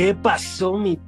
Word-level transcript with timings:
¿Qué 0.00 0.14
pasó, 0.14 0.78
mi 0.78 0.98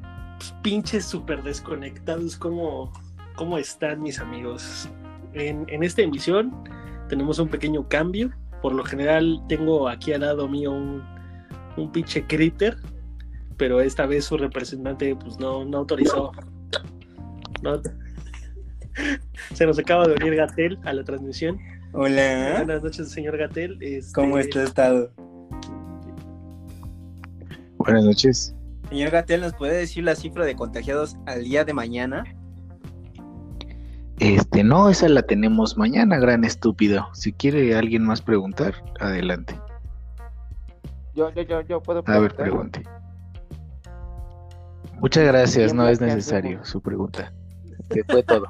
pinches 0.60 1.06
super 1.06 1.42
desconectados? 1.42 2.36
¿Cómo, 2.36 2.92
cómo 3.36 3.56
están, 3.56 4.02
mis 4.02 4.18
amigos? 4.18 4.86
En, 5.32 5.64
en 5.70 5.82
esta 5.82 6.02
emisión 6.02 6.52
tenemos 7.08 7.38
un 7.38 7.48
pequeño 7.48 7.88
cambio. 7.88 8.30
Por 8.60 8.74
lo 8.74 8.84
general, 8.84 9.42
tengo 9.48 9.88
aquí 9.88 10.12
al 10.12 10.20
lado 10.20 10.46
mío 10.46 10.72
un, 10.72 11.02
un 11.78 11.90
pinche 11.90 12.26
critter, 12.26 12.76
pero 13.56 13.80
esta 13.80 14.04
vez 14.04 14.26
su 14.26 14.36
representante 14.36 15.16
pues 15.16 15.38
no, 15.38 15.64
no 15.64 15.78
autorizó. 15.78 16.30
No. 17.62 17.80
Se 19.54 19.64
nos 19.64 19.78
acaba 19.78 20.06
de 20.06 20.16
unir 20.16 20.36
Gatel 20.36 20.78
a 20.84 20.92
la 20.92 21.02
transmisión. 21.02 21.58
Hola, 21.94 22.56
Buenas 22.58 22.82
noches, 22.82 23.10
señor 23.10 23.38
Gatel. 23.38 23.78
Este, 23.80 24.12
¿cómo 24.12 24.36
está 24.36 24.64
estado? 24.64 25.10
Buenas 27.78 28.04
noches. 28.04 28.54
Señor 28.92 29.10
Gatel, 29.10 29.40
¿nos 29.40 29.54
puede 29.54 29.78
decir 29.78 30.04
la 30.04 30.14
cifra 30.14 30.44
de 30.44 30.54
contagiados 30.54 31.16
al 31.24 31.44
día 31.44 31.64
de 31.64 31.72
mañana? 31.72 32.24
Este, 34.18 34.62
no, 34.62 34.90
esa 34.90 35.08
la 35.08 35.22
tenemos 35.22 35.78
mañana, 35.78 36.18
gran 36.18 36.44
estúpido. 36.44 37.08
Si 37.14 37.32
quiere 37.32 37.74
alguien 37.74 38.04
más 38.04 38.20
preguntar, 38.20 38.74
adelante. 39.00 39.58
Yo, 41.14 41.32
yo, 41.32 41.40
yo, 41.40 41.62
yo 41.62 41.80
puedo 41.80 42.04
A 42.06 42.18
ver, 42.18 42.34
preguntar. 42.34 42.82
pregunte. 42.82 42.84
Muchas 45.00 45.24
gracias, 45.24 45.72
no 45.72 45.88
es 45.88 45.98
¿qué 45.98 46.04
necesario 46.04 46.62
su 46.62 46.82
pregunta. 46.82 47.32
Se 47.90 48.04
fue 48.04 48.22
todo. 48.22 48.44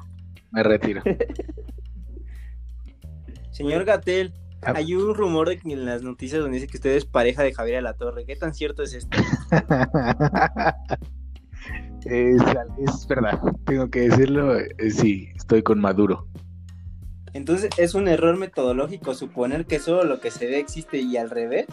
Me 0.51 0.61
retiro. 0.61 1.01
Señor 3.51 3.85
Gatel. 3.85 4.33
Hay 4.65 4.95
un 4.95 5.15
rumor 5.15 5.49
de 5.49 5.57
que 5.57 5.73
en 5.73 5.85
las 5.85 6.01
noticias 6.01 6.41
donde 6.41 6.55
dice 6.55 6.67
que 6.67 6.77
usted 6.77 6.91
es 6.91 7.05
pareja 7.05 7.43
de 7.43 7.53
Javier 7.53 7.83
La 7.83 7.93
Torre. 7.93 8.25
¿Qué 8.25 8.35
tan 8.35 8.53
cierto 8.53 8.83
es 8.83 8.93
esto? 8.93 9.17
es, 12.05 12.41
es 12.79 13.07
verdad, 13.07 13.41
tengo 13.65 13.89
que 13.89 14.01
decirlo. 14.01 14.59
eh, 14.59 14.91
sí, 14.91 15.29
estoy 15.35 15.63
con 15.63 15.79
Maduro. 15.79 16.27
Entonces, 17.33 17.71
¿es 17.77 17.95
un 17.95 18.07
error 18.07 18.37
metodológico 18.37 19.15
suponer 19.15 19.65
que 19.65 19.79
solo 19.79 20.03
lo 20.03 20.19
que 20.19 20.29
se 20.29 20.47
ve 20.47 20.59
existe 20.59 20.99
y 20.99 21.17
al 21.17 21.29
revés? 21.29 21.67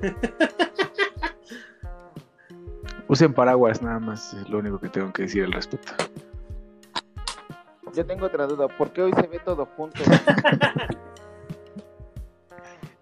Usen 3.08 3.34
paraguas 3.34 3.82
nada 3.82 4.00
más, 4.00 4.34
es 4.34 4.48
lo 4.48 4.58
único 4.58 4.80
que 4.80 4.88
tengo 4.88 5.12
que 5.12 5.22
decir 5.22 5.44
al 5.44 5.52
respecto. 5.52 5.92
Yo 7.94 8.04
tengo 8.04 8.26
otra 8.26 8.46
duda. 8.46 8.66
¿Por 8.66 8.92
qué 8.92 9.02
hoy 9.02 9.12
se 9.12 9.28
ve 9.28 9.38
todo 9.38 9.66
junto? 9.76 10.02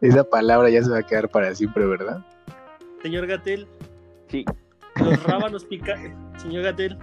Esa 0.03 0.25
palabra 0.25 0.69
ya 0.69 0.83
se 0.83 0.91
va 0.91 0.99
a 0.99 1.03
quedar 1.03 1.29
para 1.31 1.55
siempre, 1.55 1.87
¿verdad? 1.87 2.21
Señor 3.03 3.27
Gatel, 3.27 3.67
sí. 4.29 4.45
los 4.97 5.23
rábanos 5.25 5.65
picantes. 5.65 6.13
Señor 6.37 6.65
Gatel. 6.65 6.99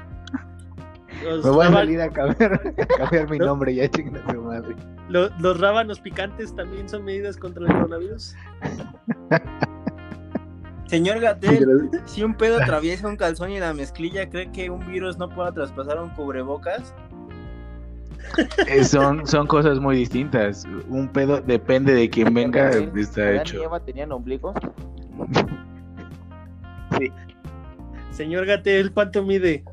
Los, 1.23 1.43
Me 1.43 1.51
voy 1.51 1.65
a 1.65 1.71
salir 1.71 1.99
a 2.01 2.09
cambiar, 2.09 2.53
a 2.53 2.97
cambiar 2.97 3.29
mi 3.29 3.39
¿No? 3.39 3.47
nombre, 3.47 3.73
ya 3.75 3.89
chinga 3.89 4.21
su 4.31 4.41
madre. 4.41 4.75
lo- 5.09 5.29
los 5.39 5.59
rábanos 5.59 5.99
picantes 5.99 6.55
también 6.55 6.87
son 6.87 7.03
medidas 7.03 7.35
contra 7.35 7.65
el 7.65 7.73
coronavirus. 7.73 8.35
Señor 10.87 11.19
Gatel, 11.19 11.89
si 12.05 12.23
un 12.23 12.33
pedo 12.35 12.57
atraviesa 12.61 13.07
un 13.07 13.15
calzón 13.15 13.51
y 13.51 13.59
la 13.59 13.73
mezclilla, 13.73 14.27
¿cree 14.29 14.51
que 14.51 14.69
un 14.69 14.85
virus 14.87 15.17
no 15.17 15.29
pueda 15.29 15.51
traspasar 15.51 15.99
un 16.01 16.09
cubrebocas? 16.11 16.93
Eh, 18.67 18.83
son, 18.83 19.25
son 19.25 19.47
cosas 19.47 19.79
muy 19.79 19.95
distintas. 19.95 20.65
Un 20.87 21.07
pedo 21.07 21.41
depende 21.41 21.93
de 21.93 22.09
quién 22.09 22.33
venga, 22.33 22.69
está 22.69 23.21
¿Adán 23.21 23.35
y 23.35 23.39
hecho. 23.39 23.63
Eva 23.63 23.79
tenían 23.79 24.11
ombligos? 24.11 24.55
Señor 28.11 28.45
Gatel, 28.45 28.91
¿cuánto 28.91 29.23
mide? 29.23 29.63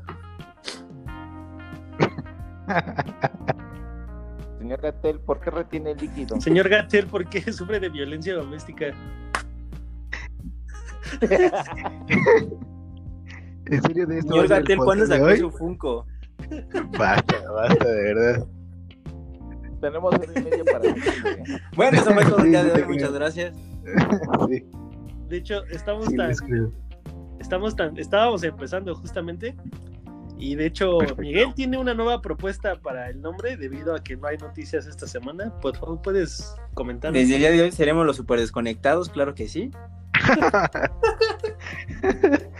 Señor 4.59 4.81
Gatel, 4.81 5.19
¿por 5.19 5.39
qué 5.39 5.51
retiene 5.51 5.91
el 5.91 5.97
líquido? 5.97 6.39
Señor 6.41 6.69
Gatel, 6.69 7.07
¿por 7.07 7.27
qué 7.29 7.41
sufre 7.53 7.79
de 7.79 7.89
violencia 7.89 8.35
doméstica? 8.35 8.87
¿En 13.65 13.81
serio 13.81 14.07
de 14.07 14.19
esto? 14.19 14.31
Señor 14.33 14.47
Gatel, 14.47 14.77
¿cuándo 14.77 15.05
sacó 15.05 15.35
su 15.35 15.51
Funko? 15.51 16.05
Basta, 16.97 17.51
basta, 17.51 17.85
de 17.85 18.13
verdad. 18.13 18.47
Tenemos 19.81 20.13
hora 20.13 20.25
y 20.35 20.41
media 20.41 20.63
para. 20.65 20.95
Bueno, 21.75 21.97
eso 21.97 22.13
fue 22.13 22.25
todo 22.25 22.39
el 22.39 22.49
día 22.49 22.63
de 22.63 22.71
hoy, 22.71 22.83
muchas 22.85 23.13
gracias. 23.13 23.55
Sí, 24.49 24.65
De 25.29 25.37
hecho, 25.37 25.63
estamos 25.65 26.07
sí, 26.07 26.15
tan, 26.15 26.31
estamos 27.39 27.75
tan, 27.75 27.97
estábamos 27.97 28.43
empezando 28.43 28.95
justamente. 28.95 29.55
Y 30.39 30.55
de 30.55 30.67
hecho, 30.67 30.99
Perfecto. 30.99 31.21
Miguel 31.21 31.53
tiene 31.55 31.77
una 31.77 31.93
nueva 31.93 32.21
propuesta 32.21 32.75
para 32.75 33.09
el 33.09 33.21
nombre 33.21 33.57
debido 33.57 33.95
a 33.95 34.03
que 34.03 34.15
no 34.15 34.27
hay 34.27 34.37
noticias 34.37 34.85
esta 34.85 35.07
semana. 35.07 35.51
Por 35.61 35.75
favor, 35.75 36.01
puedes 36.01 36.55
comentar. 36.75 37.11
Desde 37.11 37.35
el 37.35 37.39
día 37.39 37.51
de 37.51 37.61
hoy 37.63 37.71
seremos 37.71 38.05
los 38.05 38.17
super 38.17 38.39
desconectados, 38.39 39.09
claro 39.09 39.33
que 39.33 39.47
sí. 39.47 39.71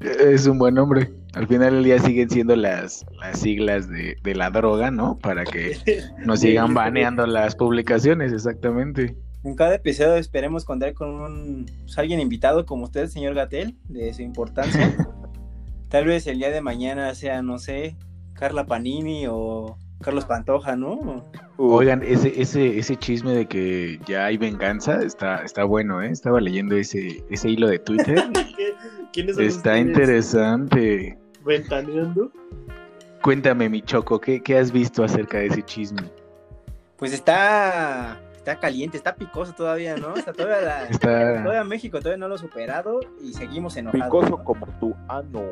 Es 0.00 0.46
un 0.46 0.58
buen 0.58 0.74
nombre. 0.74 1.12
Al 1.34 1.46
final 1.46 1.74
del 1.74 1.84
día 1.84 1.98
siguen 1.98 2.28
siendo 2.28 2.56
las, 2.56 3.06
las 3.20 3.38
siglas 3.38 3.88
de, 3.88 4.16
de 4.22 4.34
la 4.34 4.50
droga, 4.50 4.90
¿no? 4.90 5.18
Para 5.18 5.44
que 5.44 5.76
nos 6.18 6.40
sigan 6.40 6.74
baneando 6.74 7.26
las 7.26 7.54
publicaciones, 7.54 8.32
exactamente. 8.32 9.16
En 9.44 9.56
cada 9.56 9.74
episodio 9.74 10.16
esperemos 10.16 10.64
contar 10.64 10.94
con 10.94 11.10
un 11.10 11.66
pues, 11.82 11.98
alguien 11.98 12.20
invitado 12.20 12.64
como 12.64 12.84
usted, 12.84 13.08
señor 13.08 13.34
Gatel, 13.34 13.76
de 13.88 14.12
su 14.14 14.22
importancia. 14.22 14.96
Tal 15.88 16.04
vez 16.04 16.26
el 16.26 16.38
día 16.38 16.50
de 16.50 16.60
mañana 16.60 17.14
sea, 17.14 17.42
no 17.42 17.58
sé, 17.58 17.96
Carla 18.34 18.66
Panini 18.66 19.26
o 19.28 19.76
Carlos 20.02 20.24
Pantoja, 20.24 20.76
¿no? 20.76 21.24
Oigan, 21.56 22.02
ese, 22.02 22.40
ese, 22.40 22.78
ese 22.78 22.96
chisme 22.96 23.32
de 23.32 23.46
que 23.46 23.98
ya 24.06 24.26
hay 24.26 24.36
venganza 24.36 25.02
está, 25.02 25.36
está 25.42 25.64
bueno, 25.64 26.02
¿eh? 26.02 26.10
Estaba 26.10 26.40
leyendo 26.40 26.76
ese, 26.76 27.24
ese 27.30 27.48
hilo 27.48 27.68
de 27.68 27.78
Twitter. 27.78 28.22
¿Quiénes 29.12 29.36
son 29.36 29.44
está 29.44 29.58
ustedes? 29.70 29.86
interesante. 29.86 31.18
Ventaneando. 31.44 32.30
Cuéntame, 33.22 33.68
mi 33.68 33.82
Choco, 33.82 34.20
¿qué, 34.20 34.42
¿qué 34.42 34.58
has 34.58 34.72
visto 34.72 35.04
acerca 35.04 35.38
de 35.38 35.46
ese 35.46 35.62
chisme? 35.62 36.02
Pues 36.96 37.12
está 37.12 38.20
está 38.36 38.56
caliente, 38.56 38.96
está 38.96 39.14
picoso 39.14 39.52
todavía, 39.52 39.96
¿no? 39.96 40.16
Está 40.16 40.32
todavía, 40.32 40.60
la- 40.62 40.84
Está... 40.90 41.42
todavía 41.44 41.62
México 41.62 42.00
todavía 42.00 42.18
no 42.18 42.26
lo 42.26 42.34
ha 42.34 42.38
superado 42.38 42.98
y 43.22 43.32
seguimos 43.34 43.76
enojados. 43.76 44.06
Picoso 44.06 44.30
¿no? 44.30 44.44
como 44.44 44.66
tu 44.80 44.94
ano. 45.08 45.48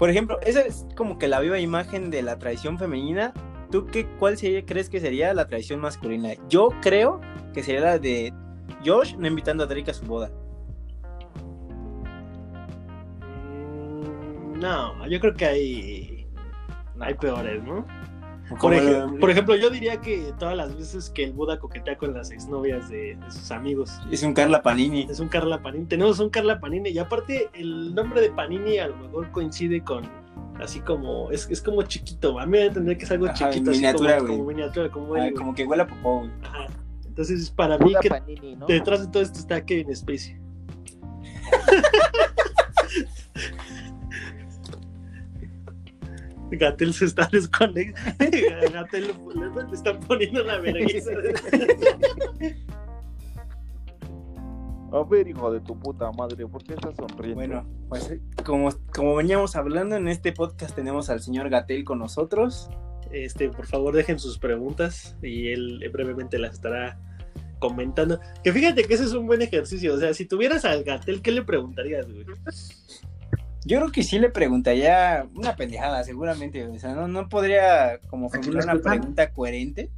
Por 0.00 0.08
ejemplo, 0.08 0.40
esa 0.40 0.62
es 0.62 0.86
como 0.96 1.18
que 1.18 1.28
la 1.28 1.40
viva 1.40 1.58
imagen 1.58 2.10
de 2.10 2.22
la 2.22 2.38
traición 2.38 2.78
femenina. 2.78 3.34
¿Tú 3.70 3.84
qué, 3.84 4.06
cuál 4.18 4.38
sería, 4.38 4.64
crees 4.64 4.88
que 4.88 4.98
sería 4.98 5.34
la 5.34 5.46
traición 5.46 5.78
masculina? 5.78 6.30
Yo 6.48 6.70
creo 6.80 7.20
que 7.52 7.62
sería 7.62 7.82
la 7.82 7.98
de 7.98 8.32
Josh 8.82 9.14
no 9.18 9.26
invitando 9.26 9.64
a 9.64 9.66
Drake 9.66 9.90
a 9.90 9.94
su 9.94 10.06
boda. 10.06 10.30
Mm, 13.42 14.58
No, 14.58 15.06
yo 15.06 15.20
creo 15.20 15.34
que 15.34 15.44
hay, 15.44 16.26
hay 16.98 17.12
peores, 17.12 17.62
¿no? 17.62 17.84
Por, 18.58 18.72
ej- 18.74 19.30
ejemplo, 19.30 19.54
yo 19.56 19.70
diría 19.70 20.00
que 20.00 20.32
todas 20.38 20.56
las 20.56 20.76
veces 20.76 21.10
que 21.10 21.24
el 21.24 21.32
Buda 21.32 21.58
coquetea 21.58 21.96
con 21.96 22.12
las 22.14 22.30
exnovias 22.30 22.88
de, 22.88 23.16
de 23.16 23.30
sus 23.30 23.50
amigos. 23.50 23.92
Es 24.10 24.22
un 24.22 24.34
Carla 24.34 24.60
Panini. 24.62 25.06
Es 25.08 25.20
un 25.20 25.28
Carla 25.28 25.62
Panini. 25.62 25.86
Tenemos 25.86 26.18
un 26.18 26.30
Carla 26.30 26.58
Panini. 26.58 26.90
Y 26.90 26.98
aparte, 26.98 27.48
el 27.54 27.94
nombre 27.94 28.20
de 28.20 28.30
Panini 28.30 28.78
a 28.78 28.88
lo 28.88 28.96
mejor 28.96 29.30
coincide 29.30 29.82
con. 29.84 30.02
Así 30.60 30.80
como. 30.80 31.30
Es, 31.30 31.48
es 31.50 31.62
como 31.62 31.82
chiquito. 31.82 32.38
A 32.40 32.46
mí 32.46 32.52
me 32.52 32.66
entender 32.66 32.98
que 32.98 33.04
es 33.04 33.10
algo 33.12 33.26
Ajá, 33.26 33.34
chiquito. 33.50 33.70
miniatura, 33.70 34.16
así 34.16 34.20
como, 34.26 34.38
como 34.38 34.48
miniatura. 34.48 34.90
Como, 34.90 35.14
Ah, 35.14 35.28
el- 35.28 35.34
como 35.34 35.54
que 35.54 35.64
huele 35.64 35.82
a 35.82 35.86
popó, 35.86 36.18
güey. 36.20 36.30
Ajá. 36.42 36.66
Entonces, 37.06 37.50
para 37.50 37.78
mí, 37.78 37.92
que 38.00 38.08
Panini, 38.08 38.56
¿no? 38.56 38.66
detrás 38.66 39.00
de 39.00 39.12
todo 39.12 39.22
esto 39.22 39.38
está 39.38 39.64
Kevin 39.64 39.94
Spacey. 39.94 40.36
Gatel 46.50 46.92
se 46.92 47.06
está 47.06 47.28
desconectando. 47.30 48.16
Gatel 48.72 49.06
le, 49.06 49.74
están 49.74 50.00
poniendo 50.00 50.42
la 50.44 50.58
vergüenza. 50.58 51.10
A 54.92 55.04
ver, 55.04 55.28
hijo 55.28 55.52
de 55.52 55.60
tu 55.60 55.78
puta 55.78 56.10
madre, 56.10 56.44
¿por 56.48 56.64
qué 56.64 56.74
estás 56.74 56.96
sonriendo? 56.96 57.36
Bueno, 57.36 57.64
pues 57.88 58.12
como, 58.44 58.70
como 58.92 59.14
veníamos 59.14 59.54
hablando 59.54 59.94
en 59.94 60.08
este 60.08 60.32
podcast 60.32 60.74
tenemos 60.74 61.10
al 61.10 61.20
señor 61.20 61.48
Gatel 61.48 61.84
con 61.84 62.00
nosotros. 62.00 62.68
Este, 63.12 63.50
por 63.50 63.66
favor, 63.66 63.94
dejen 63.94 64.18
sus 64.18 64.38
preguntas 64.38 65.16
y 65.22 65.48
él 65.52 65.88
brevemente 65.92 66.38
las 66.38 66.54
estará 66.54 66.98
comentando. 67.60 68.18
Que 68.42 68.52
fíjate 68.52 68.84
que 68.84 68.94
ese 68.94 69.04
es 69.04 69.12
un 69.12 69.26
buen 69.26 69.42
ejercicio. 69.42 69.94
O 69.94 69.98
sea, 69.98 70.12
si 70.12 70.26
tuvieras 70.26 70.64
al 70.64 70.82
Gatel, 70.82 71.22
¿qué 71.22 71.30
le 71.30 71.42
preguntarías, 71.42 72.06
güey? 72.10 72.24
Yo 73.64 73.78
creo 73.78 73.92
que 73.92 74.02
sí 74.02 74.18
le 74.18 74.30
preguntaría 74.30 75.26
una 75.34 75.54
pendejada, 75.56 76.02
seguramente. 76.04 76.66
O 76.66 76.78
sea, 76.78 76.94
no, 76.94 77.08
no 77.08 77.28
podría 77.28 77.98
como 78.08 78.30
formular 78.30 78.64
una 78.64 78.80
pregunta 78.82 79.32
coherente. 79.32 79.90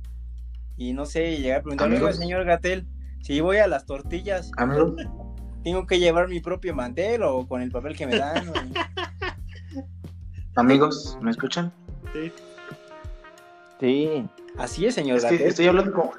Y 0.76 0.92
no 0.94 1.06
sé, 1.06 1.36
llegar 1.38 1.60
a 1.60 1.62
preguntarle, 1.62 1.96
Amigos. 1.96 2.14
"Oiga, 2.14 2.22
señor 2.22 2.44
Gatel, 2.44 2.86
si 3.22 3.40
voy 3.40 3.58
a 3.58 3.66
las 3.68 3.86
tortillas, 3.86 4.50
Amigo, 4.56 4.96
tengo 5.64 5.86
que 5.86 6.00
llevar 6.00 6.28
mi 6.28 6.40
propio 6.40 6.74
mantel 6.74 7.22
o 7.22 7.46
con 7.46 7.62
el 7.62 7.70
papel 7.70 7.96
que 7.96 8.06
me 8.06 8.18
dan. 8.18 8.48
o- 8.48 8.52
Amigos, 10.56 11.16
¿me 11.20 11.30
escuchan? 11.30 11.72
Sí. 12.12 12.32
Sí. 13.80 14.28
Así 14.58 14.86
es, 14.86 14.94
señor 14.94 15.18
Es 15.18 15.24
que 15.24 15.30
Gatel. 15.36 15.46
estoy 15.48 15.66
hablando 15.68 15.92
como, 15.92 16.12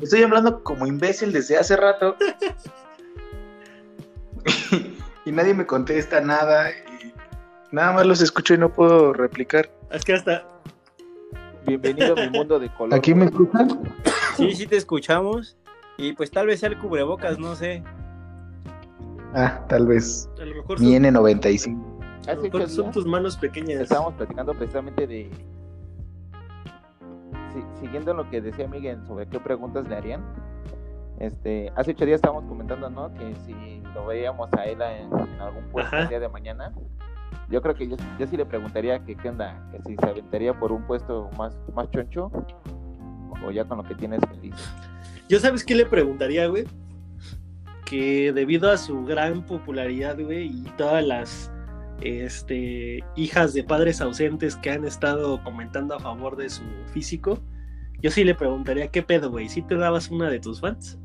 estoy 0.00 0.22
hablando 0.22 0.62
como 0.64 0.86
imbécil 0.86 1.32
desde 1.32 1.56
hace 1.56 1.76
rato. 1.76 2.16
y 5.30 5.32
nadie 5.32 5.54
me 5.54 5.64
contesta 5.64 6.20
nada. 6.20 6.70
Y 6.70 7.14
nada 7.70 7.92
más 7.92 8.06
los 8.06 8.20
escucho 8.20 8.54
y 8.54 8.58
no 8.58 8.68
puedo 8.72 9.12
replicar. 9.12 9.70
Es 9.92 10.04
que 10.04 10.14
hasta. 10.14 10.44
Bienvenido 11.64 12.14
a 12.18 12.20
mi 12.26 12.30
mundo 12.30 12.58
de 12.58 12.68
color. 12.74 12.94
¿Aquí 12.98 13.14
me 13.14 13.26
escuchan? 13.26 13.80
Sí, 14.36 14.52
sí 14.56 14.66
te 14.66 14.76
escuchamos. 14.76 15.56
Y 15.96 16.14
pues 16.14 16.30
tal 16.32 16.46
vez 16.48 16.58
sea 16.60 16.68
el 16.70 16.78
cubrebocas, 16.78 17.38
no 17.38 17.54
sé. 17.54 17.84
Ah, 19.34 19.64
tal 19.68 19.86
vez. 19.86 20.28
A 20.40 20.44
lo 20.44 20.56
mejor 20.56 20.80
Mi 20.80 20.94
son, 20.94 21.04
N95. 21.04 21.14
a 22.26 22.32
lo 22.32 22.32
Hace 22.32 22.42
mejor 22.42 22.60
ocho 22.62 22.68
son 22.68 22.84
días 22.86 22.94
tus 22.94 23.06
manos 23.06 23.36
pequeñas. 23.36 23.80
estábamos 23.82 24.14
platicando 24.14 24.52
precisamente 24.54 25.06
de. 25.06 25.30
Sí, 27.52 27.62
siguiendo 27.80 28.14
lo 28.14 28.28
que 28.30 28.40
decía 28.40 28.66
Miguel 28.66 28.98
sobre 29.06 29.28
qué 29.28 29.38
preguntas 29.38 29.86
le 29.88 29.94
harían. 29.94 30.22
Este, 31.20 31.70
hace 31.76 31.92
ocho 31.92 32.04
días 32.06 32.16
estábamos 32.16 32.46
comentando, 32.46 32.90
¿no? 32.90 33.12
Que 33.14 33.34
si 33.46 33.79
lo 33.94 34.06
veíamos 34.06 34.50
a 34.54 34.64
él 34.64 34.80
en, 34.82 35.06
en 35.12 35.40
algún 35.40 35.64
puesto 35.70 35.96
Ajá. 35.96 36.04
el 36.04 36.08
día 36.08 36.20
de 36.20 36.28
mañana, 36.28 36.72
yo 37.50 37.60
creo 37.60 37.74
que 37.74 37.88
yo, 37.88 37.96
yo 38.18 38.26
sí 38.26 38.36
le 38.36 38.46
preguntaría 38.46 39.04
que 39.04 39.16
qué 39.16 39.28
onda, 39.28 39.60
que 39.72 39.82
si 39.82 39.96
se 39.96 40.06
aventaría 40.06 40.58
por 40.58 40.72
un 40.72 40.86
puesto 40.86 41.30
más, 41.36 41.58
más 41.74 41.90
choncho 41.90 42.30
o 43.44 43.50
ya 43.50 43.64
con 43.64 43.78
lo 43.78 43.84
que 43.84 43.94
tienes 43.94 44.20
feliz. 44.28 44.54
Yo 45.28 45.38
sabes 45.40 45.64
qué 45.64 45.74
le 45.74 45.86
preguntaría, 45.86 46.46
güey. 46.46 46.64
Que 47.84 48.32
debido 48.32 48.70
a 48.70 48.76
su 48.76 49.04
gran 49.04 49.44
popularidad, 49.44 50.16
güey, 50.18 50.46
y 50.46 50.62
todas 50.76 51.04
las 51.04 51.52
este, 52.02 53.02
hijas 53.16 53.52
de 53.52 53.64
padres 53.64 54.00
ausentes 54.00 54.56
que 54.56 54.70
han 54.70 54.84
estado 54.84 55.42
comentando 55.42 55.94
a 55.94 56.00
favor 56.00 56.36
de 56.36 56.48
su 56.50 56.62
físico, 56.92 57.38
yo 58.00 58.10
sí 58.10 58.24
le 58.24 58.34
preguntaría 58.34 58.88
qué 58.88 59.02
pedo, 59.02 59.30
güey. 59.30 59.48
¿Sí 59.48 59.62
te 59.62 59.74
dabas 59.76 60.08
una 60.10 60.30
de 60.30 60.38
tus 60.38 60.60
fans? 60.60 60.98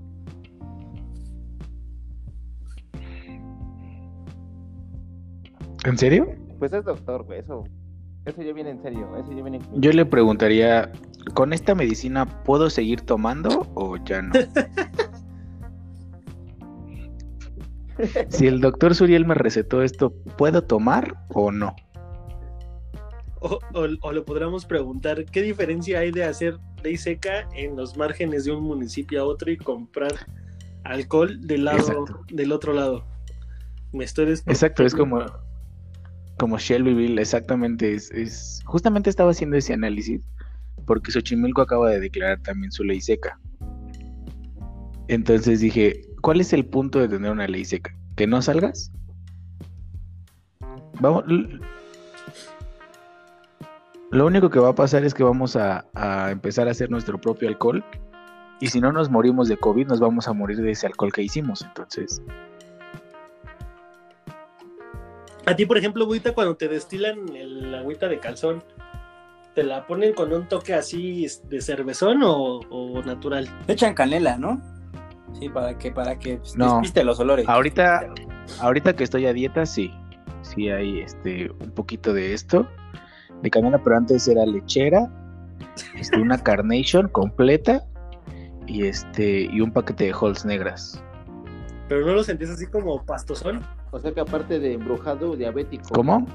¿En 5.86 5.98
serio? 5.98 6.28
Pues 6.60 6.74
es 6.74 6.84
doctor, 6.86 7.24
güey, 7.24 7.40
eso, 7.40 7.64
eso 8.26 8.42
ya 8.42 8.54
viene 8.54 8.72
en 8.72 8.82
serio, 8.82 9.10
eso 9.18 9.32
ya 9.32 9.42
viene 9.44 9.60
Yo 9.76 9.92
le 9.92 10.06
preguntaría, 10.06 10.92
¿con 11.34 11.54
esta 11.54 11.76
medicina 11.76 12.26
puedo 12.44 12.70
seguir 12.70 13.02
tomando 13.02 13.68
o 13.76 13.98
ya 13.98 14.22
no? 14.22 14.34
si 18.30 18.48
el 18.48 18.62
doctor 18.62 18.96
Suriel 18.96 19.26
me 19.26 19.36
recetó 19.36 19.82
esto, 19.82 20.12
¿puedo 20.38 20.64
tomar 20.64 21.16
o 21.34 21.52
no? 21.52 21.76
O, 23.42 23.60
o- 23.74 23.88
o 24.02 24.12
le 24.12 24.22
podríamos 24.22 24.66
preguntar 24.66 25.24
qué 25.26 25.42
diferencia 25.44 26.00
hay 26.00 26.12
de 26.12 26.24
hacer 26.24 26.58
ley 26.84 26.98
seca 26.98 27.48
en 27.56 27.76
los 27.76 27.96
márgenes 27.96 28.46
de 28.46 28.52
un 28.52 28.64
municipio 28.64 29.22
a 29.22 29.26
otro 29.26 29.52
y 29.52 29.58
comprar 29.58 30.14
alcohol 30.84 31.40
del 31.42 31.66
lado 31.66 31.78
Exacto. 31.78 32.20
del 32.32 32.52
otro 32.52 32.74
lado. 32.74 33.06
Me 33.92 34.04
estoy 34.04 34.32
Exacto, 34.48 34.84
es 34.84 34.96
como, 34.96 35.20
como 36.38 36.58
Shelbyville, 36.58 37.20
exactamente. 37.22 37.94
Es, 37.94 38.12
es- 38.12 38.62
Justamente 38.66 39.10
estaba 39.10 39.32
haciendo 39.32 39.58
ese 39.58 39.74
análisis 39.74 40.22
porque 40.86 41.12
Xochimilco 41.12 41.62
acaba 41.62 41.90
de 41.90 42.00
declarar 42.00 42.40
también 42.42 42.72
su 42.72 42.84
ley 42.84 43.02
seca. 43.02 43.40
Entonces 45.08 45.60
dije, 45.60 46.02
¿cuál 46.22 46.42
es 46.42 46.52
el 46.54 46.66
punto 46.66 47.00
de 47.00 47.08
tener 47.08 47.32
una 47.32 47.48
ley 47.48 47.64
seca? 47.66 47.96
¿Que 48.16 48.28
no 48.28 48.42
salgas? 48.42 48.92
Vamos. 51.00 51.24
Lo 54.12 54.26
único 54.26 54.50
que 54.50 54.60
va 54.60 54.70
a 54.70 54.76
pasar 54.76 55.04
es 55.04 55.14
que 55.14 55.24
vamos 55.24 55.56
a, 55.56 55.86
a 55.94 56.32
empezar 56.32 56.68
a 56.68 56.72
hacer 56.72 56.90
nuestro 56.90 57.20
propio 57.20 57.50
alcohol. 57.50 57.84
Y 58.62 58.68
si 58.68 58.80
no 58.80 58.92
nos 58.94 59.10
morimos 59.10 59.50
de 59.50 59.58
COVID, 59.58 59.88
nos 59.88 60.00
vamos 60.00 60.28
a 60.28 60.34
morir 60.34 60.58
de 60.62 60.72
ese 60.72 60.88
alcohol 60.88 61.12
que 61.12 61.22
hicimos. 61.24 61.62
Entonces, 61.64 62.22
A 65.46 65.56
ti, 65.56 65.66
por 65.66 65.78
ejemplo, 65.78 66.04
agüita, 66.06 66.34
cuando 66.34 66.56
te 66.56 66.68
destilan 66.68 67.36
el 67.36 67.74
agüita 67.76 68.08
de 68.08 68.20
calzón, 68.20 68.64
¿te 69.54 69.64
la 69.64 69.86
ponen 69.86 70.14
con 70.14 70.34
un 70.34 70.48
toque 70.48 70.74
así 70.74 71.28
de 71.50 71.62
cervezón 71.62 72.24
o, 72.24 72.60
o 72.70 73.04
natural? 73.04 73.48
Le 73.68 73.74
echan 73.74 73.94
canela, 73.94 74.38
¿no? 74.38 74.62
Sí, 75.40 75.50
para 75.50 75.78
que, 75.78 75.92
para 75.92 76.18
que 76.18 76.38
pues, 76.38 76.56
No. 76.56 76.74
despiste 76.76 77.04
los 77.04 77.20
olores. 77.20 77.48
Ahorita, 77.48 78.08
ahorita 78.60 78.96
que 78.96 79.04
estoy 79.04 79.26
a 79.28 79.34
dieta, 79.34 79.66
sí. 79.66 79.92
Sí 80.42 80.70
hay 80.70 81.00
este 81.02 81.52
un 81.52 81.72
poquito 81.72 82.14
de 82.14 82.34
esto. 82.34 82.68
De 83.42 83.50
canela, 83.50 83.84
pero 83.84 83.98
antes 83.98 84.28
era 84.28 84.46
lechera. 84.46 85.12
Este, 85.96 86.18
una 86.18 86.38
carnation 86.44 87.08
completa. 87.10 87.84
Y 88.68 88.86
este. 88.86 89.42
Y 89.52 89.62
un 89.62 89.72
paquete 89.72 90.06
de 90.06 90.14
holes 90.14 90.46
negras. 90.46 91.04
Pero 91.90 92.06
no 92.06 92.14
lo 92.14 92.24
sentías 92.24 92.52
así 92.52 92.66
como 92.68 93.04
pastosón. 93.06 93.62
O 93.96 94.00
sea 94.00 94.12
que 94.12 94.20
aparte 94.20 94.60
de 94.60 94.74
embrujado, 94.74 95.38
diabético. 95.38 95.88
¿Cómo? 95.94 96.28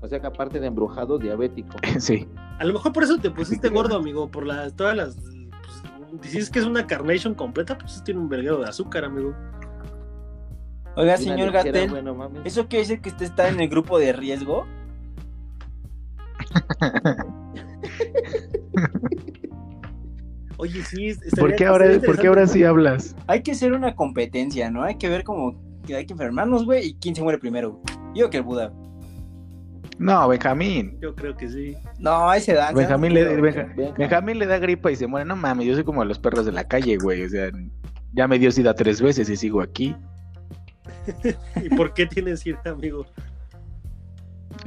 O 0.00 0.08
sea 0.08 0.18
que 0.18 0.26
aparte 0.26 0.58
de 0.58 0.66
embrujado, 0.66 1.18
diabético. 1.18 1.76
sí. 1.98 2.26
A 2.58 2.64
lo 2.64 2.72
mejor 2.72 2.94
por 2.94 3.02
eso 3.02 3.18
te 3.18 3.30
pusiste 3.30 3.68
gordo, 3.68 3.96
amigo, 3.96 4.30
por 4.30 4.46
las 4.46 4.74
todas 4.74 4.96
las 4.96 5.18
pues, 6.18 6.32
dices 6.32 6.48
que 6.48 6.58
es 6.58 6.64
una 6.64 6.86
carnation 6.86 7.34
completa, 7.34 7.76
pues 7.76 8.02
tiene 8.02 8.20
un 8.20 8.30
verguero 8.30 8.60
de 8.60 8.70
azúcar, 8.70 9.04
amigo. 9.04 9.34
Oiga, 10.96 11.18
señor 11.18 11.52
Gatel. 11.52 12.02
¿eso 12.44 12.66
quiere 12.66 12.84
decir 12.84 13.02
que 13.02 13.10
usted 13.10 13.26
está 13.26 13.50
en 13.50 13.60
el 13.60 13.68
grupo 13.68 13.98
de 13.98 14.14
riesgo? 14.14 14.66
Oye, 20.62 20.80
sí, 20.84 21.12
¿Por 21.40 21.56
qué 21.56 21.66
ahora, 21.66 21.86
¿por 22.06 22.16
qué 22.20 22.28
ahora 22.28 22.46
sí 22.46 22.62
hablas? 22.62 23.16
Hay 23.26 23.42
que 23.42 23.50
hacer 23.50 23.72
una 23.72 23.96
competencia, 23.96 24.70
¿no? 24.70 24.84
Hay 24.84 24.94
que 24.94 25.08
ver 25.08 25.24
cómo 25.24 25.60
que 25.84 25.96
hay 25.96 26.06
que 26.06 26.12
enfermarnos, 26.12 26.64
güey, 26.64 26.86
y 26.86 26.94
quién 26.94 27.16
se 27.16 27.22
muere 27.24 27.36
primero. 27.36 27.82
Yo 28.14 28.30
que 28.30 28.36
el 28.36 28.44
Buda. 28.44 28.72
No, 29.98 30.28
Benjamín. 30.28 30.96
Yo 31.00 31.16
creo 31.16 31.36
que 31.36 31.48
sí. 31.48 31.76
No, 31.98 32.30
a 32.30 32.36
ese 32.36 32.52
dan. 32.52 32.76
Benjamín 32.76 33.12
le, 33.12 33.40
Benja-. 33.40 33.74
Benjamín 33.98 34.38
le 34.38 34.46
da 34.46 34.60
gripa 34.60 34.92
y 34.92 34.94
se 34.94 35.08
muere. 35.08 35.26
No 35.26 35.34
mames, 35.34 35.66
yo 35.66 35.74
soy 35.74 35.82
como 35.82 36.04
los 36.04 36.20
perros 36.20 36.46
de 36.46 36.52
la 36.52 36.62
calle, 36.62 36.96
güey. 36.96 37.24
O 37.24 37.28
sea, 37.28 37.50
ya 38.12 38.28
me 38.28 38.38
dio 38.38 38.52
sida 38.52 38.72
tres 38.72 39.02
veces 39.02 39.28
y 39.28 39.36
sigo 39.36 39.62
aquí. 39.62 39.96
¿Y 41.60 41.74
por 41.74 41.92
qué 41.92 42.06
tienes 42.06 42.46
ir, 42.46 42.56
amigo? 42.66 43.04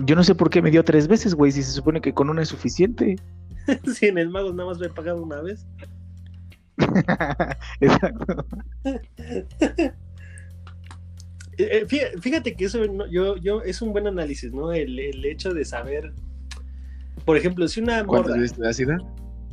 Yo 0.04 0.18
no 0.18 0.26
sé 0.26 0.36
por 0.36 0.50
qué 0.50 0.62
me 0.62 0.72
dio 0.72 0.84
tres 0.84 1.08
veces, 1.08 1.36
güey, 1.36 1.54
si 1.54 1.64
se 1.64 1.72
supone 1.72 2.02
que 2.02 2.14
con 2.14 2.30
una 2.30 2.42
es 2.42 2.50
suficiente. 2.50 3.16
si 3.94 4.08
en 4.08 4.18
el 4.18 4.30
mago 4.30 4.52
nada 4.54 4.70
más 4.70 4.80
me 4.80 4.88
he 4.88 4.90
pagado 4.90 5.22
una 5.24 5.42
vez. 5.42 5.66
Exacto. 7.80 8.46
Eh, 11.58 11.70
eh, 11.72 11.86
fí- 11.88 12.20
Fíjate 12.22 12.54
que 12.54 12.66
eso 12.66 12.86
no- 12.86 13.08
yo, 13.10 13.38
yo 13.38 13.62
es 13.62 13.82
un 13.82 13.94
buen 13.94 14.08
análisis, 14.08 14.52
¿no? 14.52 14.74
El, 14.74 15.00
el 15.00 15.24
hecho 15.26 15.54
de 15.54 15.64
saber, 15.64 16.12
por 17.24 17.38
ejemplo, 17.38 17.66
si 17.70 17.80
una 17.80 18.04
¿Cuántas 18.06 18.36
morra, 18.38 18.48
da 18.58 18.74
sida? 18.74 18.98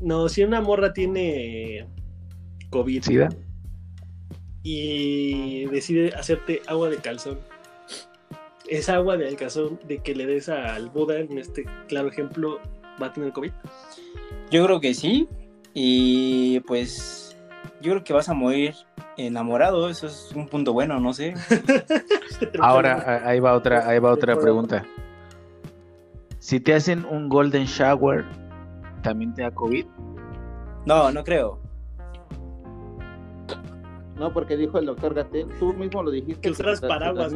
no, 0.00 0.28
si 0.28 0.42
una 0.42 0.60
morra 0.60 0.92
tiene 0.92 1.86
COVID 2.70 3.02
¿Sida? 3.04 3.28
y 4.64 5.66
decide 5.66 6.12
hacerte 6.16 6.62
agua 6.66 6.88
de 6.90 6.96
calzón, 6.96 7.38
esa 8.68 8.96
agua 8.96 9.16
de 9.16 9.36
calzón 9.36 9.78
de 9.86 9.98
que 9.98 10.16
le 10.16 10.26
des 10.26 10.48
al 10.48 10.88
Buda, 10.90 11.20
en 11.20 11.38
este 11.38 11.64
claro 11.86 12.08
ejemplo, 12.08 12.58
va 13.00 13.06
a 13.06 13.12
tener 13.12 13.32
COVID. 13.32 13.52
Yo 14.52 14.66
creo 14.66 14.80
que 14.80 14.92
sí. 14.92 15.28
Y 15.72 16.60
pues 16.60 17.34
yo 17.80 17.92
creo 17.92 18.04
que 18.04 18.12
vas 18.12 18.28
a 18.28 18.34
morir 18.34 18.74
enamorado. 19.16 19.88
Eso 19.88 20.06
es 20.06 20.30
un 20.34 20.46
punto 20.46 20.74
bueno, 20.74 21.00
no 21.00 21.14
sé. 21.14 21.32
Ahora, 22.60 23.22
ahí 23.26 23.40
va 23.40 23.54
otra, 23.54 23.88
ahí 23.88 23.98
va 23.98 24.12
otra 24.12 24.36
pregunta. 24.36 24.84
Si 26.38 26.60
te 26.60 26.74
hacen 26.74 27.06
un 27.06 27.30
golden 27.30 27.64
shower, 27.64 28.26
¿también 29.02 29.32
te 29.32 29.42
da 29.42 29.50
COVID? 29.50 29.86
No, 30.84 31.10
no 31.10 31.24
creo. 31.24 31.58
No, 34.16 34.32
porque 34.34 34.56
dijo 34.56 34.78
el 34.78 34.84
doctor 34.84 35.14
Gatel, 35.14 35.48
tú 35.58 35.72
mismo 35.72 36.02
lo 36.02 36.10
dijiste. 36.10 36.50
Que 36.50 36.54
se 36.54 36.86
paraguas. 36.86 37.32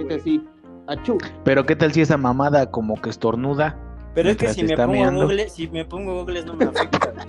Achú. 0.86 1.16
Pero 1.44 1.64
¿qué 1.64 1.74
tal 1.74 1.92
si 1.92 2.02
esa 2.02 2.18
mamada 2.18 2.70
como 2.70 3.00
que 3.00 3.08
estornuda? 3.08 3.85
Pero 4.16 4.30
es 4.30 4.38
que 4.38 4.48
si 4.48 4.64
me 4.64 4.74
pongo 4.74 4.92
meando. 4.92 5.22
Google, 5.24 5.48
si 5.50 5.68
me 5.68 5.84
pongo 5.84 6.14
Google 6.14 6.42
no 6.46 6.54
me 6.54 6.64
afecta. 6.64 7.12
güey. 7.12 7.26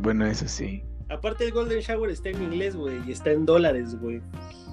Bueno, 0.00 0.24
eso 0.24 0.48
sí. 0.48 0.82
Aparte 1.10 1.44
el 1.44 1.52
Golden 1.52 1.80
Shower 1.80 2.10
está 2.10 2.30
en 2.30 2.42
inglés, 2.42 2.74
güey, 2.74 2.96
y 3.06 3.12
está 3.12 3.30
en 3.32 3.44
dólares, 3.44 4.00
güey. 4.00 4.22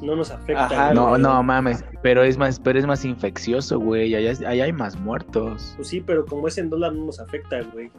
No 0.01 0.15
nos 0.15 0.31
afecta. 0.31 0.67
Ajá. 0.67 0.93
No, 0.93 1.09
güey. 1.09 1.21
no 1.21 1.43
mames, 1.43 1.83
pero 2.01 2.23
es 2.23 2.37
más, 2.37 2.61
pero 2.61 2.79
es 2.79 2.87
más 2.87 3.03
infeccioso, 3.03 3.77
güey. 3.77 4.15
Allá, 4.15 4.31
allá 4.47 4.63
hay 4.63 4.71
más 4.71 4.97
muertos. 4.97 5.73
Pues 5.75 5.89
sí, 5.89 5.99
pero 5.99 6.25
como 6.25 6.47
es 6.47 6.57
en 6.57 6.69
dólar 6.69 6.93
no 6.93 7.07
nos 7.07 7.19
afecta, 7.19 7.61
güey. 7.73 7.91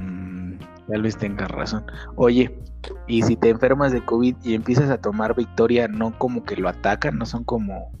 Mm, 0.00 0.58
Tal 0.88 1.02
vez 1.02 1.18
tengas 1.18 1.50
razón. 1.50 1.84
Oye, 2.16 2.58
y 3.06 3.20
si 3.20 3.36
te 3.36 3.50
enfermas 3.50 3.92
de 3.92 4.02
COVID 4.02 4.34
y 4.42 4.54
empiezas 4.54 4.88
a 4.88 4.98
tomar 4.98 5.36
Victoria, 5.36 5.88
no 5.88 6.18
como 6.18 6.42
que 6.44 6.56
lo 6.56 6.70
atacan, 6.70 7.18
no 7.18 7.26
son 7.26 7.44
como, 7.44 7.92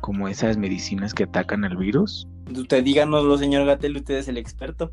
como 0.00 0.28
esas 0.28 0.56
medicinas 0.56 1.14
que 1.14 1.24
atacan 1.24 1.64
al 1.64 1.76
virus. 1.76 2.26
Usted 2.54 2.82
díganoslo, 2.84 3.36
señor 3.38 3.66
Gatel, 3.66 3.96
usted 3.96 4.14
es 4.16 4.28
el 4.28 4.36
experto. 4.38 4.92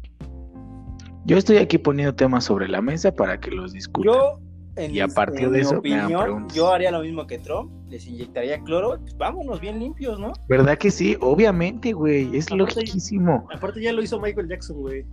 Yo 1.26 1.38
estoy 1.38 1.58
aquí 1.58 1.78
poniendo 1.78 2.14
temas 2.14 2.44
sobre 2.44 2.68
la 2.68 2.82
mesa 2.82 3.12
para 3.12 3.40
que 3.40 3.50
los 3.52 3.74
discutan. 3.74 4.14
Yo, 4.14 4.40
en, 4.76 4.94
Y 4.94 5.00
a 5.00 5.08
partir 5.08 5.46
en 5.46 5.52
de 5.54 5.58
mi 5.60 5.64
eso, 5.64 5.78
opinión, 5.80 6.22
preguntas. 6.22 6.56
yo 6.56 6.72
haría 6.72 6.92
lo 6.92 7.02
mismo 7.02 7.26
que 7.26 7.40
Trump, 7.40 7.72
les 7.90 8.06
inyectaría 8.06 8.60
cloro, 8.62 9.00
pues 9.00 9.18
vámonos 9.18 9.60
bien 9.60 9.80
limpios, 9.80 10.20
¿no? 10.20 10.34
¿Verdad 10.50 10.78
que 10.78 10.92
sí? 10.92 11.18
Obviamente, 11.22 11.94
güey, 11.94 12.36
es 12.36 12.52
logiquísimo. 12.52 13.48
Aparte 13.54 13.82
ya 13.82 13.94
lo 13.94 14.04
hizo 14.04 14.20
Michael 14.20 14.50
Jackson, 14.50 14.78
güey. 14.78 15.06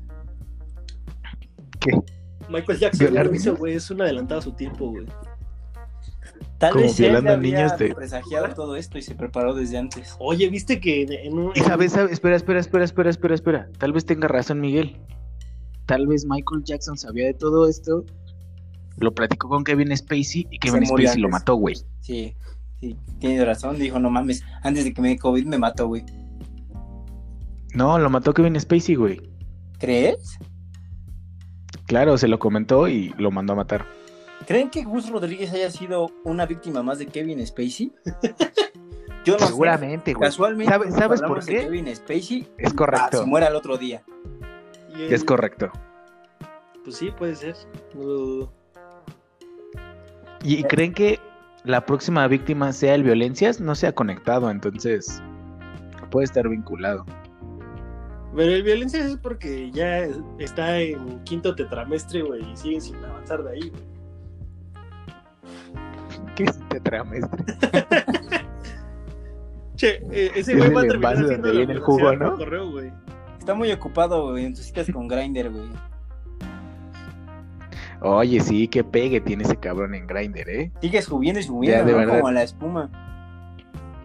¿Qué? 1.81 1.93
Michael 2.51 2.79
Jackson 2.79 3.07
ya 3.07 3.11
¿Violar 3.11 3.27
lo 3.27 3.35
hizo, 3.35 3.57
güey. 3.57 3.75
Es 3.75 3.91
un 3.91 4.03
adelantado 4.03 4.41
a 4.41 4.43
su 4.43 4.53
tiempo, 4.53 4.91
güey. 4.91 5.07
Tal 6.63 6.73
Como 6.75 6.85
vez 6.85 6.97
violando 6.97 7.33
había 7.33 7.57
niños 7.59 7.77
de- 7.77 7.93
presagiado 7.93 8.55
todo 8.55 8.77
esto 8.77 8.97
y 8.97 9.03
se 9.03 9.17
preparó 9.17 9.53
desde 9.53 9.79
antes. 9.79 10.15
Oye, 10.21 10.49
¿viste 10.49 10.79
que 10.79 11.03
en- 11.03 11.37
un... 11.37 11.51
Y 11.57 11.59
sabes, 11.61 11.91
sabes, 11.91 12.13
espera, 12.13 12.37
espera, 12.37 12.61
espera, 12.61 12.85
espera, 12.85 13.11
espera, 13.11 13.35
espera. 13.35 13.69
Tal 13.79 13.93
vez 13.93 14.07
tenga 14.07 14.29
razón 14.29 14.61
Miguel. 14.61 14.97
Tal 15.87 16.07
vez 16.07 16.25
Michael 16.25 16.63
Jackson 16.63 16.97
sabía 16.97 17.27
de 17.27 17.35
todo 17.35 17.69
esto, 17.69 18.05
lo 18.99 19.13
platicó 19.13 19.49
con 19.49 19.65
Kevin 19.65 19.97
Spacey 19.97 20.47
y 20.53 20.59
Kevin 20.61 20.87
Spacey 20.87 21.21
lo 21.21 21.29
mató, 21.31 21.57
güey. 21.57 21.75
Sí, 21.99 22.37
sí, 22.79 22.97
tiene 23.19 23.45
razón, 23.45 23.77
dijo, 23.77 23.99
no 23.99 24.09
mames, 24.09 24.45
antes 24.63 24.85
de 24.85 24.95
que 24.95 25.03
me 25.03 25.09
dé 25.09 25.19
COVID 25.19 25.45
me 25.47 25.59
mató, 25.59 25.89
güey. 25.89 26.05
No, 27.75 27.99
lo 27.99 28.09
mató 28.09 28.33
Kevin 28.33 28.61
Spacey, 28.61 28.95
güey. 28.95 29.21
¿Crees? 29.81 30.39
Claro, 31.87 32.17
se 32.19 32.29
lo 32.29 32.39
comentó 32.39 32.87
y 32.87 33.13
lo 33.19 33.33
mandó 33.33 33.55
a 33.55 33.57
matar. 33.57 33.85
¿Creen 34.47 34.71
que 34.71 34.83
Gus 34.85 35.09
Rodríguez 35.11 35.53
haya 35.53 35.71
sido 35.71 36.11
una 36.25 36.47
víctima 36.47 36.83
más 36.83 36.99
de 36.99 37.07
Kevin 37.07 37.45
Spacey? 37.47 37.93
Yo 39.25 39.35
no 39.35 39.41
sé. 39.41 39.47
Seguramente, 39.47 40.15
güey. 40.15 40.29
Casualmente, 40.29 40.73
¿Sabe- 40.73 40.87
cuando 40.89 40.99
sabes 41.01 41.23
por 41.23 41.45
qué? 41.45 41.61
Kevin 41.61 41.95
Spacey, 41.95 42.49
Es 42.59 42.73
ah, 42.73 42.77
correcto. 42.77 43.19
se 43.21 43.27
muere 43.27 43.47
al 43.47 43.55
otro 43.57 43.77
día. 43.79 44.03
y 44.97 45.03
él- 45.03 45.13
Es 45.13 45.23
correcto. 45.25 45.71
Pues 46.85 46.97
sí, 46.97 47.11
puede 47.17 47.37
ser. 47.37 47.55
No 47.95 48.01
lo 48.03 48.13
dudo. 48.15 48.53
¿Y 50.43 50.65
creen 50.65 50.93
que 50.93 51.21
la 51.63 51.87
próxima 51.87 52.27
víctima 52.27 52.73
sea 52.73 52.97
el 52.97 53.05
violencias? 53.05 53.61
No 53.61 53.77
se 53.77 53.87
ha 53.87 53.95
conectado, 53.95 54.51
entonces 54.51 55.23
puede 56.11 56.25
estar 56.25 56.49
vinculado. 56.49 57.07
Pero 58.35 58.51
el 58.51 58.63
violencia 58.65 59.05
es 59.05 59.17
porque 59.19 59.71
ya 59.71 60.09
está 60.41 60.81
en 60.81 61.23
quinto 61.23 61.55
tetramestre, 61.55 62.23
güey, 62.23 62.43
y 62.51 62.57
sigue 62.57 62.81
sin 62.81 62.97
avanzar 63.05 63.45
de 63.45 63.51
ahí, 63.53 63.71
güey. 63.71 63.92
¿Qué 66.37 66.45
es 66.45 66.59
tetramestre? 66.69 67.45
Che, 69.75 70.01
eh, 70.13 70.31
ese 70.37 70.53
Es 70.53 70.59
güey 70.59 70.69
el 70.69 70.77
va 70.77 70.81
a 70.83 70.85
terminar 70.85 71.15
haciendo 71.15 71.37
donde 71.49 71.57
viene 71.57 71.73
el 71.73 71.81
jugo, 71.81 72.13
¿no? 72.15 72.31
por 72.31 72.39
correo, 72.39 72.71
güey. 72.71 72.93
Está 73.39 73.55
muy 73.55 73.73
ocupado, 73.73 74.31
güey, 74.31 74.45
en 74.45 74.55
sus 74.55 74.67
citas 74.67 74.87
con 74.93 75.09
Grindr, 75.09 75.51
güey. 75.51 75.69
Oye, 78.03 78.41
sí, 78.41 78.69
qué 78.69 78.85
pegue 78.85 79.21
tiene 79.21 79.45
ese 79.45 79.57
cabrón 79.57 79.95
en 79.95 80.07
Grindr, 80.07 80.49
¿eh? 80.49 80.73
Sigue 80.81 81.03
subiendo 81.03 81.41
y 81.41 81.43
subiendo, 81.45 81.79
Ya, 81.81 81.85
de 81.85 81.93
¿no? 81.93 81.99
verdad. 81.99 82.19
como 82.21 82.31
la 82.33 82.43
espuma. 82.43 82.91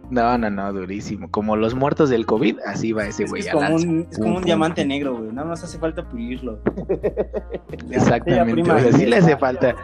No, 0.09 0.37
no, 0.37 0.49
no, 0.49 0.71
durísimo. 0.71 1.29
Como 1.29 1.55
los 1.57 1.75
muertos 1.75 2.09
del 2.09 2.25
COVID, 2.25 2.59
así 2.65 2.93
va 2.93 3.05
ese 3.05 3.23
Es, 3.23 3.29
que 3.29 3.29
güey 3.29 3.41
es 3.41 3.49
como 3.49 3.75
un, 3.75 4.07
es 4.09 4.17
como 4.17 4.27
Pum, 4.27 4.27
un 4.29 4.33
pum, 4.35 4.43
diamante 4.45 4.81
pum. 4.83 4.87
negro, 4.89 5.17
güey. 5.17 5.31
Nada 5.33 5.49
más 5.49 5.63
hace 5.63 5.77
falta 5.77 6.07
pulirlo. 6.07 6.59
Exactamente. 7.91 8.61
O 8.71 8.79
sea, 8.79 8.93
sí 8.93 9.05
le 9.05 9.17
hace 9.17 9.35
falta 9.35 9.75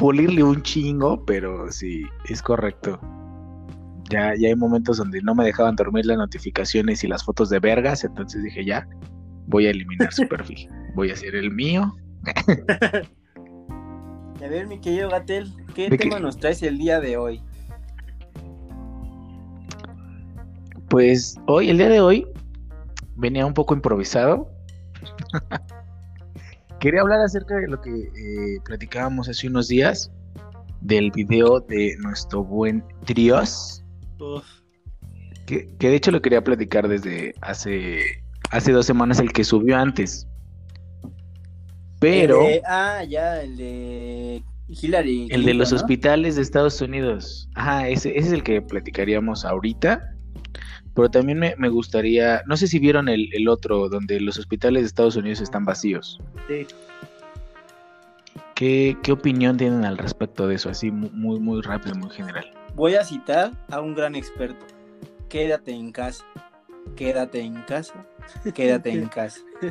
pulirle 0.00 0.42
un 0.42 0.62
chingo, 0.62 1.22
pero 1.26 1.70
sí, 1.70 2.06
es 2.26 2.40
correcto. 2.40 2.98
Ya, 4.08 4.34
ya 4.34 4.48
hay 4.48 4.56
momentos 4.56 4.96
donde 4.96 5.20
no 5.20 5.34
me 5.34 5.44
dejaban 5.44 5.76
dormir 5.76 6.06
las 6.06 6.16
notificaciones 6.16 7.04
y 7.04 7.06
las 7.06 7.22
fotos 7.22 7.50
de 7.50 7.60
vergas, 7.60 8.02
entonces 8.02 8.42
dije 8.42 8.64
ya, 8.64 8.88
voy 9.46 9.66
a 9.66 9.70
eliminar 9.70 10.10
su 10.10 10.26
perfil. 10.28 10.66
Voy 10.94 11.10
a 11.10 11.12
hacer 11.12 11.36
el 11.36 11.50
mío. 11.50 11.94
A 14.42 14.48
ver, 14.48 14.66
mi 14.66 14.80
querido 14.80 15.10
Gatel, 15.10 15.52
¿qué 15.74 15.90
¿De 15.90 15.98
qué? 15.98 16.04
tema 16.08 16.18
nos 16.18 16.38
traes 16.38 16.62
el 16.62 16.78
día 16.78 16.98
de 16.98 17.18
hoy? 17.18 17.42
Pues 20.88 21.36
hoy, 21.46 21.68
el 21.68 21.76
día 21.76 21.90
de 21.90 22.00
hoy, 22.00 22.26
venía 23.16 23.44
un 23.44 23.52
poco 23.52 23.74
improvisado. 23.74 24.50
Quería 26.80 27.02
hablar 27.02 27.20
acerca 27.20 27.56
de 27.56 27.68
lo 27.68 27.80
que 27.80 27.90
eh, 27.90 28.60
platicábamos 28.64 29.28
hace 29.28 29.48
unos 29.48 29.68
días, 29.68 30.10
del 30.80 31.10
video 31.10 31.60
de 31.60 31.94
nuestro 31.98 32.42
buen 32.42 32.82
Trios, 33.04 33.84
que, 35.46 35.68
que 35.78 35.88
de 35.88 35.94
hecho 35.96 36.10
lo 36.10 36.22
quería 36.22 36.42
platicar 36.42 36.88
desde 36.88 37.34
hace, 37.42 38.00
hace 38.50 38.72
dos 38.72 38.86
semanas, 38.86 39.18
el 39.20 39.30
que 39.32 39.44
subió 39.44 39.76
antes. 39.76 40.26
Pero 42.00 42.40
El 42.46 42.46
de- 42.54 42.62
ah, 42.66 43.04
ya, 43.06 43.42
el 43.42 43.56
de 43.58 44.42
Hillary. 44.68 45.28
el 45.30 45.44
de 45.44 45.52
los 45.52 45.72
hospitales 45.74 46.36
de 46.36 46.42
Estados 46.42 46.80
Unidos, 46.80 47.50
ajá, 47.56 47.88
ese, 47.88 48.16
ese 48.16 48.28
es 48.28 48.32
el 48.32 48.42
que 48.42 48.62
platicaríamos 48.62 49.44
ahorita. 49.44 50.14
Pero 50.94 51.08
también 51.10 51.38
me, 51.38 51.54
me 51.56 51.68
gustaría, 51.68 52.42
no 52.46 52.56
sé 52.56 52.66
si 52.66 52.78
vieron 52.78 53.08
el, 53.08 53.28
el 53.32 53.48
otro, 53.48 53.88
donde 53.88 54.20
los 54.20 54.38
hospitales 54.38 54.82
de 54.82 54.86
Estados 54.88 55.16
Unidos 55.16 55.40
están 55.40 55.64
vacíos. 55.64 56.20
sí. 56.48 56.66
¿Qué, 58.54 58.94
qué 59.02 59.12
opinión 59.12 59.56
tienen 59.56 59.86
al 59.86 59.96
respecto 59.96 60.46
de 60.46 60.56
eso? 60.56 60.68
Así 60.68 60.90
mu- 60.90 61.08
muy, 61.12 61.40
muy 61.40 61.62
rápido, 61.62 61.94
muy 61.94 62.10
general. 62.10 62.44
Voy 62.74 62.94
a 62.94 63.02
citar 63.04 63.52
a 63.70 63.80
un 63.80 63.94
gran 63.94 64.14
experto. 64.14 64.66
Quédate 65.30 65.70
en 65.72 65.92
casa. 65.92 66.22
Quédate 66.94 67.40
en 67.40 67.54
casa. 67.62 67.94
Quédate 68.54 68.90
en 68.90 69.08
casa. 69.08 69.40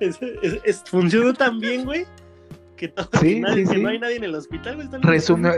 Es- 0.00 0.18
es- 0.22 0.60
es- 0.64 0.82
funcionó 0.86 1.34
tan 1.34 1.58
bien, 1.58 1.84
güey, 1.84 2.06
que, 2.76 2.88
todo- 2.88 3.08
Sí, 3.20 3.34
que 3.34 3.40
nadie- 3.40 3.66
sí, 3.66 3.70
que 3.70 3.76
sí. 3.76 3.82
no 3.82 3.88
hay 3.88 3.98
nadie 3.98 4.16
en 4.16 4.24
el 4.24 4.34
hospital, 4.34 4.76
güey. 4.76 4.88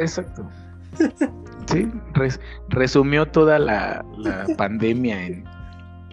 exacto. 0.00 0.48
Sí, 1.66 1.88
res- 2.14 2.40
resumió 2.68 3.26
toda 3.26 3.58
la, 3.58 4.04
la 4.18 4.46
pandemia 4.58 5.26
en 5.26 5.44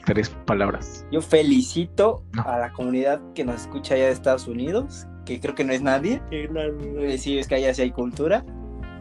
tres 0.06 0.30
palabras. 0.46 1.06
Yo 1.12 1.22
felicito 1.22 2.24
No. 2.34 2.44
a 2.44 2.58
la 2.58 2.72
comunidad 2.72 3.22
que 3.36 3.44
nos 3.46 3.62
escucha 3.62 3.96
allá 3.96 4.06
de 4.06 4.12
Estados 4.12 4.48
Unidos, 4.48 5.08
que 5.26 5.40
creo 5.40 5.54
que 5.56 5.64
no 5.64 5.74
es 5.74 5.82
nadie. 5.82 6.22
no- 6.52 6.62
Eh, 7.02 7.18
Sí, 7.18 7.38
es 7.38 7.48
que 7.48 7.56
allá 7.56 7.74
sí 7.74 7.84
hay 7.84 7.92
cultura. 7.92 8.44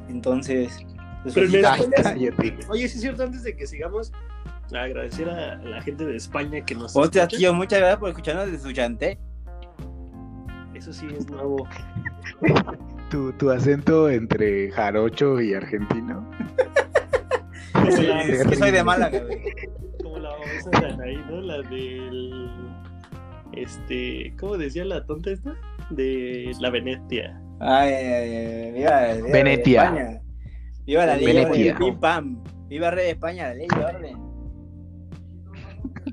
Entonces, 0.08 0.84
pues, 1.22 1.34
felicito. 1.34 1.62
cállate. 1.96 2.58
Oye, 2.68 2.88
sí 2.88 2.96
es 2.96 3.00
cierto, 3.00 3.22
antes 3.22 3.42
de 3.44 3.56
que 3.56 3.66
sigamos, 3.66 4.12
agradecer 4.74 5.28
a 5.30 5.56
la 5.56 5.80
gente 5.82 6.04
de 6.04 6.16
España 6.16 6.64
que 6.64 6.74
nos 6.74 6.94
Hostia, 6.96 7.22
escucha. 7.22 7.38
tío, 7.38 7.54
muchas 7.54 7.78
gracias 7.78 7.98
por 7.98 8.08
escucharnos 8.10 8.46
desde 8.50 8.58
su 8.68 8.72
chanté. 8.72 9.18
Eso 10.74 10.92
sí 10.92 11.06
es 11.16 11.28
nuevo. 11.30 11.66
Tu, 13.10 13.32
tu 13.32 13.50
acento 13.50 14.08
entre 14.08 14.70
jarocho 14.70 15.40
y 15.40 15.52
argentino. 15.54 16.30
Como 17.72 17.90
Sí, 17.90 18.02
la, 18.06 18.22
es 18.22 18.46
que 18.46 18.56
soy 18.56 18.70
de 18.70 18.84
Málaga, 18.84 19.18
güey. 19.26 19.42
como 20.02 20.18
la 20.18 20.30
babosa 20.30 20.70
de 20.80 20.86
Anaí, 20.86 21.16
¿no? 21.28 21.40
La 21.40 21.62
del... 21.62 22.50
Este... 23.52 24.32
¿Cómo 24.38 24.56
decía 24.56 24.84
la 24.84 25.04
tonta 25.06 25.30
esta? 25.30 25.56
De 25.90 26.52
la 26.60 26.70
Venecia. 26.70 27.40
Ay, 27.58 27.92
ay, 27.92 28.04
ay, 28.06 28.72
viva, 28.72 29.14
viva 29.14 29.28
Venetia. 29.32 29.82
España. 29.84 30.20
Viva 30.86 31.06
la 31.06 31.16
ley 31.16 31.26
Venetia. 31.26 31.74
orden. 31.74 31.88
Pim 31.90 32.00
pam. 32.00 32.44
Viva 32.68 32.90
Rey 32.92 33.04
de 33.06 33.10
España, 33.10 33.48
la 33.48 33.54
ley 33.54 33.66
y 33.68 33.80
orden. 33.82 34.16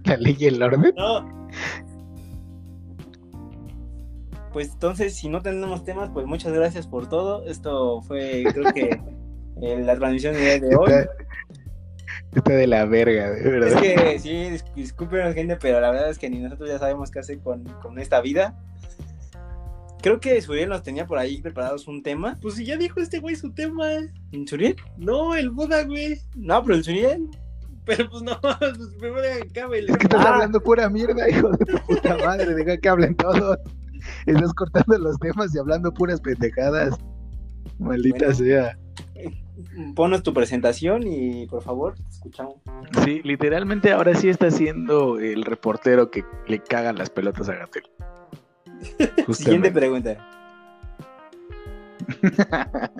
La 0.05 0.17
ley 0.17 0.35
y 0.39 0.45
el 0.45 0.61
orden. 0.63 0.93
No, 0.97 1.47
Pues 4.57 4.71
entonces, 4.73 5.13
si 5.13 5.29
no 5.29 5.43
tenemos 5.43 5.83
temas, 5.83 6.09
pues 6.11 6.25
muchas 6.25 6.51
gracias 6.51 6.87
por 6.87 7.07
todo. 7.07 7.45
Esto 7.45 8.01
fue, 8.01 8.43
creo 8.51 8.73
que, 8.73 8.89
eh, 9.61 9.79
la 9.83 9.95
transmisión 9.95 10.33
de 10.33 10.75
hoy. 10.75 10.91
Está, 10.91 11.11
está 12.35 12.53
de 12.53 12.65
la 12.65 12.85
verga, 12.85 13.29
de 13.29 13.43
verdad. 13.51 13.83
Es 13.83 13.95
que 13.95 14.17
sí, 14.17 14.29
dis- 14.31 14.73
discúlpenos 14.73 15.35
gente, 15.35 15.57
pero 15.57 15.79
la 15.79 15.91
verdad 15.91 16.09
es 16.09 16.17
que 16.17 16.27
ni 16.31 16.39
nosotros 16.39 16.69
ya 16.69 16.79
sabemos 16.79 17.11
qué 17.11 17.19
hacer 17.19 17.37
con, 17.41 17.65
con 17.83 17.99
esta 17.99 18.19
vida. 18.19 18.57
Creo 20.01 20.19
que 20.19 20.41
Suriel 20.41 20.69
nos 20.69 20.81
tenía 20.81 21.05
por 21.05 21.19
ahí 21.19 21.39
preparados 21.39 21.87
un 21.87 22.01
tema. 22.01 22.35
pues 22.41 22.55
si 22.55 22.65
ya 22.65 22.77
dijo 22.77 22.99
este 22.99 23.19
güey 23.19 23.35
su 23.35 23.51
tema. 23.53 23.85
¿Suriel? 24.47 24.75
No, 24.97 25.35
el 25.35 25.51
Buda, 25.51 25.83
güey. 25.83 26.19
No, 26.35 26.63
pero 26.63 26.73
el 26.77 26.83
Suriel. 26.83 27.27
Pero 27.85 28.09
pues 28.09 28.23
no, 28.23 28.41
pues 28.59 28.73
primero 28.99 29.21
acabe 29.51 29.77
el... 29.79 29.89
Es 29.91 29.97
que 29.97 30.03
estás 30.07 30.25
Ah. 30.25 30.33
hablando 30.33 30.59
pura 30.59 30.89
mierda, 30.89 31.29
hijo 31.29 31.51
de 31.51 31.57
tu 31.63 31.77
puta 31.85 32.17
madre. 32.17 32.55
Deja 32.55 32.75
que 32.77 32.89
hablen 32.89 33.15
todos. 33.15 33.59
Estás 34.25 34.53
cortando 34.53 34.97
los 34.97 35.17
temas 35.19 35.53
y 35.55 35.59
hablando 35.59 35.93
puras 35.93 36.21
pendejadas. 36.21 36.97
Maldita 37.79 38.27
Bueno. 38.27 38.33
sea. 38.35 38.77
ponos 39.95 40.23
tu 40.23 40.33
presentación 40.33 41.03
y 41.05 41.45
por 41.47 41.61
favor, 41.63 41.95
te 41.95 42.03
escuchamos. 42.09 42.55
Sí, 43.03 43.21
literalmente 43.23 43.91
ahora 43.91 44.15
sí 44.15 44.29
está 44.29 44.49
siendo 44.51 45.19
el 45.19 45.43
reportero 45.43 46.09
que 46.11 46.23
le 46.47 46.59
cagan 46.59 46.97
las 46.97 47.09
pelotas 47.09 47.49
a 47.49 47.55
Gatel. 47.55 47.83
Siguiente 49.33 49.71
pregunta. 49.71 50.17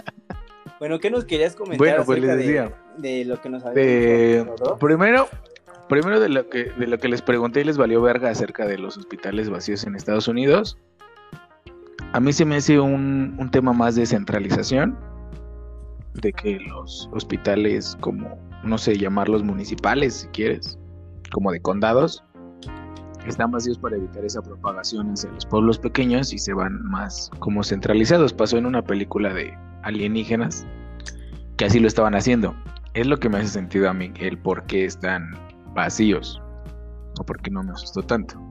bueno, 0.79 0.99
¿qué 0.99 1.09
nos 1.11 1.25
querías 1.25 1.55
comentar 1.55 1.77
Bueno, 1.77 2.03
pues 2.05 2.19
les 2.19 2.29
de- 2.29 2.35
decía. 2.37 2.73
de, 2.97 3.25
lo 3.25 3.41
que 3.41 3.49
nos 3.49 3.63
había 3.65 3.83
dicho 4.39 4.45
Rodolfo? 4.45 4.79
primero, 4.79 5.27
primero 5.87 6.19
de 6.19 6.29
lo 6.29 6.49
que 6.49 6.65
de 6.71 6.87
lo 6.87 6.97
que 6.97 7.07
les 7.07 7.21
pregunté 7.21 7.61
y 7.61 7.63
les 7.63 7.77
valió 7.77 8.01
verga 8.01 8.29
acerca 8.29 8.65
de 8.67 8.77
los 8.77 8.97
hospitales 8.97 9.49
vacíos 9.49 9.85
en 9.85 9.95
Estados 9.95 10.27
Unidos. 10.27 10.77
A 12.13 12.19
mí 12.19 12.33
se 12.33 12.45
me 12.45 12.55
hace 12.57 12.79
un, 12.79 13.35
un 13.37 13.51
tema 13.51 13.73
más 13.73 13.95
de 13.95 14.05
centralización, 14.05 14.97
de 16.21 16.33
que 16.33 16.59
los 16.59 17.09
hospitales 17.13 17.97
como, 17.99 18.39
no 18.63 18.77
sé, 18.77 18.97
llamarlos 18.97 19.43
municipales 19.43 20.13
si 20.15 20.27
quieres, 20.29 20.77
como 21.31 21.51
de 21.51 21.59
condados, 21.61 22.23
están 23.27 23.51
vacíos 23.51 23.77
para 23.77 23.97
evitar 23.97 24.23
esa 24.23 24.41
propagación 24.41 25.11
hacia 25.11 25.31
los 25.31 25.45
pueblos 25.45 25.77
pequeños 25.77 26.31
y 26.33 26.37
se 26.37 26.53
van 26.53 26.81
más 26.83 27.29
como 27.39 27.63
centralizados. 27.63 28.33
Pasó 28.33 28.57
en 28.57 28.65
una 28.65 28.81
película 28.81 29.33
de 29.33 29.53
alienígenas 29.83 30.65
que 31.57 31.65
así 31.65 31.79
lo 31.79 31.87
estaban 31.87 32.15
haciendo. 32.15 32.55
Es 32.93 33.05
lo 33.05 33.17
que 33.17 33.29
me 33.29 33.39
hace 33.39 33.49
sentido 33.49 33.89
a 33.89 33.93
mí, 33.93 34.11
el 34.19 34.37
por 34.37 34.63
qué 34.65 34.85
están 34.85 35.31
vacíos 35.73 36.41
o 37.19 37.23
por 37.23 37.41
qué 37.41 37.51
no 37.51 37.63
me 37.63 37.71
asustó 37.71 38.01
tanto. 38.01 38.46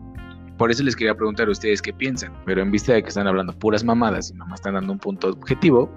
Por 0.56 0.70
eso 0.70 0.82
les 0.82 0.96
quería 0.96 1.14
preguntar 1.14 1.48
a 1.48 1.50
ustedes 1.50 1.82
qué 1.82 1.92
piensan, 1.92 2.32
pero 2.44 2.62
en 2.62 2.70
vista 2.70 2.94
de 2.94 3.02
que 3.02 3.08
están 3.08 3.26
hablando 3.26 3.52
puras 3.52 3.84
mamadas 3.84 4.30
y 4.30 4.34
no 4.34 4.46
me 4.46 4.54
están 4.54 4.74
dando 4.74 4.92
un 4.92 4.98
punto 4.98 5.28
objetivo, 5.28 5.90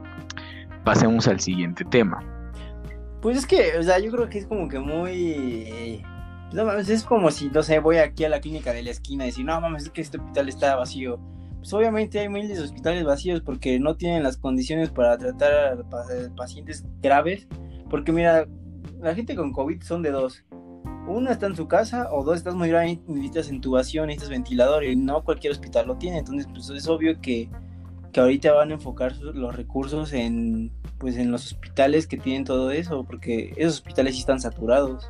pasemos 0.83 1.27
al 1.27 1.39
siguiente 1.39 1.85
tema. 1.85 2.21
Pues 3.21 3.37
es 3.37 3.45
que, 3.45 3.77
o 3.77 3.83
sea, 3.83 3.99
yo 3.99 4.11
creo 4.11 4.29
que 4.29 4.39
es 4.39 4.45
como 4.45 4.67
que 4.67 4.79
muy... 4.79 6.03
No 6.53 6.65
mames, 6.65 6.89
es 6.89 7.03
como 7.03 7.29
si, 7.31 7.49
no 7.49 7.61
sé, 7.61 7.79
voy 7.79 7.97
aquí 7.97 8.25
a 8.25 8.29
la 8.29 8.41
clínica 8.41 8.73
de 8.73 8.81
la 8.81 8.89
esquina 8.89 9.23
y 9.25 9.27
decir, 9.27 9.45
no 9.45 9.59
mames, 9.61 9.83
es 9.83 9.89
que 9.91 10.01
este 10.01 10.17
hospital 10.17 10.49
está 10.49 10.75
vacío. 10.75 11.19
Pues 11.59 11.73
obviamente 11.73 12.19
hay 12.19 12.27
miles 12.29 12.57
de 12.57 12.63
hospitales 12.63 13.03
vacíos 13.03 13.41
porque 13.41 13.79
no 13.79 13.95
tienen 13.97 14.23
las 14.23 14.37
condiciones 14.37 14.89
para 14.89 15.17
tratar 15.17 15.53
a 15.53 15.89
pa- 15.89 16.05
pacientes 16.35 16.85
graves. 17.01 17.47
Porque 17.89 18.11
mira, 18.11 18.47
la 18.99 19.13
gente 19.13 19.35
con 19.35 19.51
COVID 19.51 19.81
son 19.83 20.01
de 20.01 20.11
dos. 20.11 20.43
Uno 21.09 21.31
está 21.31 21.47
en 21.47 21.55
su 21.55 21.67
casa 21.67 22.07
o 22.11 22.23
dos 22.23 22.37
estás 22.37 22.53
muy 22.53 22.69
grave 22.69 22.91
y 22.91 22.99
necesitas 23.07 23.49
intubación, 23.49 24.07
necesitas 24.07 24.29
ventilador 24.29 24.83
y 24.83 24.95
no 24.95 25.23
cualquier 25.23 25.51
hospital 25.51 25.87
lo 25.87 25.97
tiene. 25.97 26.19
Entonces, 26.19 26.47
pues 26.53 26.69
es 26.69 26.87
obvio 26.87 27.19
que, 27.19 27.49
que 28.13 28.19
ahorita 28.19 28.53
van 28.53 28.69
a 28.69 28.73
enfocar 28.75 29.15
los 29.17 29.55
recursos 29.55 30.13
en, 30.13 30.71
pues, 30.99 31.17
en 31.17 31.31
los 31.31 31.47
hospitales 31.47 32.05
que 32.05 32.17
tienen 32.17 32.43
todo 32.43 32.69
eso, 32.69 33.03
porque 33.05 33.53
esos 33.57 33.75
hospitales 33.75 34.13
sí 34.13 34.19
están 34.19 34.39
saturados. 34.39 35.09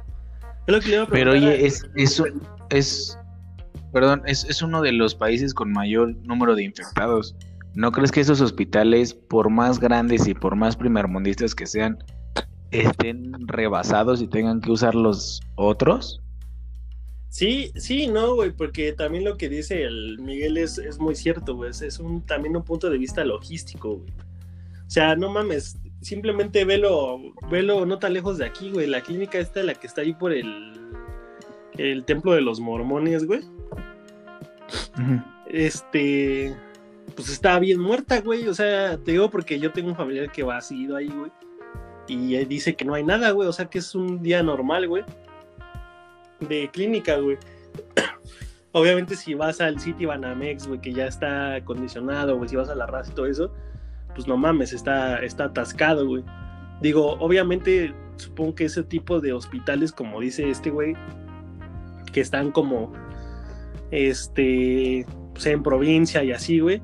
Lo 0.68 0.80
que 0.80 0.90
le 0.90 1.06
Pero 1.08 1.32
oye, 1.32 1.66
es, 1.66 1.86
es, 1.96 2.24
es, 2.70 3.20
perdón, 3.92 4.22
es, 4.26 4.46
es 4.46 4.62
uno 4.62 4.82
de 4.82 4.94
los 4.94 5.16
países 5.16 5.54
con 5.54 5.72
mayor 5.72 6.16
número 6.24 6.56
de 6.56 6.64
infectados. 6.64 7.36
¿No 7.76 7.92
crees 7.92 8.12
que 8.12 8.22
esos 8.22 8.40
hospitales, 8.40 9.14
por 9.14 9.50
más 9.50 9.80
grandes 9.80 10.28
y 10.28 10.34
por 10.34 10.56
más 10.56 10.76
primermundistas 10.76 11.54
que 11.54 11.68
sean, 11.68 11.98
estén 12.72 13.48
rebasados 13.48 14.22
y 14.22 14.28
tengan 14.28 14.62
que 14.62 14.72
usar 14.72 14.96
los 14.96 15.42
otros? 15.56 16.22
Sí, 17.30 17.72
sí, 17.76 18.08
no, 18.08 18.34
güey, 18.34 18.52
porque 18.52 18.92
también 18.92 19.24
lo 19.24 19.38
que 19.38 19.50
dice 19.50 19.84
el 19.84 20.18
Miguel 20.20 20.58
es, 20.58 20.80
es 20.80 21.00
muy 21.00 21.16
cierto, 21.16 21.56
güey. 21.56 21.70
Es, 21.70 22.00
un, 22.00 22.26
también 22.26 22.56
un 22.56 22.64
punto 22.64 22.90
de 22.90 22.98
vista 22.98 23.24
logístico, 23.24 23.98
güey. 23.98 24.10
O 24.88 24.90
sea, 24.90 25.16
no 25.16 25.30
mames, 25.30 25.78
simplemente 26.02 26.66
velo, 26.66 27.20
velo 27.52 27.86
no 27.86 28.00
tan 28.00 28.14
lejos 28.14 28.40
de 28.40 28.46
aquí, 28.46 28.72
güey. 28.72 28.88
La 28.88 29.02
clínica 29.02 29.38
esta, 29.38 29.62
la 29.62 29.76
que 29.76 29.86
está 29.86 30.02
ahí 30.02 30.14
por 30.14 30.34
el, 30.34 30.74
el 31.78 32.04
templo 32.06 32.34
de 32.34 32.42
los 32.42 32.60
mormones, 32.60 33.26
güey. 33.26 33.42
Este, 35.48 36.56
pues 37.16 37.30
está 37.30 37.60
bien 37.60 37.80
muerta, 37.80 38.22
güey. 38.22 38.48
O 38.48 38.54
sea, 38.56 38.98
te 38.98 39.12
digo 39.12 39.30
porque 39.30 39.60
yo 39.60 39.72
tengo 39.72 39.90
un 39.90 39.96
familiar 39.96 40.32
que 40.32 40.42
va 40.42 40.60
seguido 40.62 40.96
ahí, 40.96 41.10
güey. 41.10 41.32
Y 42.10 42.44
dice 42.46 42.76
que 42.76 42.86
no 42.86 42.96
hay 42.96 43.04
nada, 43.04 43.32
güey. 43.32 43.48
O 43.48 43.54
sea, 43.54 43.66
que 43.66 43.78
es 43.78 43.94
un 43.94 44.22
día 44.24 44.42
normal, 44.42 44.88
güey. 44.88 45.04
De 46.40 46.70
clínica, 46.70 47.18
güey. 47.18 47.38
Obviamente, 48.72 49.16
si 49.16 49.36
vas 49.36 49.62
al 49.62 49.80
City 49.80 50.06
Banamex, 50.06 50.68
güey, 50.68 50.82
que 50.82 50.92
ya 50.92 51.06
está 51.06 51.56
acondicionado, 51.56 52.38
güey, 52.38 52.50
si 52.50 52.56
vas 52.56 52.70
a 52.70 52.76
la 52.76 52.86
raza 52.86 53.12
y 53.12 53.16
todo 53.16 53.26
eso, 53.28 53.54
pues 54.16 54.28
no 54.28 54.38
mames, 54.38 54.74
está, 54.74 55.18
está 55.20 55.46
atascado, 55.46 56.06
güey. 56.08 56.24
Digo, 56.82 57.14
obviamente, 57.20 57.94
supongo 58.16 58.56
que 58.56 58.66
ese 58.66 58.84
tipo 58.84 59.20
de 59.20 59.34
hospitales, 59.34 59.92
como 59.92 60.20
dice 60.20 60.50
este 60.50 60.70
güey, 60.70 60.94
que 62.12 62.22
están 62.22 62.52
como, 62.52 62.92
este, 63.92 65.06
pues 65.34 65.46
en 65.46 65.64
provincia 65.64 66.24
y 66.24 66.32
así, 66.32 66.60
güey, 66.60 66.82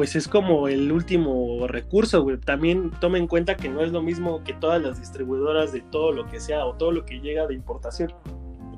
pues 0.00 0.16
es 0.16 0.28
como 0.28 0.66
el 0.66 0.90
último 0.92 1.66
recurso, 1.66 2.22
güey. 2.22 2.38
También 2.38 2.90
toma 3.00 3.18
en 3.18 3.26
cuenta 3.26 3.54
que 3.54 3.68
no 3.68 3.82
es 3.82 3.92
lo 3.92 4.00
mismo 4.00 4.42
que 4.44 4.54
todas 4.54 4.80
las 4.80 4.98
distribuidoras 4.98 5.74
de 5.74 5.82
todo 5.82 6.10
lo 6.12 6.26
que 6.26 6.40
sea 6.40 6.64
o 6.64 6.72
todo 6.72 6.90
lo 6.90 7.04
que 7.04 7.20
llega 7.20 7.46
de 7.46 7.52
importación 7.52 8.10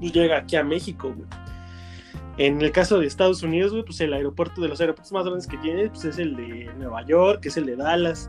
pues 0.00 0.12
llega 0.12 0.38
aquí 0.38 0.56
a 0.56 0.64
México, 0.64 1.14
güey. 1.16 1.28
En 2.38 2.60
el 2.60 2.72
caso 2.72 2.98
de 2.98 3.06
Estados 3.06 3.44
Unidos, 3.44 3.70
güey, 3.70 3.84
pues 3.84 4.00
el 4.00 4.12
aeropuerto 4.12 4.60
de 4.62 4.66
los 4.66 4.80
aeropuertos 4.80 5.12
más 5.12 5.24
grandes 5.24 5.46
que 5.46 5.58
tiene, 5.58 5.90
pues 5.90 6.04
es 6.06 6.18
el 6.18 6.34
de 6.34 6.68
Nueva 6.76 7.06
York, 7.06 7.38
que 7.40 7.50
es 7.50 7.56
el 7.56 7.66
de 7.66 7.76
Dallas. 7.76 8.28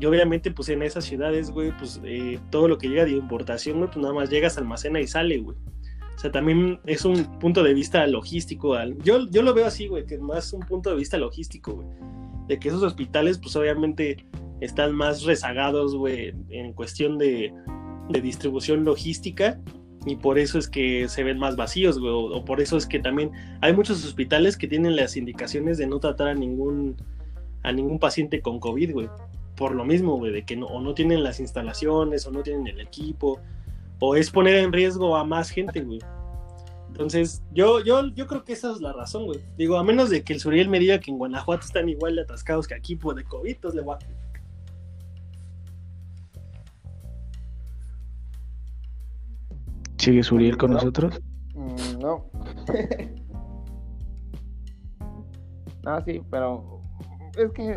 Y 0.00 0.06
obviamente, 0.06 0.50
pues 0.50 0.70
en 0.70 0.82
esas 0.82 1.04
ciudades, 1.04 1.50
güey, 1.50 1.76
pues 1.76 2.00
eh, 2.04 2.40
todo 2.48 2.68
lo 2.68 2.78
que 2.78 2.88
llega 2.88 3.04
de 3.04 3.10
importación, 3.10 3.80
güey, 3.80 3.90
pues 3.90 3.98
nada 3.98 4.14
más 4.14 4.30
llegas, 4.30 4.56
almacena 4.56 4.98
y 4.98 5.06
sale, 5.06 5.36
güey. 5.36 5.58
O 6.18 6.20
sea, 6.20 6.32
también 6.32 6.80
es 6.84 7.04
un 7.04 7.38
punto 7.38 7.62
de 7.62 7.72
vista 7.72 8.04
logístico. 8.08 8.74
Yo, 9.04 9.28
yo 9.30 9.42
lo 9.42 9.54
veo 9.54 9.66
así, 9.66 9.86
güey, 9.86 10.04
que 10.04 10.18
más 10.18 10.52
un 10.52 10.62
punto 10.62 10.90
de 10.90 10.96
vista 10.96 11.16
logístico, 11.16 11.76
güey. 11.76 11.86
De 12.48 12.58
que 12.58 12.70
esos 12.70 12.82
hospitales, 12.82 13.38
pues 13.38 13.54
obviamente 13.54 14.26
están 14.60 14.96
más 14.96 15.22
rezagados, 15.22 15.94
güey, 15.94 16.34
en 16.50 16.72
cuestión 16.72 17.18
de, 17.18 17.54
de 18.08 18.20
distribución 18.20 18.82
logística. 18.84 19.60
Y 20.06 20.16
por 20.16 20.40
eso 20.40 20.58
es 20.58 20.68
que 20.68 21.06
se 21.06 21.22
ven 21.22 21.38
más 21.38 21.54
vacíos, 21.54 22.00
güey. 22.00 22.10
O, 22.10 22.36
o 22.36 22.44
por 22.44 22.60
eso 22.60 22.76
es 22.76 22.86
que 22.86 22.98
también 22.98 23.30
hay 23.60 23.72
muchos 23.72 24.04
hospitales 24.04 24.56
que 24.56 24.66
tienen 24.66 24.96
las 24.96 25.16
indicaciones 25.16 25.78
de 25.78 25.86
no 25.86 26.00
tratar 26.00 26.26
a 26.26 26.34
ningún, 26.34 26.96
a 27.62 27.70
ningún 27.70 28.00
paciente 28.00 28.42
con 28.42 28.58
COVID, 28.58 28.92
güey. 28.92 29.08
Por 29.54 29.72
lo 29.72 29.84
mismo, 29.84 30.16
güey, 30.16 30.32
de 30.32 30.44
que 30.44 30.56
no, 30.56 30.66
o 30.66 30.80
no 30.80 30.94
tienen 30.94 31.22
las 31.22 31.38
instalaciones, 31.38 32.26
o 32.26 32.32
no 32.32 32.42
tienen 32.42 32.66
el 32.66 32.80
equipo, 32.80 33.38
o 34.00 34.14
es 34.14 34.30
poner 34.30 34.56
en 34.56 34.72
riesgo 34.72 35.16
a 35.16 35.24
más 35.24 35.50
gente, 35.50 35.80
güey. 35.82 36.00
Entonces, 36.88 37.42
yo, 37.52 37.80
yo, 37.84 38.06
yo 38.08 38.26
creo 38.26 38.44
que 38.44 38.54
esa 38.54 38.72
es 38.72 38.80
la 38.80 38.92
razón, 38.92 39.26
güey. 39.26 39.40
Digo, 39.56 39.76
a 39.76 39.84
menos 39.84 40.10
de 40.10 40.22
que 40.24 40.32
el 40.32 40.40
Suriel 40.40 40.68
me 40.68 40.78
diga 40.80 40.98
que 40.98 41.10
en 41.10 41.18
Guanajuato 41.18 41.64
están 41.64 41.88
igual 41.88 42.16
de 42.16 42.22
atascados 42.22 42.66
que 42.66 42.74
aquí 42.74 42.96
por 42.96 43.14
de 43.14 43.24
COVID, 43.24 43.50
entonces 43.50 43.76
le 43.76 43.84
voy 43.84 43.94
a... 43.94 43.98
¿Sigue 49.98 50.22
Suriel 50.22 50.56
con 50.56 50.70
No. 50.70 50.76
nosotros? 50.76 51.20
Mm, 51.54 51.98
no. 52.00 52.24
no, 55.82 56.00
sí, 56.04 56.22
pero 56.30 56.80
es 57.36 57.50
que 57.52 57.76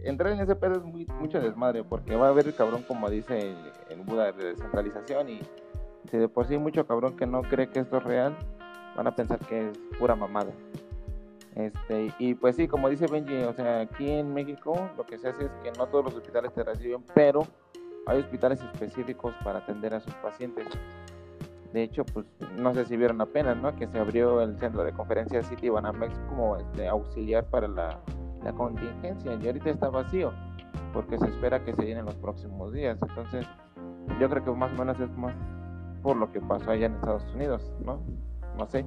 entrar 0.00 0.32
en 0.32 0.40
ese 0.40 0.54
pedo 0.54 0.76
es 0.76 0.84
muy, 0.84 1.06
mucho 1.20 1.40
desmadre, 1.40 1.82
porque 1.84 2.14
va 2.14 2.26
a 2.26 2.30
haber 2.30 2.54
cabrón, 2.54 2.84
como 2.86 3.08
dice 3.10 3.50
el, 3.50 3.56
el 3.90 4.00
Buda, 4.04 4.32
de 4.32 4.50
descentralización, 4.50 5.28
y 5.30 5.40
si 6.10 6.16
de 6.18 6.28
por 6.28 6.46
sí 6.46 6.58
mucho 6.58 6.86
cabrón 6.86 7.16
que 7.16 7.26
no 7.26 7.42
cree 7.42 7.68
que 7.68 7.80
esto 7.80 7.98
es 7.98 8.04
real, 8.04 8.36
van 8.96 9.06
a 9.06 9.14
pensar 9.14 9.38
que 9.38 9.68
es 9.68 9.78
pura 9.98 10.14
mamada. 10.14 10.52
Este, 11.54 12.12
y 12.18 12.34
pues 12.34 12.56
sí, 12.56 12.66
como 12.66 12.88
dice 12.88 13.06
Benji, 13.06 13.42
o 13.42 13.52
sea, 13.52 13.80
aquí 13.80 14.10
en 14.10 14.32
México 14.32 14.90
lo 14.96 15.04
que 15.04 15.18
se 15.18 15.28
hace 15.28 15.44
es 15.44 15.50
que 15.62 15.70
no 15.78 15.86
todos 15.86 16.06
los 16.06 16.14
hospitales 16.14 16.52
te 16.54 16.64
reciben, 16.64 17.04
pero 17.14 17.46
hay 18.06 18.20
hospitales 18.20 18.62
específicos 18.62 19.34
para 19.44 19.58
atender 19.58 19.94
a 19.94 20.00
sus 20.00 20.14
pacientes. 20.14 20.66
De 21.72 21.82
hecho, 21.82 22.04
pues 22.04 22.26
no 22.58 22.74
sé 22.74 22.84
si 22.84 22.96
vieron 22.96 23.20
apenas, 23.20 23.56
¿no? 23.56 23.74
Que 23.74 23.86
se 23.86 23.98
abrió 23.98 24.42
el 24.42 24.58
centro 24.58 24.84
de 24.84 24.92
conferencias 24.92 25.46
City 25.46 25.68
Banamex 25.68 26.18
como 26.28 26.56
este, 26.56 26.88
auxiliar 26.88 27.44
para 27.46 27.68
la, 27.68 28.00
la 28.42 28.52
contingencia 28.52 29.34
y 29.40 29.46
ahorita 29.46 29.70
está 29.70 29.88
vacío 29.88 30.32
porque 30.92 31.18
se 31.18 31.26
espera 31.26 31.64
que 31.64 31.74
se 31.74 31.82
llene 31.82 32.00
en 32.00 32.06
los 32.06 32.16
próximos 32.16 32.72
días. 32.72 32.98
Entonces, 33.00 33.46
yo 34.20 34.28
creo 34.28 34.44
que 34.44 34.50
más 34.52 34.72
o 34.72 34.76
menos 34.76 35.00
es 35.00 35.10
más 35.16 35.34
por 36.02 36.16
lo 36.16 36.30
que 36.32 36.40
pasó 36.40 36.70
allá 36.70 36.86
en 36.86 36.94
Estados 36.94 37.24
Unidos, 37.34 37.72
¿no? 37.84 38.00
No 38.58 38.66
sé. 38.66 38.84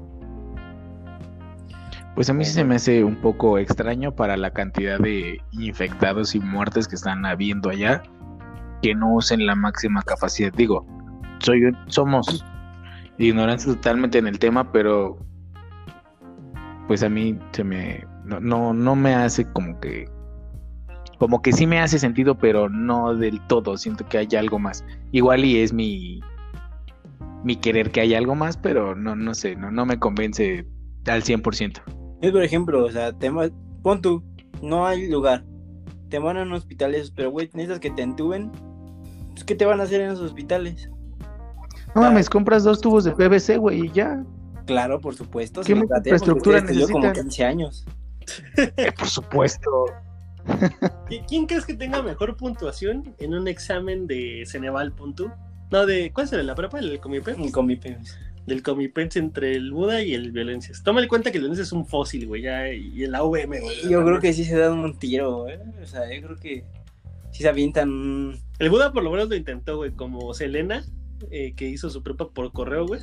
Pues 2.15 2.29
a 2.29 2.33
mí 2.33 2.45
sí 2.45 2.53
se 2.53 2.63
me 2.63 2.75
hace 2.75 3.03
un 3.03 3.17
poco 3.17 3.57
extraño 3.57 4.15
para 4.15 4.37
la 4.37 4.51
cantidad 4.51 4.99
de 4.99 5.41
infectados 5.51 6.33
y 6.33 6.39
muertes 6.39 6.87
que 6.87 6.95
están 6.95 7.25
habiendo 7.25 7.69
allá 7.69 8.03
que 8.81 8.95
no 8.95 9.15
usen 9.15 9.45
la 9.45 9.55
máxima 9.55 10.01
capacidad. 10.03 10.53
Digo, 10.53 10.85
soy 11.39 11.75
somos 11.87 12.45
ignorantes 13.17 13.65
totalmente 13.65 14.17
en 14.17 14.27
el 14.27 14.39
tema, 14.39 14.71
pero 14.71 15.17
pues 16.87 17.03
a 17.03 17.09
mí 17.09 17.37
se 17.51 17.63
me 17.63 18.05
no, 18.23 18.39
no, 18.39 18.73
no 18.73 18.95
me 18.95 19.13
hace 19.13 19.45
como 19.51 19.79
que 19.79 20.07
como 21.17 21.41
que 21.41 21.53
sí 21.53 21.65
me 21.65 21.79
hace 21.79 21.97
sentido, 21.99 22.35
pero 22.35 22.69
no 22.69 23.15
del 23.15 23.39
todo. 23.47 23.77
Siento 23.77 24.07
que 24.07 24.17
hay 24.17 24.27
algo 24.37 24.59
más. 24.59 24.83
Igual 25.11 25.45
y 25.45 25.59
es 25.59 25.71
mi 25.71 26.19
mi 27.45 27.55
querer 27.55 27.91
que 27.91 28.01
haya 28.01 28.17
algo 28.17 28.35
más, 28.35 28.57
pero 28.57 28.95
no, 28.95 29.15
no 29.15 29.33
sé, 29.33 29.55
no, 29.55 29.71
no 29.71 29.85
me 29.85 29.97
convence 29.99 30.65
al 31.05 31.23
100%. 31.23 31.81
Es 32.21 32.31
por 32.31 32.43
ejemplo, 32.43 32.83
o 32.83 32.91
sea, 32.91 33.13
te 33.13 33.29
ma- 33.31 33.49
pon 33.83 34.01
tú, 34.01 34.23
no 34.61 34.85
hay 34.87 35.07
lugar. 35.09 35.45
Te 36.09 36.19
van 36.19 36.37
a 36.37 36.41
un 36.43 36.53
hospital 36.53 36.95
esos, 36.95 37.11
pero 37.11 37.29
güey, 37.31 37.47
necesitas 37.53 37.79
que 37.79 37.91
te 37.91 38.01
entuben. 38.01 38.51
Pues, 39.31 39.43
¿Qué 39.43 39.55
te 39.55 39.65
van 39.65 39.79
a 39.79 39.83
hacer 39.83 40.01
en 40.01 40.09
esos 40.11 40.21
hospitales? 40.25 40.89
No 41.93 42.01
mames, 42.01 42.29
compras 42.29 42.63
dos 42.63 42.81
tubos 42.81 43.03
de 43.05 43.11
PVC, 43.11 43.57
güey, 43.57 43.85
y 43.85 43.91
ya. 43.91 44.23
Claro, 44.65 44.99
por 44.99 45.15
supuesto. 45.15 45.61
¿Qué 45.61 45.73
infraestructura 45.73 46.57
estudió 46.57 46.87
como 46.87 46.99
necesitan? 47.05 47.25
15 47.25 47.45
años. 47.45 47.85
Eh, 48.57 48.91
por 48.97 49.07
supuesto. 49.07 49.69
¿Qui- 51.09 51.23
¿Quién 51.27 51.45
crees 51.45 51.65
que 51.65 51.75
tenga 51.75 52.01
mejor 52.01 52.35
puntuación 52.37 53.15
en 53.19 53.33
un 53.35 53.47
examen 53.47 54.07
de 54.07 54.43
Ceneval 54.47 54.91
punto? 54.93 55.31
No, 55.71 55.85
de 55.85 56.11
¿cuál 56.13 56.25
es 56.25 56.33
el 56.33 56.39
de 56.39 56.43
la 56.43 56.55
prepa? 56.55 56.79
¿El? 56.79 56.99
Con 56.99 57.11
mi 57.11 57.21
penis. 57.75 58.17
Del 58.45 58.61
Comipex 58.61 59.15
entre 59.15 59.55
el 59.55 59.71
Buda 59.71 60.03
y 60.03 60.13
el 60.13 60.31
Violencias. 60.31 60.83
Toma 60.83 61.01
en 61.01 61.07
cuenta 61.07 61.31
que 61.31 61.37
el 61.37 61.43
Violencias 61.43 61.69
es 61.69 61.73
un 61.73 61.87
fósil, 61.87 62.27
güey, 62.27 62.43
ya, 62.43 62.71
y 62.71 63.03
el 63.03 63.15
AVM, 63.15 63.59
güey. 63.59 63.89
Yo 63.89 64.05
creo 64.05 64.19
que 64.19 64.33
sí 64.33 64.45
se 64.45 64.55
dan 64.55 64.77
un 64.77 64.99
tiro, 64.99 65.49
¿eh? 65.49 65.59
O 65.81 65.85
sea, 65.87 66.01
yo 66.13 66.21
creo 66.27 66.37
que 66.37 66.63
sí 67.31 67.41
se 67.41 67.49
avientan. 67.49 68.39
El 68.59 68.69
Buda 68.69 68.93
por 68.93 69.03
lo 69.03 69.09
menos 69.09 69.29
lo 69.29 69.35
intentó, 69.35 69.77
güey, 69.77 69.91
como 69.91 70.31
Selena, 70.35 70.85
eh, 71.31 71.53
que 71.55 71.67
hizo 71.67 71.89
su 71.89 72.03
prepa 72.03 72.29
por 72.29 72.51
correo, 72.51 72.85
güey. 72.85 73.01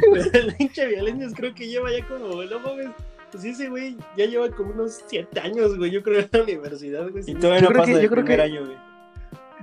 Pero 0.00 0.24
el 0.32 0.54
hinche 0.58 0.86
Violencias 0.86 1.32
creo 1.34 1.54
que 1.54 1.68
lleva 1.68 1.90
ya 1.90 2.06
como, 2.06 2.42
no 2.44 2.60
mames, 2.60 2.90
pues 3.30 3.44
ese 3.44 3.68
güey 3.68 3.96
ya 4.16 4.26
lleva 4.26 4.48
como 4.50 4.70
unos 4.72 5.02
7 5.06 5.40
años, 5.40 5.76
güey, 5.76 5.90
yo 5.90 6.02
creo 6.02 6.20
en 6.20 6.28
la 6.32 6.42
universidad, 6.42 7.10
güey. 7.10 7.24
Y 7.26 7.34
todavía 7.34 7.60
Yo 7.60 7.62
no 7.62 7.68
creo 7.68 7.80
pasa 7.82 7.92
que- 7.94 8.02
yo 8.02 8.10
creo 8.10 8.24
primer 8.24 8.36
que- 8.38 8.42
año, 8.56 8.64
güey. 8.66 8.76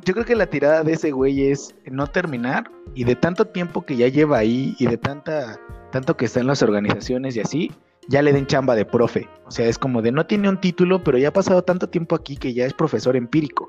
Yo 0.06 0.14
creo 0.14 0.26
que 0.26 0.36
la 0.36 0.46
tirada 0.46 0.84
de 0.84 0.94
ese 0.94 1.12
güey 1.12 1.48
es 1.52 1.76
no 1.86 2.06
terminar 2.08 2.70
y 2.94 3.04
de 3.04 3.16
tanto 3.16 3.46
tiempo 3.46 3.84
que 3.84 3.96
ya 3.98 4.08
lleva 4.08 4.38
ahí 4.38 4.76
y 4.80 4.86
de 4.86 4.98
tanta 4.98 5.60
tanto 5.92 6.16
que 6.16 6.26
está 6.26 6.40
en 6.40 6.48
las 6.48 6.62
organizaciones 6.62 7.36
y 7.36 7.40
así, 7.40 7.72
ya 8.08 8.22
le 8.22 8.32
den 8.32 8.46
chamba 8.46 8.76
de 8.76 8.86
profe. 8.86 9.28
O 9.48 9.52
sea, 9.52 9.66
es 9.68 9.78
como 9.80 10.02
de 10.02 10.12
no 10.12 10.26
tiene 10.28 10.50
un 10.50 10.60
título, 10.62 11.04
pero 11.04 11.18
ya 11.18 11.30
ha 11.30 11.34
pasado 11.34 11.64
tanto 11.64 11.90
tiempo 11.90 12.14
aquí 12.16 12.38
que 12.38 12.54
ya 12.54 12.66
es 12.66 12.74
profesor 12.74 13.16
empírico. 13.16 13.68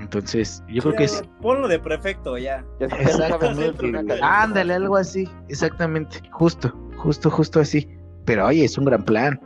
Entonces, 0.00 0.62
yo 0.68 0.82
creo 0.82 0.94
que 0.94 1.04
es 1.04 1.24
Ponlo 1.40 1.66
de 1.66 1.78
prefecto 1.78 2.36
ya. 2.38 2.64
Exactamente. 2.78 3.92
Ándale, 4.22 4.74
algo 4.74 4.96
así, 4.96 5.28
exactamente, 5.48 6.20
justo, 6.30 6.72
justo, 6.96 7.30
justo 7.30 7.58
así. 7.60 7.88
Pero 8.24 8.46
oye, 8.46 8.64
es 8.64 8.76
un 8.78 8.84
gran 8.86 9.04
plan. 9.04 9.40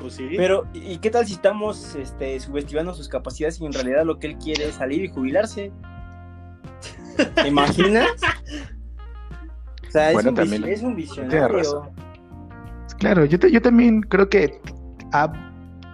Pues 0.00 0.14
sí. 0.14 0.28
Pero, 0.36 0.66
¿y 0.74 0.98
qué 0.98 1.10
tal 1.10 1.26
si 1.26 1.34
estamos 1.34 1.94
este, 1.94 2.38
subestimando 2.40 2.92
sus 2.94 3.08
capacidades 3.08 3.60
y 3.60 3.66
en 3.66 3.72
realidad 3.72 4.04
lo 4.04 4.18
que 4.18 4.28
él 4.28 4.36
quiere 4.38 4.66
es 4.68 4.74
salir 4.76 5.04
y 5.04 5.08
jubilarse? 5.08 5.72
¿Te 7.34 7.48
imaginas? 7.48 8.08
O 9.86 9.90
sea, 9.90 10.08
es, 10.08 10.14
Bueno, 10.14 10.30
un, 10.30 10.34
también 10.36 10.64
es 10.64 10.82
un 10.82 10.96
visionario. 10.96 11.48
razón. 11.48 11.90
Claro, 12.98 13.24
yo, 13.24 13.38
te- 13.38 13.50
yo 13.50 13.60
también 13.60 14.00
creo 14.02 14.28
que 14.28 14.60
ha- 15.12 15.32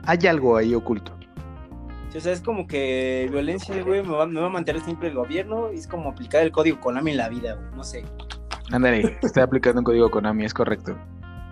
hay 0.04 0.26
algo 0.26 0.56
ahí 0.56 0.74
oculto. 0.74 1.12
O 2.16 2.20
sea, 2.20 2.32
es 2.32 2.40
como 2.40 2.66
que 2.66 3.28
violencia, 3.30 3.82
güey, 3.84 4.02
me 4.02 4.08
va, 4.14 4.26
me 4.26 4.40
va 4.40 4.46
a 4.46 4.50
mantener 4.50 4.80
siempre 4.82 5.08
el 5.08 5.14
gobierno. 5.14 5.72
y 5.72 5.76
Es 5.76 5.86
como 5.86 6.10
aplicar 6.10 6.42
el 6.42 6.50
código 6.52 6.80
Konami 6.80 7.10
en 7.12 7.16
la 7.18 7.28
vida, 7.28 7.54
güey. 7.54 7.66
No 7.76 7.84
sé. 7.84 8.04
Ándale, 8.72 9.18
está 9.22 9.42
aplicando 9.42 9.80
un 9.80 9.84
código 9.84 10.10
Konami, 10.10 10.44
es 10.44 10.54
correcto. 10.54 10.96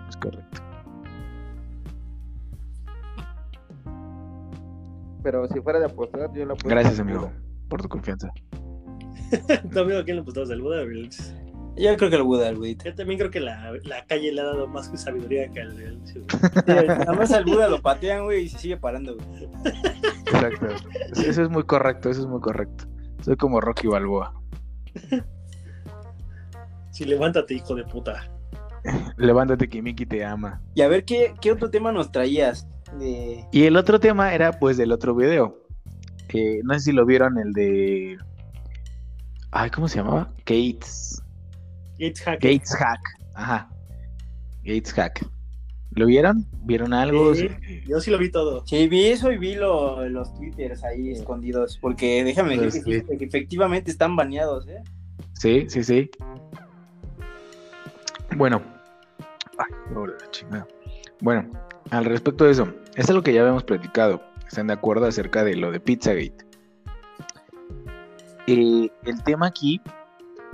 Es 0.09 0.17
correcto. 0.17 0.61
Pero 5.23 5.47
si 5.49 5.59
fuera 5.59 5.79
de 5.79 5.85
apostar, 5.85 6.31
yo 6.33 6.45
la 6.45 6.53
apuesto. 6.53 6.69
Gracias, 6.69 6.99
amigo, 6.99 7.31
por 7.67 7.81
tu 7.81 7.89
confianza. 7.89 8.31
¿Tu 9.71 9.79
amigo 9.79 9.99
a 9.99 10.03
quién 10.03 10.17
le 10.17 10.21
apostamos? 10.21 10.49
¿Al 10.51 10.61
Buda? 10.61 10.85
Yo 11.75 11.95
creo 11.97 12.09
que 12.09 12.15
el 12.15 12.23
Buda, 12.23 12.51
güey. 12.53 12.77
Yo 12.83 12.95
también 12.95 13.19
creo 13.19 13.29
que 13.29 13.39
la, 13.39 13.73
la 13.83 14.05
calle 14.05 14.31
le 14.31 14.41
ha 14.41 14.45
dado 14.45 14.67
más 14.67 14.89
sabiduría 14.95 15.47
que 15.49 15.61
al 15.61 15.73
Violencias. 15.73 16.25
Sí, 16.65 16.71
Además 16.71 17.31
al 17.31 17.45
Buda 17.45 17.67
lo 17.67 17.81
patean, 17.81 18.23
güey, 18.23 18.45
y 18.45 18.49
se 18.49 18.57
sigue 18.57 18.77
parando, 18.77 19.15
güey. 19.15 19.49
Exacto. 20.25 20.67
Eso 21.11 21.21
eso 21.21 21.43
es 21.43 21.49
muy 21.49 21.63
correcto, 21.63 22.09
eso 22.09 22.21
es 22.21 22.27
muy 22.27 22.39
correcto. 22.39 22.85
Soy 23.21 23.35
como 23.35 23.61
Rocky 23.61 23.87
Balboa. 23.87 24.33
Sí, 26.89 27.05
levántate, 27.05 27.53
hijo 27.53 27.75
de 27.75 27.83
puta. 27.83 28.27
Levántate 29.17 29.67
que 29.69 29.81
Miki 29.81 30.05
te 30.05 30.23
ama. 30.23 30.61
Y 30.75 30.81
a 30.81 30.87
ver, 30.87 31.05
¿qué, 31.05 31.33
qué 31.41 31.51
otro 31.51 31.69
tema 31.69 31.91
nos 31.91 32.11
traías? 32.11 32.67
De... 32.99 33.43
Y 33.51 33.63
el 33.63 33.75
otro 33.75 33.99
tema 33.99 34.33
era 34.33 34.53
pues 34.59 34.77
del 34.77 34.91
otro 34.91 35.13
video. 35.15 35.63
Que 36.27 36.61
no 36.63 36.73
sé 36.75 36.79
si 36.81 36.91
lo 36.91 37.05
vieron, 37.05 37.37
el 37.37 37.53
de... 37.53 38.17
Ay, 39.51 39.69
¿cómo 39.69 39.87
se 39.87 39.97
llamaba? 39.97 40.31
Gates. 40.45 41.21
It's 41.97 42.21
hack. 42.21 42.41
Gates 42.41 42.75
Hack. 42.75 42.99
Ajá. 43.33 43.69
Gates 44.63 44.93
Hack. 44.93 45.25
¿Lo 45.91 46.05
vieron? 46.05 46.45
¿Vieron 46.63 46.93
algo? 46.93 47.33
Sí, 47.33 47.49
yo 47.87 47.99
sí 48.01 48.11
lo 48.11 48.17
vi 48.19 48.29
todo. 48.29 48.63
Sí, 48.67 48.87
vi 48.87 49.05
eso 49.07 49.31
y 49.31 49.37
vi 49.37 49.55
lo- 49.55 50.07
los 50.09 50.33
twitters 50.35 50.83
ahí 50.83 51.11
escondidos. 51.11 51.79
Porque 51.81 52.23
déjame 52.23 52.57
decir 52.57 52.83
que, 52.83 52.99
sí, 52.99 53.17
que 53.17 53.25
efectivamente 53.25 53.89
están 53.89 54.15
baneados, 54.15 54.67
¿eh? 54.67 54.83
Sí, 55.33 55.65
sí, 55.69 55.83
sí. 55.83 56.11
Bueno. 58.35 58.61
Pobre 59.93 60.13
la 60.19 60.31
chingada. 60.31 60.67
Bueno, 61.21 61.49
al 61.91 62.05
respecto 62.05 62.45
de 62.45 62.51
eso, 62.51 62.73
es 62.95 63.09
algo 63.09 63.23
que 63.23 63.33
ya 63.33 63.41
habíamos 63.41 63.63
platicado. 63.63 64.21
¿Están 64.47 64.67
de 64.67 64.73
acuerdo 64.73 65.05
acerca 65.05 65.43
de 65.43 65.55
lo 65.55 65.71
de 65.71 65.79
Pizzagate? 65.79 66.45
Eh, 68.47 68.89
el 69.03 69.23
tema 69.23 69.47
aquí 69.47 69.81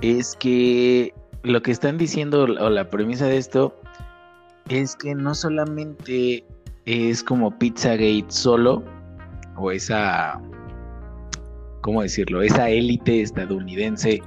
es 0.00 0.36
que 0.36 1.14
lo 1.42 1.62
que 1.62 1.70
están 1.70 1.98
diciendo 1.98 2.42
o 2.42 2.70
la 2.70 2.90
premisa 2.90 3.26
de 3.26 3.36
esto 3.36 3.78
es 4.68 4.96
que 4.96 5.14
no 5.14 5.34
solamente 5.34 6.44
es 6.86 7.22
como 7.22 7.56
Pizzagate 7.58 8.26
solo 8.28 8.82
o 9.56 9.70
esa, 9.70 10.40
¿cómo 11.82 12.02
decirlo? 12.02 12.42
Esa 12.42 12.68
élite 12.70 13.20
estadounidense 13.20 14.22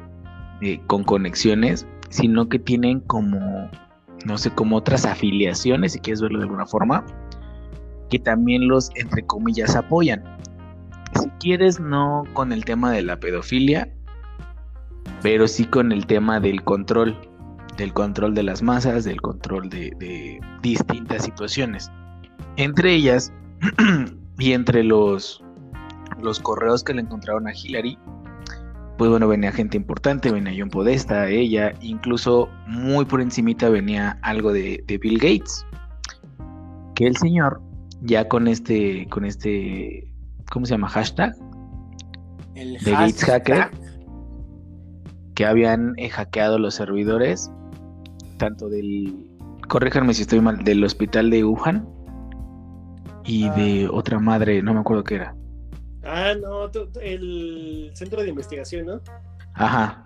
eh, 0.61 0.79
con 0.87 1.03
conexiones, 1.03 1.85
sino 2.09 2.49
que 2.49 2.59
tienen 2.59 3.01
como, 3.01 3.69
no 4.27 4.37
sé, 4.37 4.51
como 4.51 4.75
otras 4.75 5.05
afiliaciones, 5.05 5.93
si 5.93 5.99
quieres 5.99 6.21
verlo 6.21 6.39
de 6.39 6.43
alguna 6.43 6.65
forma, 6.65 7.05
que 8.09 8.19
también 8.19 8.67
los, 8.67 8.91
entre 8.95 9.25
comillas, 9.25 9.75
apoyan. 9.75 10.21
Si 11.19 11.29
quieres, 11.39 11.79
no 11.79 12.23
con 12.33 12.51
el 12.51 12.65
tema 12.65 12.91
de 12.91 13.03
la 13.03 13.19
pedofilia, 13.19 13.89
pero 15.21 15.47
sí 15.47 15.63
con 15.63 15.93
el 15.93 16.05
tema 16.05 16.41
del 16.41 16.61
control, 16.63 17.17
del 17.77 17.93
control 17.93 18.35
de 18.35 18.43
las 18.43 18.61
masas, 18.61 19.05
del 19.05 19.21
control 19.21 19.69
de, 19.69 19.93
de 19.97 20.41
distintas 20.61 21.23
situaciones. 21.23 21.89
Entre 22.57 22.95
ellas, 22.95 23.31
y 24.39 24.51
entre 24.51 24.83
los, 24.83 25.41
los 26.21 26.41
correos 26.41 26.83
que 26.83 26.93
le 26.93 27.01
encontraron 27.01 27.47
a 27.47 27.53
Hillary, 27.53 27.97
pues 28.97 29.11
bueno, 29.11 29.27
venía 29.27 29.51
gente 29.51 29.77
importante, 29.77 30.31
venía 30.31 30.53
John 30.57 30.69
Podesta, 30.69 31.29
ella, 31.29 31.73
incluso 31.81 32.49
muy 32.65 33.05
por 33.05 33.21
encimita 33.21 33.69
venía 33.69 34.17
algo 34.23 34.51
de, 34.51 34.83
de 34.87 34.97
Bill 34.97 35.19
Gates. 35.19 35.65
Que 36.95 37.05
el 37.05 37.15
señor, 37.15 37.61
ya 38.01 38.27
con 38.27 38.47
este, 38.47 39.07
con 39.09 39.23
este, 39.23 40.11
¿cómo 40.51 40.65
se 40.65 40.71
llama? 40.71 40.89
Hashtag, 40.89 41.35
El 42.55 42.73
de 42.79 42.91
Gates 42.91 43.23
hashtag. 43.23 43.57
Hacker, 43.57 43.71
que 45.35 45.45
habían 45.45 45.93
eh, 45.97 46.09
hackeado 46.09 46.57
los 46.57 46.73
servidores, 46.73 47.51
tanto 48.37 48.67
del, 48.67 49.15
corríjanme 49.67 50.15
si 50.15 50.23
estoy 50.23 50.41
mal, 50.41 50.63
del 50.63 50.83
hospital 50.83 51.29
de 51.29 51.43
Wuhan 51.43 51.87
y 53.25 53.47
de 53.49 53.87
otra 53.91 54.17
madre, 54.17 54.63
no 54.63 54.73
me 54.73 54.79
acuerdo 54.79 55.03
qué 55.03 55.15
era. 55.15 55.36
Ah, 56.09 56.33
no, 56.39 56.71
el 57.01 57.91
centro 57.93 58.23
de 58.23 58.29
investigación, 58.29 58.85
¿no? 58.85 59.01
Ajá. 59.55 60.05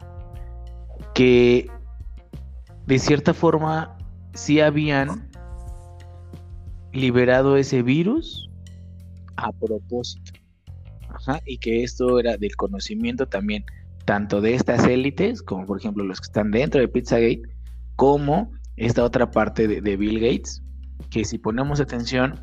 Que 1.13 1.69
de 2.87 2.97
cierta 2.97 3.35
forma 3.35 3.95
sí 4.33 4.61
habían 4.61 5.29
liberado 6.91 7.55
ese 7.55 7.83
virus 7.83 8.49
a 9.35 9.51
propósito. 9.51 10.31
Ajá. 11.09 11.39
Y 11.45 11.59
que 11.59 11.83
esto 11.83 12.19
era 12.19 12.35
del 12.35 12.55
conocimiento 12.55 13.27
también, 13.27 13.63
tanto 14.05 14.41
de 14.41 14.55
estas 14.55 14.85
élites, 14.85 15.43
como 15.43 15.67
por 15.67 15.77
ejemplo 15.77 16.03
los 16.03 16.19
que 16.19 16.25
están 16.25 16.49
dentro 16.49 16.81
de 16.81 16.87
Pizzagate, 16.87 17.43
como 17.95 18.51
esta 18.75 19.03
otra 19.03 19.29
parte 19.29 19.67
de, 19.67 19.97
Bill 19.97 20.19
Gates, 20.19 20.63
que 21.11 21.25
si 21.25 21.37
ponemos 21.37 21.79
atención, 21.79 22.39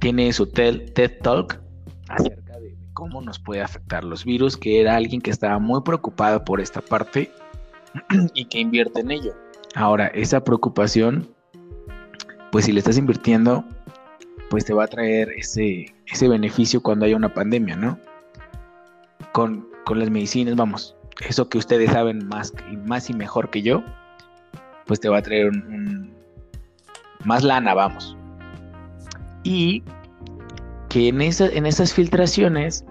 tiene 0.00 0.32
su 0.32 0.46
TED, 0.46 0.94
Talk 1.20 1.60
acerca 2.08 2.47
cómo 2.98 3.22
nos 3.22 3.38
puede 3.38 3.62
afectar 3.62 4.02
los 4.02 4.24
virus, 4.24 4.56
que 4.56 4.80
era 4.80 4.96
alguien 4.96 5.20
que 5.20 5.30
estaba 5.30 5.60
muy 5.60 5.82
preocupado 5.82 6.44
por 6.44 6.60
esta 6.60 6.80
parte 6.80 7.30
y 8.34 8.46
que 8.46 8.58
invierte 8.58 9.02
en 9.02 9.12
ello. 9.12 9.36
Ahora, 9.76 10.08
esa 10.08 10.42
preocupación 10.42 11.28
pues 12.50 12.64
si 12.64 12.72
le 12.72 12.80
estás 12.80 12.98
invirtiendo, 12.98 13.64
pues 14.50 14.64
te 14.64 14.74
va 14.74 14.82
a 14.82 14.88
traer 14.88 15.28
ese, 15.36 15.94
ese 16.06 16.28
beneficio 16.28 16.82
cuando 16.82 17.04
haya 17.04 17.14
una 17.14 17.32
pandemia, 17.32 17.76
¿no? 17.76 18.00
Con, 19.30 19.68
con 19.84 20.00
las 20.00 20.10
medicinas, 20.10 20.56
vamos, 20.56 20.96
eso 21.24 21.48
que 21.48 21.58
ustedes 21.58 21.92
saben 21.92 22.26
más, 22.26 22.52
más 22.84 23.10
y 23.10 23.14
mejor 23.14 23.48
que 23.50 23.62
yo, 23.62 23.84
pues 24.86 24.98
te 24.98 25.08
va 25.08 25.18
a 25.18 25.22
traer 25.22 25.50
un, 25.50 26.12
más 27.24 27.44
lana, 27.44 27.74
vamos. 27.74 28.16
Y 29.44 29.84
que 30.88 31.08
en, 31.08 31.20
esa, 31.20 31.46
en 31.46 31.66
esas 31.66 31.92
filtraciones 31.92 32.84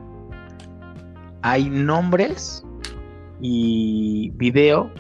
hay 1.42 1.70
nombres 1.70 2.64
y 3.42 4.32
video 4.36 4.92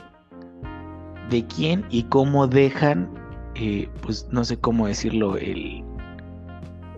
de 1.29 1.45
quién 1.47 1.85
y 1.89 2.03
cómo 2.03 2.47
dejan, 2.47 3.09
eh, 3.55 3.89
pues 4.01 4.27
no 4.31 4.43
sé 4.43 4.57
cómo 4.57 4.87
decirlo, 4.87 5.37
el, 5.37 5.83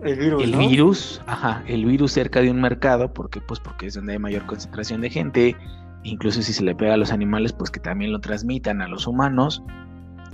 el 0.04 0.18
virus. 0.18 0.42
El 0.42 0.56
virus, 0.56 1.22
ajá, 1.26 1.62
el 1.66 1.84
virus 1.84 2.12
cerca 2.12 2.40
de 2.40 2.50
un 2.50 2.60
mercado, 2.60 3.12
porque 3.12 3.40
pues 3.40 3.60
porque 3.60 3.86
es 3.86 3.94
donde 3.94 4.12
hay 4.12 4.18
mayor 4.18 4.46
concentración 4.46 5.00
de 5.00 5.10
gente, 5.10 5.56
incluso 6.04 6.42
si 6.42 6.52
se 6.52 6.64
le 6.64 6.74
pega 6.74 6.94
a 6.94 6.96
los 6.96 7.12
animales, 7.12 7.52
pues 7.52 7.70
que 7.70 7.80
también 7.80 8.12
lo 8.12 8.20
transmitan 8.20 8.80
a 8.82 8.88
los 8.88 9.06
humanos 9.06 9.62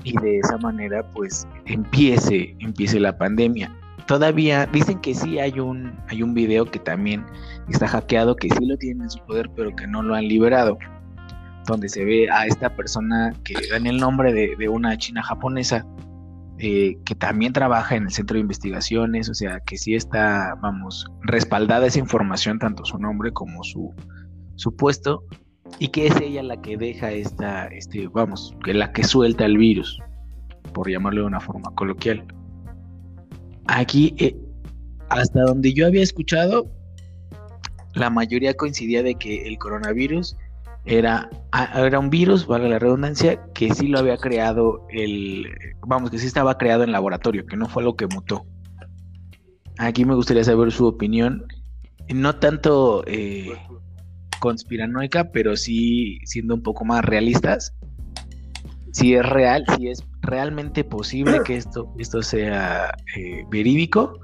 y 0.05 0.17
de 0.21 0.39
esa 0.39 0.59
manera 0.59 1.09
pues 1.11 1.49
empiece, 1.65 2.55
empiece 2.61 3.01
la 3.01 3.17
pandemia. 3.17 3.75
Todavía 4.07 4.67
dicen 4.67 5.01
que 5.01 5.15
sí 5.15 5.39
hay 5.41 5.59
un, 5.59 5.99
hay 6.09 6.23
un 6.23 6.33
video 6.33 6.65
que 6.65 6.79
también 6.79 7.27
está 7.69 7.89
hackeado, 7.89 8.37
que 8.37 8.49
sí 8.49 8.65
lo 8.65 8.77
tienen 8.77 9.05
en 9.05 9.11
su 9.11 9.19
poder, 9.27 9.51
pero 9.55 9.75
que 9.75 9.87
no 9.87 10.03
lo 10.03 10.15
han 10.15 10.29
liberado. 10.29 10.79
Donde 11.67 11.89
se 11.89 12.05
ve 12.05 12.31
a 12.31 12.47
esta 12.47 12.77
persona 12.77 13.35
que 13.43 13.55
da 13.69 13.79
el 13.79 13.99
nombre 13.99 14.33
de, 14.33 14.69
una 14.69 14.97
china 14.97 15.23
japonesa, 15.25 15.85
eh, 16.59 16.97
que 17.05 17.17
también 17.17 17.53
trabaja 17.53 17.97
en 17.97 18.05
el 18.05 18.13
centro 18.13 18.35
de 18.35 18.43
investigaciones, 18.43 19.29
o 19.29 19.35
sea, 19.35 19.59
que 19.61 19.77
sí 19.77 19.97
está, 19.97 20.55
vamos, 20.63 21.11
respaldada 21.23 21.87
esa 21.87 21.99
información, 21.99 22.61
tanto 22.61 22.85
su 22.85 22.99
nombre 22.99 23.33
como 23.33 23.65
su, 23.65 23.93
su 24.55 24.77
puesto, 24.77 25.25
y 25.81 25.89
que 25.89 26.07
es 26.07 26.17
ella 26.21 26.45
la 26.45 26.63
que 26.63 26.77
deja 26.77 27.11
esta, 27.11 27.67
este, 27.67 28.07
vamos, 28.07 28.55
que 28.65 28.73
la 28.73 28.93
que 28.93 29.03
suelta 29.03 29.45
el 29.45 29.59
virus, 29.59 29.99
por 30.73 30.89
llamarlo 30.89 31.23
de 31.23 31.27
una 31.27 31.41
forma 31.41 31.75
coloquial. 31.75 32.25
Aquí, 33.69 34.15
eh, 34.19 34.37
hasta 35.09 35.43
donde 35.43 35.73
yo 35.73 35.87
había 35.87 36.03
escuchado, 36.03 36.71
la 37.95 38.11
mayoría 38.11 38.55
coincidía 38.55 39.03
de 39.03 39.15
que 39.15 39.47
el 39.47 39.59
coronavirus 39.59 40.37
era, 40.85 41.29
era 41.75 41.99
un 41.99 42.11
virus, 42.11 42.47
vale 42.47 42.69
la 42.69 42.79
redundancia, 42.79 43.43
que 43.55 43.75
sí 43.75 43.89
lo 43.89 43.99
había 43.99 44.17
creado 44.17 44.87
el, 44.91 45.49
vamos, 45.87 46.11
que 46.11 46.19
sí 46.19 46.27
estaba 46.27 46.59
creado 46.59 46.85
en 46.85 46.93
laboratorio, 46.93 47.45
que 47.47 47.57
no 47.57 47.69
fue 47.69 47.83
lo 47.83 47.97
que 47.97 48.07
mutó. 48.07 48.47
Aquí 49.79 50.05
me 50.05 50.15
gustaría 50.15 50.45
saber 50.45 50.71
su 50.73 50.87
opinión, 50.87 51.45
no 52.09 52.37
tanto 52.37 53.03
eh, 53.07 53.53
conspiranoica, 54.39 55.33
pero 55.33 55.57
sí 55.57 56.21
siendo 56.25 56.55
un 56.55 56.63
poco 56.63 56.85
más 56.85 57.05
realistas. 57.05 57.75
Si 58.93 59.15
es 59.15 59.27
real, 59.27 59.65
si 59.77 59.89
es 59.89 60.03
realmente 60.27 60.85
posible 60.85 61.41
que 61.45 61.57
esto, 61.57 61.93
esto 61.99 62.23
sea 62.23 62.95
eh, 63.17 63.45
verídico 63.51 64.19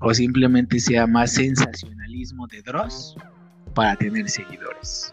o 0.00 0.12
simplemente 0.12 0.80
sea 0.80 1.06
más 1.06 1.32
sensacionalismo 1.34 2.46
de 2.48 2.62
Dross 2.62 3.16
para 3.74 3.96
tener 3.96 4.28
seguidores. 4.28 5.12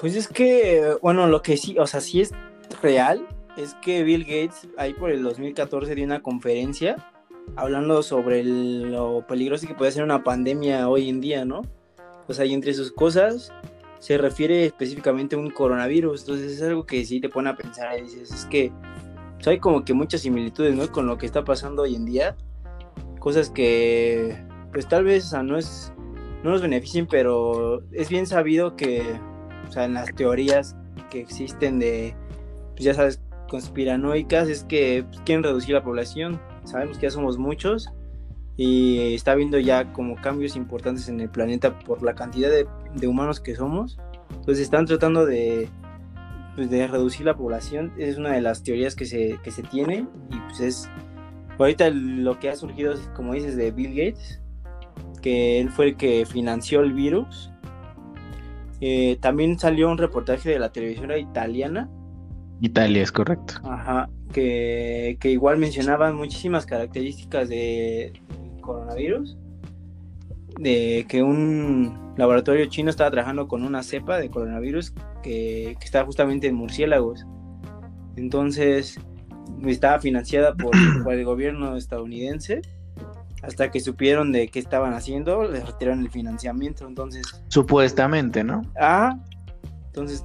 Pues 0.00 0.14
es 0.14 0.28
que, 0.28 0.96
bueno, 1.02 1.26
lo 1.26 1.42
que 1.42 1.56
sí, 1.56 1.76
o 1.78 1.86
sea, 1.86 2.00
sí 2.00 2.20
es 2.20 2.32
real, 2.82 3.26
es 3.56 3.74
que 3.82 4.04
Bill 4.04 4.22
Gates 4.22 4.68
ahí 4.76 4.94
por 4.94 5.10
el 5.10 5.22
2014 5.22 5.94
dio 5.94 6.04
una 6.04 6.20
conferencia 6.20 6.96
hablando 7.56 8.02
sobre 8.02 8.44
lo 8.44 9.26
peligroso 9.26 9.66
que 9.66 9.74
puede 9.74 9.90
ser 9.90 10.04
una 10.04 10.22
pandemia 10.22 10.88
hoy 10.88 11.08
en 11.08 11.20
día, 11.20 11.44
¿no? 11.44 11.62
O 12.28 12.34
sea, 12.34 12.44
entre 12.44 12.74
sus 12.74 12.92
cosas 12.92 13.52
se 13.98 14.18
refiere 14.18 14.66
específicamente 14.66 15.36
a 15.36 15.38
un 15.38 15.50
coronavirus. 15.50 16.20
Entonces 16.22 16.52
es 16.52 16.62
algo 16.62 16.86
que 16.86 17.04
sí 17.04 17.20
te 17.20 17.28
pone 17.28 17.50
a 17.50 17.56
pensar 17.56 17.98
y 17.98 18.02
dices, 18.02 18.30
es 18.32 18.44
que 18.46 18.72
hay 19.46 19.58
como 19.58 19.84
que 19.84 19.94
muchas 19.94 20.20
similitudes, 20.22 20.74
¿no? 20.74 20.90
Con 20.90 21.06
lo 21.06 21.18
que 21.18 21.26
está 21.26 21.44
pasando 21.44 21.82
hoy 21.82 21.94
en 21.94 22.04
día. 22.04 22.36
Cosas 23.18 23.50
que, 23.50 24.36
pues 24.72 24.88
tal 24.88 25.04
vez, 25.04 25.32
no 25.32 25.58
es, 25.58 25.92
no 26.42 26.50
nos 26.50 26.62
beneficien, 26.62 27.06
pero 27.06 27.82
es 27.92 28.08
bien 28.08 28.26
sabido 28.26 28.76
que, 28.76 29.02
o 29.68 29.72
sea, 29.72 29.84
en 29.84 29.94
las 29.94 30.14
teorías 30.14 30.76
que 31.10 31.20
existen 31.20 31.78
de, 31.78 32.14
pues 32.72 32.84
ya 32.84 32.94
sabes, 32.94 33.20
conspiranoicas, 33.48 34.48
es 34.48 34.64
que 34.64 35.04
pues, 35.08 35.20
quieren 35.22 35.42
reducir 35.42 35.74
la 35.74 35.82
población. 35.82 36.40
Sabemos 36.64 36.98
que 36.98 37.04
ya 37.04 37.10
somos 37.10 37.38
muchos 37.38 37.88
y 38.58 39.14
está 39.14 39.32
habiendo 39.32 39.60
ya 39.60 39.92
como 39.92 40.16
cambios 40.16 40.56
importantes 40.56 41.08
en 41.08 41.20
el 41.20 41.30
planeta 41.30 41.78
por 41.78 42.02
la 42.02 42.16
cantidad 42.16 42.50
de, 42.50 43.06
humanos 43.06 43.38
que 43.38 43.54
somos. 43.54 43.98
Entonces 44.30 44.64
están 44.64 44.84
tratando 44.84 45.24
de, 45.24 45.68
pues, 46.56 46.68
de 46.68 46.88
reducir 46.88 47.24
la 47.24 47.36
población. 47.36 47.92
Es 47.98 48.18
una 48.18 48.32
de 48.32 48.40
las 48.40 48.64
teorías 48.64 48.96
que 48.96 49.06
se, 49.06 49.38
que 49.44 49.52
se 49.52 49.62
tiene 49.62 50.08
y 50.28 50.36
pues 50.48 50.60
es 50.60 50.90
ahorita 51.56 51.88
lo 51.90 52.40
que 52.40 52.50
ha 52.50 52.56
surgido, 52.56 52.94
como 53.14 53.32
dices, 53.32 53.56
de 53.56 53.70
Bill 53.70 53.90
Gates, 53.90 54.42
que 55.22 55.60
él 55.60 55.70
fue 55.70 55.90
el 55.90 55.96
que 55.96 56.26
financió 56.26 56.80
el 56.80 56.92
virus. 56.94 57.52
Eh, 58.80 59.18
también 59.20 59.56
salió 59.56 59.88
un 59.88 59.98
reportaje 59.98 60.50
de 60.50 60.58
la 60.58 60.72
televisión 60.72 61.16
italiana. 61.16 61.88
Italia, 62.60 63.04
es 63.04 63.12
correcto. 63.12 63.54
Ajá, 63.62 64.10
que, 64.32 65.16
que 65.20 65.30
igual 65.30 65.58
mencionaban 65.58 66.16
muchísimas 66.16 66.66
características 66.66 67.48
de, 67.48 68.12
coronavirus, 68.68 69.36
de 70.60 71.06
que 71.08 71.22
un 71.22 72.14
laboratorio 72.16 72.66
chino 72.66 72.90
estaba 72.90 73.10
trabajando 73.10 73.48
con 73.48 73.64
una 73.64 73.82
cepa 73.82 74.18
de 74.18 74.28
coronavirus 74.28 74.92
que, 75.22 75.76
que 75.80 75.84
está 75.84 76.04
justamente 76.04 76.48
en 76.48 76.54
murciélagos. 76.54 77.24
Entonces, 78.16 78.98
estaba 79.66 80.00
financiada 80.00 80.54
por, 80.56 80.74
el 81.12 81.24
gobierno 81.24 81.76
estadounidense. 81.76 82.62
Hasta 83.42 83.70
que 83.70 83.78
supieron 83.78 84.32
de 84.32 84.48
qué 84.48 84.58
estaban 84.58 84.94
haciendo, 84.94 85.44
les 85.48 85.64
retiraron 85.64 86.00
el 86.00 86.10
financiamiento. 86.10 86.86
Entonces. 86.86 87.24
Supuestamente, 87.48 88.42
¿no? 88.42 88.62
Ah. 88.78 89.16
Entonces, 89.86 90.24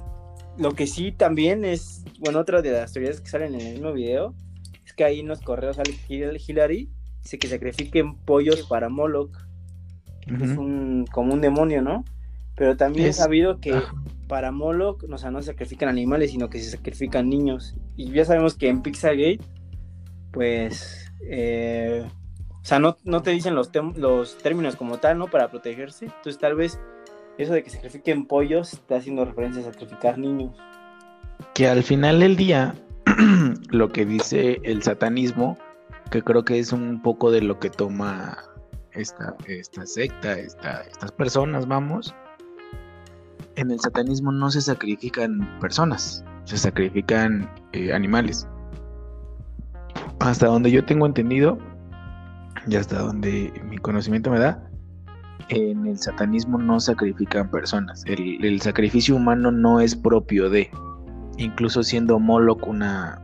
lo 0.58 0.72
que 0.72 0.86
sí 0.86 1.12
también 1.12 1.64
es. 1.64 2.04
Bueno, 2.18 2.40
otra 2.40 2.60
de 2.60 2.72
las 2.72 2.92
teorías 2.92 3.20
que 3.20 3.28
salen 3.28 3.54
en 3.54 3.60
el 3.60 3.72
mismo 3.74 3.92
video. 3.92 4.34
Es 4.84 4.92
que 4.92 5.04
ahí 5.04 5.20
en 5.20 5.28
los 5.28 5.40
correos 5.40 5.76
sale 5.76 5.94
Hillary 6.08 6.90
dice 7.24 7.38
que 7.38 7.48
sacrifiquen 7.48 8.16
pollos 8.16 8.62
para 8.68 8.88
Moloch. 8.88 9.36
Es 10.26 10.56
un, 10.56 11.06
como 11.12 11.34
un 11.34 11.40
demonio, 11.40 11.82
¿no? 11.82 12.04
Pero 12.56 12.76
también 12.76 13.08
he 13.08 13.12
sabido 13.12 13.60
que 13.60 13.74
para 14.28 14.52
Moloch 14.52 15.02
no, 15.04 15.16
no 15.30 15.42
se 15.42 15.46
sacrifican 15.46 15.88
animales, 15.88 16.30
sino 16.30 16.48
que 16.48 16.60
se 16.60 16.70
sacrifican 16.70 17.28
niños. 17.28 17.74
Y 17.96 18.10
ya 18.10 18.24
sabemos 18.24 18.54
que 18.54 18.68
en 18.68 18.80
Pixargate, 18.80 19.40
pues, 20.32 21.12
eh, 21.28 22.06
o 22.06 22.64
sea, 22.64 22.78
no, 22.78 22.94
te 22.94 23.30
dicen 23.32 23.54
los, 23.54 23.70
los 23.96 24.38
términos 24.38 24.76
como 24.76 24.98
tal, 24.98 25.18
¿no? 25.18 25.26
Para 25.26 25.50
protegerse. 25.50 26.06
Entonces, 26.06 26.38
tal 26.38 26.54
vez 26.54 26.80
eso 27.36 27.52
de 27.52 27.62
que 27.62 27.70
sacrifiquen 27.70 28.26
pollos 28.26 28.72
está 28.72 28.96
haciendo 28.96 29.24
referencia 29.24 29.62
a 29.62 29.64
sacrificar 29.66 30.16
niños. 30.18 30.56
Que 31.52 31.68
al 31.68 31.82
final 31.82 32.20
del 32.20 32.36
día, 32.36 32.74
lo 33.70 33.90
que 33.90 34.06
dice 34.06 34.60
el 34.62 34.82
satanismo 34.82 35.58
que 36.10 36.22
creo 36.22 36.44
que 36.44 36.58
es 36.58 36.72
un 36.72 37.00
poco 37.02 37.30
de 37.30 37.42
lo 37.42 37.58
que 37.58 37.70
toma 37.70 38.38
esta, 38.92 39.34
esta 39.46 39.86
secta, 39.86 40.38
estas 40.38 41.12
personas, 41.12 41.66
vamos. 41.66 42.14
En 43.56 43.70
el 43.70 43.80
satanismo 43.80 44.32
no 44.32 44.50
se 44.50 44.60
sacrifican 44.60 45.58
personas, 45.60 46.24
se 46.44 46.56
sacrifican 46.56 47.50
eh, 47.72 47.92
animales. 47.92 48.46
Hasta 50.20 50.46
donde 50.46 50.70
yo 50.70 50.84
tengo 50.84 51.06
entendido, 51.06 51.58
y 52.66 52.76
hasta 52.76 53.00
donde 53.00 53.52
mi 53.68 53.78
conocimiento 53.78 54.30
me 54.30 54.38
da, 54.38 54.68
en 55.48 55.86
el 55.86 55.98
satanismo 55.98 56.58
no 56.58 56.80
sacrifican 56.80 57.50
personas. 57.50 58.04
El, 58.06 58.44
el 58.44 58.60
sacrificio 58.60 59.16
humano 59.16 59.50
no 59.50 59.80
es 59.80 59.94
propio 59.94 60.48
de, 60.48 60.70
incluso 61.36 61.82
siendo 61.82 62.18
Moloch 62.18 62.66
una, 62.66 63.20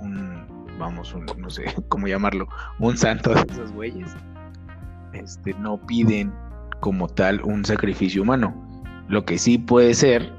vamos, 0.80 1.14
no 1.36 1.50
sé 1.50 1.72
cómo 1.88 2.08
llamarlo, 2.08 2.48
un 2.80 2.96
santo 2.96 3.32
de 3.32 3.44
esos 3.52 3.70
güeyes, 3.72 4.10
este, 5.12 5.54
no 5.54 5.78
piden 5.86 6.32
como 6.80 7.06
tal 7.06 7.40
un 7.42 7.64
sacrificio 7.64 8.22
humano. 8.22 8.54
Lo 9.08 9.24
que 9.24 9.38
sí 9.38 9.58
puede 9.58 9.94
ser 9.94 10.32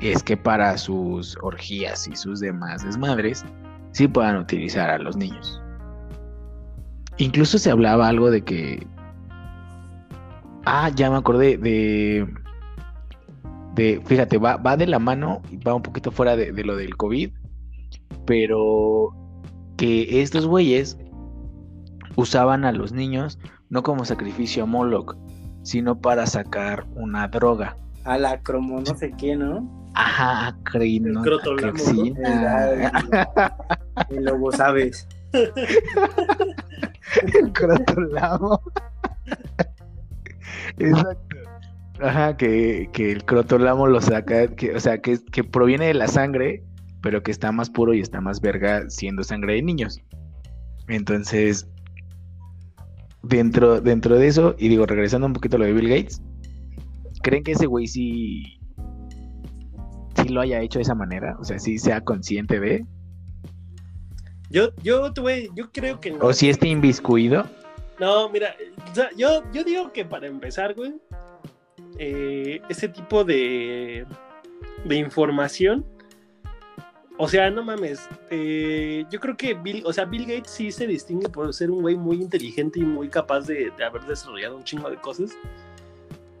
es 0.00 0.22
que 0.22 0.36
para 0.36 0.78
sus 0.78 1.36
orgías 1.42 2.06
y 2.08 2.16
sus 2.16 2.40
demás 2.40 2.84
desmadres, 2.84 3.44
sí 3.92 4.08
puedan 4.08 4.36
utilizar 4.36 4.90
a 4.90 4.98
los 4.98 5.16
niños. 5.16 5.60
Incluso 7.18 7.58
se 7.58 7.70
hablaba 7.70 8.08
algo 8.08 8.30
de 8.30 8.42
que. 8.42 8.86
Ah, 10.64 10.90
ya 10.94 11.10
me 11.10 11.16
acordé 11.16 11.56
de. 11.56 12.26
de 13.74 14.02
fíjate, 14.04 14.38
va, 14.38 14.56
va 14.56 14.76
de 14.76 14.86
la 14.86 14.98
mano, 14.98 15.42
va 15.66 15.74
un 15.74 15.82
poquito 15.82 16.10
fuera 16.10 16.36
de 16.36 16.64
lo 16.64 16.76
del 16.76 16.96
COVID, 16.96 17.30
pero 18.26 19.21
que 19.82 20.22
estos 20.22 20.46
güeyes 20.46 20.96
usaban 22.14 22.64
a 22.64 22.70
los 22.70 22.92
niños 22.92 23.40
no 23.68 23.82
como 23.82 24.04
sacrificio 24.04 24.62
a 24.62 24.66
Moloch, 24.66 25.16
sino 25.64 26.00
para 26.00 26.24
sacar 26.28 26.86
una 26.94 27.26
droga. 27.26 27.76
A 28.04 28.16
la 28.16 28.40
cromo 28.42 28.80
no 28.80 28.94
sé 28.94 29.12
qué, 29.18 29.34
¿no? 29.34 29.90
Ajá, 29.94 30.56
crino, 30.62 31.18
El 31.18 31.24
crotolamo, 31.24 31.72
El 34.08 34.24
lobo, 34.24 34.52
¿sabes? 34.52 35.08
El 35.32 35.52
crotolamo. 37.52 38.62
Exacto. 40.78 41.36
Ajá, 42.00 42.36
que, 42.36 42.88
que 42.92 43.10
el 43.10 43.24
crotolamo 43.24 43.88
lo 43.88 44.00
saca, 44.00 44.46
que, 44.46 44.76
o 44.76 44.80
sea, 44.80 44.98
que, 44.98 45.18
que 45.24 45.42
proviene 45.42 45.86
de 45.86 45.94
la 45.94 46.06
sangre, 46.06 46.62
pero 47.02 47.22
que 47.22 47.30
está 47.30 47.52
más 47.52 47.68
puro 47.68 47.94
y 47.94 48.00
está 48.00 48.20
más 48.20 48.40
verga 48.40 48.88
siendo 48.88 49.22
sangre 49.24 49.54
de 49.54 49.62
niños. 49.62 50.00
Entonces, 50.88 51.68
dentro, 53.22 53.80
dentro 53.80 54.16
de 54.16 54.26
eso, 54.26 54.54
y 54.58 54.68
digo, 54.68 54.86
regresando 54.86 55.26
un 55.26 55.32
poquito 55.32 55.56
a 55.56 55.60
lo 55.60 55.64
de 55.66 55.72
Bill 55.72 55.88
Gates, 55.88 56.22
¿creen 57.22 57.42
que 57.44 57.52
ese 57.52 57.66
güey 57.66 57.86
sí, 57.86 58.58
sí 60.16 60.28
lo 60.28 60.40
haya 60.40 60.60
hecho 60.60 60.78
de 60.78 60.84
esa 60.84 60.94
manera? 60.94 61.36
O 61.40 61.44
sea, 61.44 61.58
sí 61.58 61.78
sea 61.78 62.00
consciente 62.02 62.60
de, 62.60 62.84
Yo, 64.50 64.74
yo, 64.82 65.12
tuve, 65.12 65.50
yo 65.54 65.70
creo 65.72 66.00
que 66.00 66.12
no. 66.12 66.18
o 66.24 66.32
si 66.32 66.48
esté 66.48 66.68
inviscuido. 66.68 67.46
No, 68.00 68.28
mira, 68.28 68.54
o 68.90 68.94
sea, 68.94 69.10
yo, 69.16 69.42
yo 69.52 69.64
digo 69.64 69.92
que 69.92 70.04
para 70.04 70.26
empezar, 70.26 70.74
güey, 70.74 70.94
eh, 71.98 72.60
ese 72.68 72.88
tipo 72.88 73.22
de, 73.24 74.04
de 74.84 74.96
información, 74.96 75.84
o 77.22 77.28
sea, 77.28 77.48
no 77.52 77.62
mames, 77.62 78.08
eh, 78.30 79.04
yo 79.08 79.20
creo 79.20 79.36
que 79.36 79.54
Bill, 79.54 79.84
o 79.86 79.92
sea, 79.92 80.06
Bill 80.06 80.26
Gates 80.26 80.50
sí 80.50 80.72
se 80.72 80.88
distingue 80.88 81.28
por 81.28 81.54
ser 81.54 81.70
un 81.70 81.80
güey 81.80 81.94
muy 81.94 82.16
inteligente 82.16 82.80
y 82.80 82.82
muy 82.82 83.08
capaz 83.08 83.46
de, 83.46 83.70
de 83.78 83.84
haber 83.84 84.02
desarrollado 84.02 84.56
un 84.56 84.64
chingo 84.64 84.90
de 84.90 84.96
cosas. 84.96 85.30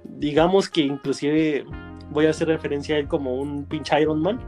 Digamos 0.02 0.68
que 0.68 0.80
inclusive 0.80 1.64
voy 2.10 2.26
a 2.26 2.30
hacer 2.30 2.48
referencia 2.48 2.96
a 2.96 2.98
él 2.98 3.06
como 3.06 3.36
un 3.36 3.64
pinche 3.64 4.00
Iron 4.02 4.20
Man. 4.20 4.40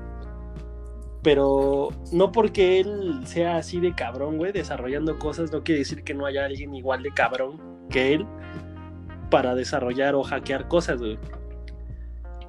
Pero 1.22 1.90
no 2.10 2.32
porque 2.32 2.80
él 2.80 3.20
sea 3.26 3.58
así 3.58 3.78
de 3.78 3.94
cabrón, 3.94 4.36
güey, 4.36 4.50
desarrollando 4.50 5.16
cosas, 5.20 5.52
no 5.52 5.62
quiere 5.62 5.78
decir 5.78 6.02
que 6.02 6.14
no 6.14 6.26
haya 6.26 6.46
alguien 6.46 6.74
igual 6.74 7.04
de 7.04 7.12
cabrón 7.12 7.60
que 7.90 8.14
él 8.14 8.26
para 9.30 9.54
desarrollar 9.54 10.16
o 10.16 10.24
hackear 10.24 10.66
cosas, 10.66 10.98
güey. 10.98 11.16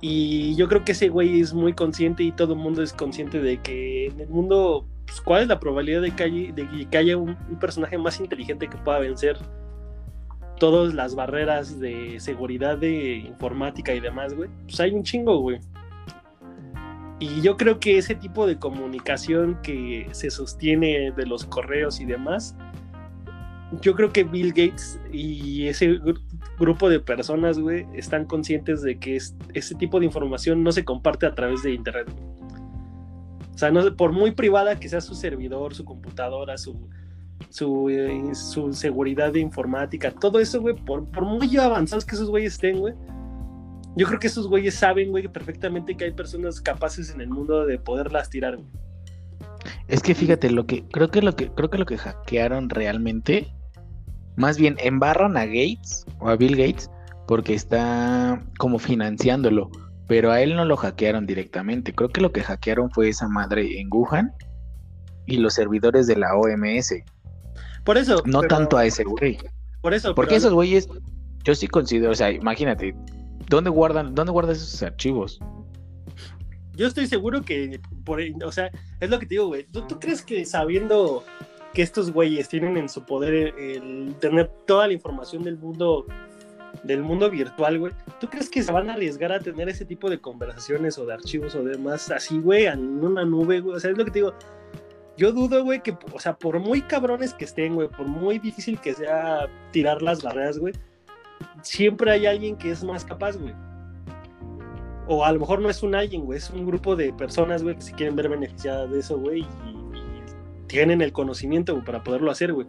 Y 0.07 0.55
yo 0.55 0.67
creo 0.67 0.85
que 0.85 0.91
ese 0.91 1.09
güey 1.09 1.41
es 1.41 1.51
muy 1.51 1.73
consciente 1.73 2.21
y 2.21 2.31
todo 2.31 2.53
el 2.53 2.59
mundo 2.59 2.83
es 2.83 2.93
consciente 2.93 3.41
de 3.41 3.59
que 3.59 4.05
en 4.05 4.19
el 4.19 4.29
mundo, 4.29 4.85
pues, 5.07 5.19
¿cuál 5.19 5.41
es 5.41 5.47
la 5.47 5.59
probabilidad 5.59 6.03
de 6.03 6.11
que 6.11 6.21
haya, 6.21 6.53
de 6.53 6.87
que 6.91 6.95
haya 6.99 7.17
un, 7.17 7.35
un 7.49 7.57
personaje 7.57 7.97
más 7.97 8.19
inteligente 8.19 8.67
que 8.67 8.77
pueda 8.77 8.99
vencer 8.99 9.35
todas 10.59 10.93
las 10.93 11.15
barreras 11.15 11.79
de 11.79 12.19
seguridad 12.19 12.77
de 12.77 13.15
informática 13.15 13.95
y 13.95 13.99
demás, 13.99 14.35
güey? 14.35 14.47
Pues 14.65 14.79
hay 14.79 14.91
un 14.91 15.01
chingo, 15.01 15.39
güey. 15.39 15.59
Y 17.17 17.41
yo 17.41 17.57
creo 17.57 17.79
que 17.79 17.97
ese 17.97 18.13
tipo 18.13 18.45
de 18.45 18.59
comunicación 18.59 19.59
que 19.63 20.07
se 20.11 20.29
sostiene 20.29 21.13
de 21.17 21.25
los 21.25 21.45
correos 21.45 21.99
y 21.99 22.05
demás, 22.05 22.55
yo 23.81 23.95
creo 23.95 24.13
que 24.13 24.23
Bill 24.23 24.49
Gates 24.49 24.99
y 25.11 25.65
ese 25.67 25.99
grupo 26.59 26.89
de 26.89 26.99
personas, 26.99 27.59
güey, 27.59 27.85
están 27.93 28.25
conscientes 28.25 28.81
de 28.81 28.97
que 28.97 29.15
es- 29.17 29.35
ese 29.53 29.75
tipo 29.75 29.99
de 29.99 30.05
información 30.05 30.63
no 30.63 30.71
se 30.71 30.83
comparte 30.85 31.25
a 31.25 31.35
través 31.35 31.63
de 31.63 31.73
Internet. 31.73 32.07
O 33.53 33.57
sea, 33.57 33.71
no, 33.71 33.95
por 33.95 34.11
muy 34.11 34.31
privada 34.31 34.79
que 34.79 34.89
sea 34.89 35.01
su 35.01 35.15
servidor, 35.15 35.73
su 35.75 35.85
computadora, 35.85 36.57
su, 36.57 36.89
su, 37.49 37.89
eh, 37.89 38.35
su 38.35 38.73
seguridad 38.73 39.31
de 39.33 39.39
informática, 39.39 40.11
todo 40.11 40.39
eso, 40.39 40.59
güey, 40.61 40.75
por, 40.75 41.05
por 41.09 41.23
muy 41.25 41.55
avanzados 41.57 42.05
que 42.05 42.15
esos 42.15 42.29
güeyes 42.29 42.53
estén, 42.53 42.79
güey, 42.79 42.93
yo 43.97 44.07
creo 44.07 44.19
que 44.19 44.27
esos 44.27 44.47
güeyes 44.49 44.75
saben, 44.75 45.09
güey, 45.11 45.27
perfectamente 45.29 45.95
que 45.95 46.03
hay 46.05 46.11
personas 46.11 46.59
capaces 46.59 47.13
en 47.13 47.21
el 47.21 47.29
mundo 47.29 47.65
de 47.65 47.79
poderlas 47.79 48.29
tirar, 48.29 48.57
güey. 48.57 48.67
Es 49.87 50.01
que 50.01 50.13
fíjate, 50.15 50.51
lo 50.51 50.65
que 50.65 50.83
creo 50.91 51.09
que 51.09 51.21
lo 51.21 51.35
que 51.35 51.49
creo 51.49 51.69
que 51.69 51.77
lo 51.77 51.85
que 51.85 51.97
hackearon 51.97 52.69
realmente, 52.69 53.47
más 54.37 54.57
bien 54.57 54.75
embarran 54.79 55.37
a 55.37 55.45
Gates 55.45 56.05
o 56.19 56.29
a 56.29 56.35
Bill 56.35 56.55
Gates 56.55 56.89
porque 57.27 57.53
está 57.53 58.41
como 58.57 58.77
financiándolo, 58.79 59.69
pero 60.07 60.31
a 60.31 60.41
él 60.41 60.55
no 60.55 60.65
lo 60.65 60.77
hackearon 60.77 61.25
directamente. 61.25 61.93
Creo 61.93 62.09
que 62.09 62.21
lo 62.21 62.31
que 62.31 62.41
hackearon 62.43 62.91
fue 62.91 63.09
esa 63.09 63.27
madre 63.27 63.79
en 63.79 63.89
Wuhan 63.91 64.33
y 65.25 65.37
los 65.37 65.53
servidores 65.55 66.05
de 66.07 66.15
la 66.17 66.35
OMS, 66.35 67.03
Por 67.83 67.97
eso. 67.97 68.21
no 68.25 68.41
pero- 68.41 68.55
tanto 68.55 68.77
a 68.77 68.85
ese 68.85 69.03
güey. 69.03 69.37
Por 69.81 69.93
eso. 69.93 70.13
Porque 70.13 70.29
pero- 70.29 70.37
esos 70.39 70.53
güeyes, 70.53 70.87
yo 71.43 71.55
sí 71.55 71.67
considero, 71.67 72.11
o 72.11 72.15
sea, 72.15 72.31
imagínate, 72.31 72.95
¿dónde 73.49 73.69
guardan, 73.69 74.13
dónde 74.13 74.31
guardan 74.31 74.55
esos 74.55 74.81
archivos? 74.83 75.39
Yo 76.75 76.87
estoy 76.87 77.07
seguro 77.07 77.41
que, 77.41 77.79
por, 78.03 78.19
o 78.43 78.51
sea, 78.51 78.69
es 78.99 79.09
lo 79.09 79.17
que 79.17 79.25
te 79.25 79.35
digo, 79.35 79.47
güey. 79.47 79.65
¿Tú, 79.65 79.81
tú 79.87 79.97
crees 79.99 80.21
que 80.21 80.43
sabiendo 80.45 81.23
que 81.75 81.81
estos 81.81 82.11
güeyes 82.11 82.47
tienen 82.47 82.77
en 82.77 82.87
su 82.87 83.03
poder 83.03 83.53
el 83.59 84.15
tener 84.19 84.47
toda 84.65 84.87
la 84.87 84.93
información 84.93 85.43
del 85.43 85.57
mundo, 85.57 86.05
del 86.83 87.03
mundo 87.03 87.29
virtual, 87.29 87.77
güey? 87.77 87.93
¿Tú 88.19 88.27
crees 88.27 88.49
que 88.49 88.63
se 88.63 88.71
van 88.71 88.89
a 88.89 88.93
arriesgar 88.93 89.33
a 89.33 89.39
tener 89.39 89.67
ese 89.67 89.83
tipo 89.83 90.09
de 90.09 90.19
conversaciones 90.19 90.97
o 90.97 91.05
de 91.05 91.13
archivos 91.13 91.53
o 91.53 91.63
demás 91.63 92.09
así, 92.09 92.39
güey, 92.39 92.65
en 92.65 93.03
una 93.03 93.25
nube, 93.25 93.59
güey? 93.59 93.75
O 93.75 93.79
sea, 93.79 93.91
es 93.91 93.97
lo 93.97 94.05
que 94.05 94.11
te 94.11 94.19
digo. 94.19 94.33
Yo 95.17 95.33
dudo, 95.33 95.63
güey, 95.63 95.83
que, 95.83 95.97
o 96.13 96.19
sea, 96.19 96.35
por 96.37 96.59
muy 96.59 96.81
cabrones 96.81 97.33
que 97.33 97.45
estén, 97.45 97.75
güey, 97.75 97.89
por 97.89 98.07
muy 98.07 98.39
difícil 98.39 98.79
que 98.79 98.93
sea 98.93 99.47
tirar 99.71 100.01
las 100.01 100.23
barreras, 100.23 100.57
güey, 100.57 100.73
siempre 101.61 102.11
hay 102.11 102.25
alguien 102.25 102.55
que 102.57 102.71
es 102.71 102.83
más 102.85 103.03
capaz, 103.03 103.37
güey. 103.37 103.53
O 105.07 105.25
a 105.25 105.31
lo 105.33 105.41
mejor 105.41 105.61
no 105.61 105.69
es 105.69 105.83
un 105.83 105.93
alguien, 105.93 106.23
güey, 106.23 106.37
es 106.37 106.49
un 106.49 106.65
grupo 106.65 106.95
de 106.95 107.11
personas, 107.13 107.63
güey, 107.63 107.75
que 107.75 107.81
se 107.81 107.91
quieren 107.91 108.15
ver 108.15 108.29
beneficiadas 108.29 108.89
de 108.89 108.99
eso, 108.99 109.19
güey, 109.19 109.41
y, 109.41 109.84
tienen 110.67 111.01
el 111.01 111.11
conocimiento 111.11 111.73
güey, 111.73 111.85
para 111.85 112.03
poderlo 112.03 112.31
hacer, 112.31 112.53
güey. 112.53 112.67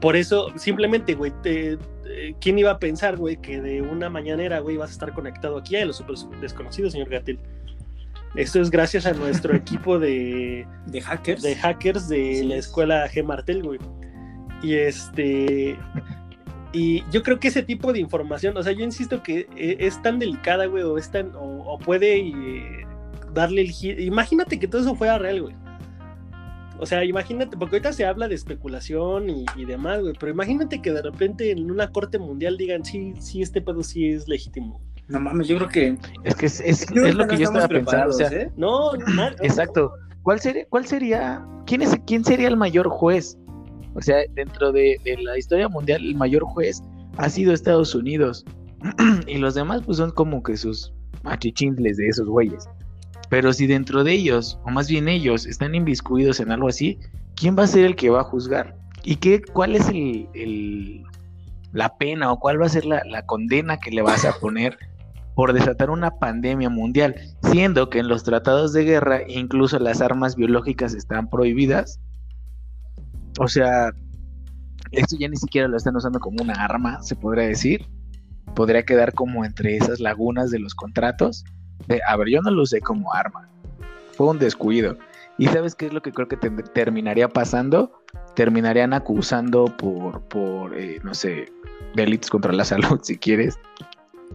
Por 0.00 0.16
eso, 0.16 0.48
simplemente, 0.56 1.14
güey, 1.14 1.32
te- 1.42 1.76
te- 1.76 2.36
¿quién 2.40 2.58
iba 2.58 2.70
a 2.70 2.78
pensar, 2.78 3.16
güey, 3.16 3.36
que 3.36 3.60
de 3.60 3.82
una 3.82 4.08
mañanera, 4.08 4.60
güey, 4.60 4.76
vas 4.76 4.90
a 4.90 4.92
estar 4.92 5.12
conectado 5.12 5.58
aquí 5.58 5.76
a 5.76 5.84
los 5.84 5.96
super 5.96 6.16
desconocidos, 6.40 6.92
señor 6.92 7.08
Gatel? 7.08 7.38
Esto 8.36 8.60
es 8.60 8.70
gracias 8.70 9.06
a 9.06 9.12
nuestro 9.14 9.54
equipo 9.56 9.98
de, 9.98 10.66
¿De 10.86 11.00
hackers? 11.00 11.42
de 11.42 11.56
hackers 11.56 12.08
de 12.08 12.30
Así 12.32 12.42
la 12.44 12.56
es. 12.56 12.66
escuela 12.66 13.08
G. 13.08 13.24
Martel, 13.24 13.62
güey. 13.62 13.78
Y 14.62 14.74
este. 14.74 15.76
Y 16.72 17.02
yo 17.10 17.22
creo 17.22 17.40
que 17.40 17.48
ese 17.48 17.62
tipo 17.62 17.92
de 17.92 17.98
información, 18.00 18.56
o 18.56 18.62
sea, 18.62 18.72
yo 18.72 18.84
insisto 18.84 19.22
que 19.22 19.48
eh, 19.56 19.76
es 19.80 20.00
tan 20.02 20.18
delicada, 20.18 20.66
güey, 20.66 20.82
o 20.84 20.98
es 20.98 21.10
tan. 21.10 21.34
O, 21.34 21.62
o 21.74 21.78
puede 21.78 22.18
eh, 22.18 22.86
darle 23.32 23.62
el 23.62 23.70
giro. 23.70 24.00
Imagínate 24.02 24.58
que 24.58 24.68
todo 24.68 24.82
eso 24.82 24.94
fuera 24.94 25.18
real, 25.18 25.42
güey. 25.42 25.54
O 26.80 26.86
sea, 26.86 27.04
imagínate, 27.04 27.56
porque 27.56 27.76
ahorita 27.76 27.92
se 27.92 28.06
habla 28.06 28.28
de 28.28 28.34
especulación 28.34 29.28
y, 29.30 29.44
y 29.56 29.64
demás, 29.64 30.00
güey, 30.00 30.14
pero 30.18 30.30
imagínate 30.32 30.80
que 30.80 30.92
de 30.92 31.02
repente 31.02 31.50
en 31.50 31.70
una 31.70 31.90
corte 31.90 32.18
mundial 32.18 32.56
digan, 32.56 32.84
sí, 32.84 33.14
sí, 33.18 33.42
este 33.42 33.60
pedo 33.60 33.82
sí 33.82 34.08
es 34.08 34.28
legítimo. 34.28 34.80
No 35.08 35.20
mames, 35.20 35.48
yo 35.48 35.56
creo 35.56 35.68
que. 35.68 35.98
Es 36.24 36.34
que 36.34 36.46
es, 36.46 36.90
lo 36.90 37.26
que 37.26 37.34
no 37.34 37.34
yo 37.34 37.44
estaba 37.44 37.68
pensando. 37.68 38.10
o 38.10 38.12
sea, 38.12 38.28
¿eh? 38.28 38.52
No, 38.56 38.92
no, 38.92 39.06
no, 39.06 39.26
Exacto. 39.40 39.92
¿Cuál 40.22 40.40
sería, 40.40 40.66
cuál 40.68 40.86
sería, 40.86 41.46
quién 41.66 41.80
es, 41.80 41.96
quién 42.06 42.24
sería 42.24 42.48
el 42.48 42.56
mayor 42.56 42.88
juez? 42.88 43.38
O 43.94 44.02
sea, 44.02 44.18
dentro 44.34 44.70
de, 44.70 45.00
de 45.04 45.16
la 45.22 45.38
historia 45.38 45.68
mundial, 45.68 46.04
el 46.04 46.14
mayor 46.14 46.44
juez 46.44 46.82
ha 47.16 47.28
sido 47.30 47.54
Estados 47.54 47.94
Unidos. 47.94 48.44
y 49.26 49.38
los 49.38 49.54
demás, 49.54 49.82
pues 49.84 49.96
son 49.96 50.10
como 50.10 50.42
que 50.42 50.56
sus 50.56 50.92
machichincles 51.22 51.96
de 51.96 52.08
esos 52.08 52.28
güeyes. 52.28 52.68
Pero 53.28 53.52
si 53.52 53.66
dentro 53.66 54.04
de 54.04 54.12
ellos, 54.12 54.58
o 54.64 54.70
más 54.70 54.88
bien 54.88 55.08
ellos, 55.08 55.46
están 55.46 55.74
inviscuidos 55.74 56.40
en 56.40 56.50
algo 56.50 56.68
así, 56.68 56.98
¿quién 57.34 57.56
va 57.58 57.64
a 57.64 57.66
ser 57.68 57.84
el 57.84 57.96
que 57.96 58.10
va 58.10 58.20
a 58.20 58.24
juzgar? 58.24 58.76
¿Y 59.04 59.16
qué, 59.16 59.42
cuál 59.42 59.76
es 59.76 59.88
el, 59.88 60.28
el- 60.34 61.02
la 61.72 61.96
pena 61.98 62.32
o 62.32 62.38
cuál 62.40 62.60
va 62.60 62.66
a 62.66 62.70
ser 62.70 62.86
la, 62.86 63.02
la 63.04 63.26
condena 63.26 63.78
que 63.78 63.90
le 63.90 64.00
vas 64.02 64.24
a 64.24 64.32
poner 64.38 64.78
por 65.34 65.52
desatar 65.52 65.90
una 65.90 66.10
pandemia 66.10 66.68
mundial? 66.70 67.14
siendo 67.42 67.88
que 67.88 67.98
en 68.00 68.08
los 68.08 68.24
tratados 68.24 68.72
de 68.72 68.84
guerra 68.84 69.20
incluso 69.28 69.78
las 69.78 70.00
armas 70.00 70.34
biológicas 70.36 70.94
están 70.94 71.28
prohibidas. 71.30 72.00
O 73.38 73.46
sea, 73.48 73.92
esto 74.90 75.16
ya 75.18 75.28
ni 75.28 75.36
siquiera 75.36 75.68
lo 75.68 75.76
están 75.76 75.96
usando 75.96 76.18
como 76.18 76.42
una 76.42 76.54
arma, 76.54 77.02
se 77.02 77.14
podría 77.14 77.46
decir. 77.46 77.86
Podría 78.54 78.84
quedar 78.84 79.12
como 79.14 79.44
entre 79.44 79.76
esas 79.76 80.00
lagunas 80.00 80.50
de 80.50 80.58
los 80.58 80.74
contratos. 80.74 81.44
De, 81.86 82.00
a 82.06 82.16
ver, 82.16 82.28
yo 82.28 82.40
no 82.42 82.50
lo 82.50 82.62
usé 82.62 82.80
como 82.80 83.12
arma. 83.14 83.48
Fue 84.12 84.26
un 84.28 84.38
descuido. 84.38 84.96
¿Y 85.38 85.46
sabes 85.46 85.74
qué 85.74 85.86
es 85.86 85.92
lo 85.92 86.02
que 86.02 86.12
creo 86.12 86.26
que 86.26 86.36
terminaría 86.36 87.28
pasando? 87.28 87.92
Terminarían 88.34 88.92
acusando 88.92 89.66
por, 89.66 90.20
por 90.22 90.76
eh, 90.76 90.98
no 91.04 91.14
sé, 91.14 91.52
delitos 91.94 92.28
contra 92.30 92.52
la 92.52 92.64
salud, 92.64 92.98
si 93.02 93.16
quieres, 93.16 93.58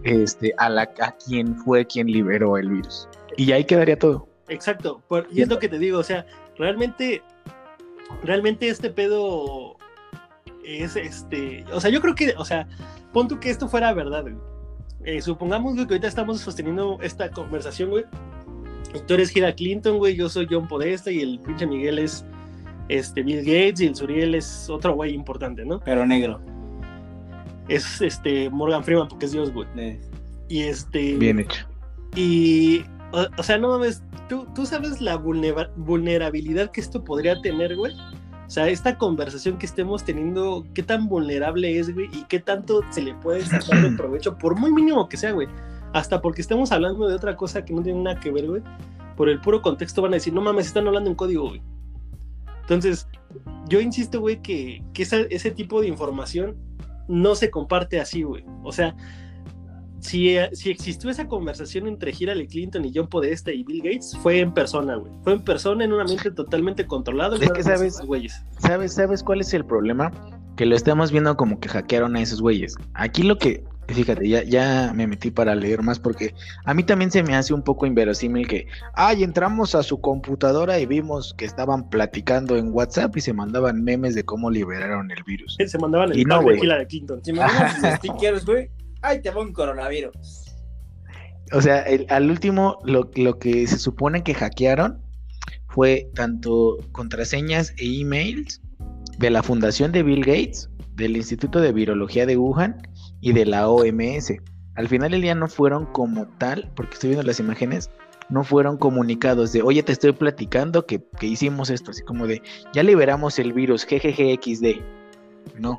este, 0.02 0.54
a, 0.56 0.70
la, 0.70 0.82
a 1.00 1.12
quien 1.12 1.56
fue 1.56 1.86
quien 1.86 2.06
liberó 2.06 2.56
el 2.56 2.70
virus. 2.70 3.08
Y 3.36 3.52
ahí 3.52 3.64
quedaría 3.64 3.98
todo. 3.98 4.26
Exacto, 4.48 5.02
por- 5.08 5.28
y 5.30 5.42
es 5.42 5.48
lo 5.48 5.58
que 5.58 5.68
te 5.68 5.78
digo, 5.78 5.98
o 5.98 6.02
sea, 6.02 6.24
realmente 6.58 7.22
realmente 8.22 8.68
este 8.68 8.90
pedo 8.90 9.76
es 10.64 10.96
este. 10.96 11.64
O 11.72 11.80
sea, 11.80 11.90
yo 11.90 12.00
creo 12.00 12.14
que, 12.14 12.34
o 12.36 12.44
sea, 12.44 12.66
pon 13.12 13.28
tú 13.28 13.38
que 13.40 13.50
esto 13.50 13.68
fuera 13.68 13.92
verdad, 13.92 14.22
güey. 14.22 14.34
Eh, 15.04 15.20
supongamos 15.20 15.74
güey, 15.74 15.86
que 15.86 15.94
ahorita 15.94 16.08
estamos 16.08 16.40
sosteniendo 16.40 16.98
esta 17.02 17.30
conversación, 17.30 17.90
güey. 17.90 18.04
Tú 19.06 19.14
eres 19.14 19.34
Hillary 19.36 19.54
Clinton, 19.54 19.98
güey. 19.98 20.14
Yo 20.16 20.28
soy 20.28 20.46
John 20.50 20.66
Podesta 20.68 21.10
y 21.10 21.20
el 21.20 21.40
pinche 21.40 21.66
Miguel 21.66 21.98
es 21.98 22.24
este, 22.88 23.22
Bill 23.22 23.38
Gates 23.40 23.80
y 23.80 23.86
el 23.86 23.94
Suriel 23.96 24.34
es 24.34 24.68
otro 24.70 24.94
güey 24.94 25.12
importante, 25.14 25.64
¿no? 25.64 25.80
Pero 25.80 26.06
negro. 26.06 26.40
Es 27.68 28.00
este 28.00 28.50
Morgan 28.50 28.84
Freeman 28.84 29.08
porque 29.08 29.26
es 29.26 29.32
Dios, 29.32 29.52
güey. 29.52 29.66
Eh, 29.76 30.00
Y 30.48 30.62
este. 30.62 31.16
Bien 31.16 31.40
hecho. 31.40 31.66
Y, 32.14 32.84
o, 33.12 33.26
o 33.38 33.42
sea, 33.42 33.58
no 33.58 33.68
mames, 33.70 34.02
¿tú, 34.28 34.46
tú 34.54 34.64
sabes 34.66 35.00
la 35.00 35.16
vulnera- 35.18 35.70
vulnerabilidad 35.76 36.70
que 36.70 36.80
esto 36.80 37.02
podría 37.02 37.40
tener, 37.40 37.74
güey. 37.74 37.92
O 38.46 38.50
sea, 38.50 38.68
esta 38.68 38.98
conversación 38.98 39.56
que 39.58 39.66
estemos 39.66 40.04
teniendo, 40.04 40.66
qué 40.74 40.82
tan 40.82 41.08
vulnerable 41.08 41.78
es, 41.78 41.92
güey, 41.94 42.08
y 42.12 42.24
qué 42.24 42.40
tanto 42.40 42.82
se 42.90 43.02
le 43.02 43.14
puede 43.14 43.44
sacar 43.44 43.80
de 43.82 43.90
provecho, 43.96 44.36
por 44.36 44.54
muy 44.58 44.72
mínimo 44.72 45.08
que 45.08 45.16
sea, 45.16 45.32
güey. 45.32 45.48
Hasta 45.92 46.20
porque 46.20 46.40
estemos 46.42 46.72
hablando 46.72 47.06
de 47.08 47.14
otra 47.14 47.36
cosa 47.36 47.64
que 47.64 47.72
no 47.72 47.82
tiene 47.82 48.02
nada 48.02 48.20
que 48.20 48.30
ver, 48.30 48.46
güey. 48.48 48.62
Por 49.16 49.28
el 49.28 49.40
puro 49.40 49.62
contexto 49.62 50.02
van 50.02 50.12
a 50.12 50.16
decir, 50.16 50.32
no 50.34 50.40
mames, 50.40 50.66
están 50.66 50.86
hablando 50.86 51.08
en 51.08 51.16
código, 51.16 51.48
güey. 51.48 51.62
Entonces, 52.62 53.06
yo 53.68 53.80
insisto, 53.80 54.20
güey, 54.20 54.40
que, 54.42 54.82
que 54.92 55.02
esa- 55.04 55.26
ese 55.30 55.50
tipo 55.50 55.80
de 55.80 55.88
información 55.88 56.56
no 57.08 57.34
se 57.34 57.50
comparte 57.50 58.00
así, 58.00 58.22
güey. 58.22 58.44
O 58.62 58.72
sea, 58.72 58.94
si, 60.04 60.36
eh, 60.36 60.50
si 60.52 60.70
existió 60.70 61.08
esa 61.08 61.26
conversación 61.26 61.88
entre 61.88 62.12
Hillary 62.16 62.46
Clinton 62.46 62.84
y 62.84 62.92
John 62.94 63.08
Podesta 63.08 63.50
y 63.50 63.64
Bill 63.64 63.82
Gates, 63.82 64.16
fue 64.22 64.40
en 64.40 64.52
persona, 64.52 64.96
güey. 64.96 65.10
Fue 65.22 65.32
en 65.32 65.42
persona, 65.42 65.82
en 65.84 65.94
un 65.94 66.00
ambiente 66.00 66.30
totalmente 66.30 66.86
controlado. 66.86 67.36
Es 67.36 67.50
que, 67.50 67.62
¿sabes? 67.62 68.00
güeyes. 68.02 68.44
¿Sabes, 68.58 68.92
¿Sabes 68.92 69.22
cuál 69.22 69.40
es 69.40 69.54
el 69.54 69.64
problema? 69.64 70.12
Que 70.56 70.66
lo 70.66 70.76
estamos 70.76 71.10
viendo 71.10 71.34
como 71.38 71.58
que 71.58 71.70
hackearon 71.70 72.16
a 72.16 72.20
esos 72.20 72.42
güeyes. 72.42 72.76
Aquí 72.92 73.22
lo 73.22 73.38
que, 73.38 73.64
fíjate, 73.88 74.28
ya, 74.28 74.44
ya 74.44 74.92
me 74.94 75.06
metí 75.06 75.30
para 75.30 75.54
leer 75.54 75.82
más 75.82 75.98
porque 75.98 76.34
a 76.66 76.74
mí 76.74 76.84
también 76.84 77.10
se 77.10 77.22
me 77.22 77.34
hace 77.34 77.54
un 77.54 77.62
poco 77.62 77.86
inverosímil 77.86 78.46
que, 78.46 78.66
ay, 78.92 79.22
entramos 79.22 79.74
a 79.74 79.82
su 79.82 80.02
computadora 80.02 80.78
y 80.78 80.84
vimos 80.84 81.32
que 81.38 81.46
estaban 81.46 81.88
platicando 81.88 82.58
en 82.58 82.74
WhatsApp 82.74 83.16
y 83.16 83.22
se 83.22 83.32
mandaban 83.32 83.82
memes 83.82 84.14
de 84.14 84.22
cómo 84.22 84.50
liberaron 84.50 85.10
el 85.10 85.22
virus. 85.24 85.56
Se 85.66 85.78
mandaban 85.78 86.12
el 86.12 86.18
Y 86.18 86.24
no, 86.26 86.42
de. 86.42 86.58
Hillary 86.58 86.86
Clinton. 86.88 87.24
Si 87.24 87.32
me 87.32 87.40
mandas 87.40 87.76
sus 87.76 87.88
stickers, 88.12 88.44
güey, 88.44 88.68
ahí 89.04 89.20
te 89.20 89.30
va 89.30 89.42
un 89.42 89.52
coronavirus. 89.52 90.44
O 91.52 91.60
sea, 91.60 91.84
al 92.08 92.30
último, 92.30 92.78
lo, 92.84 93.10
lo 93.14 93.38
que 93.38 93.66
se 93.66 93.78
supone 93.78 94.24
que 94.24 94.34
hackearon 94.34 95.00
fue 95.68 96.10
tanto 96.14 96.78
contraseñas 96.92 97.74
e 97.78 98.00
emails 98.00 98.60
de 99.18 99.30
la 99.30 99.42
fundación 99.42 99.92
de 99.92 100.02
Bill 100.02 100.24
Gates, 100.24 100.70
del 100.94 101.16
Instituto 101.16 101.60
de 101.60 101.72
Virología 101.72 102.26
de 102.26 102.36
Wuhan 102.36 102.88
y 103.20 103.32
de 103.32 103.44
la 103.44 103.68
OMS. 103.68 104.32
Al 104.76 104.88
final 104.88 105.12
del 105.12 105.22
día 105.22 105.34
no 105.34 105.48
fueron 105.48 105.86
como 105.86 106.26
tal, 106.38 106.72
porque 106.74 106.94
estoy 106.94 107.10
viendo 107.10 107.26
las 107.26 107.40
imágenes, 107.40 107.90
no 108.30 108.42
fueron 108.42 108.78
comunicados 108.78 109.52
de, 109.52 109.62
oye, 109.62 109.82
te 109.82 109.92
estoy 109.92 110.12
platicando 110.12 110.86
que, 110.86 111.04
que 111.20 111.26
hicimos 111.26 111.70
esto, 111.70 111.90
así 111.90 112.02
como 112.02 112.26
de, 112.26 112.42
ya 112.72 112.82
liberamos 112.82 113.38
el 113.38 113.52
virus, 113.52 113.86
GGGXD. 113.86 114.80
No, 115.58 115.78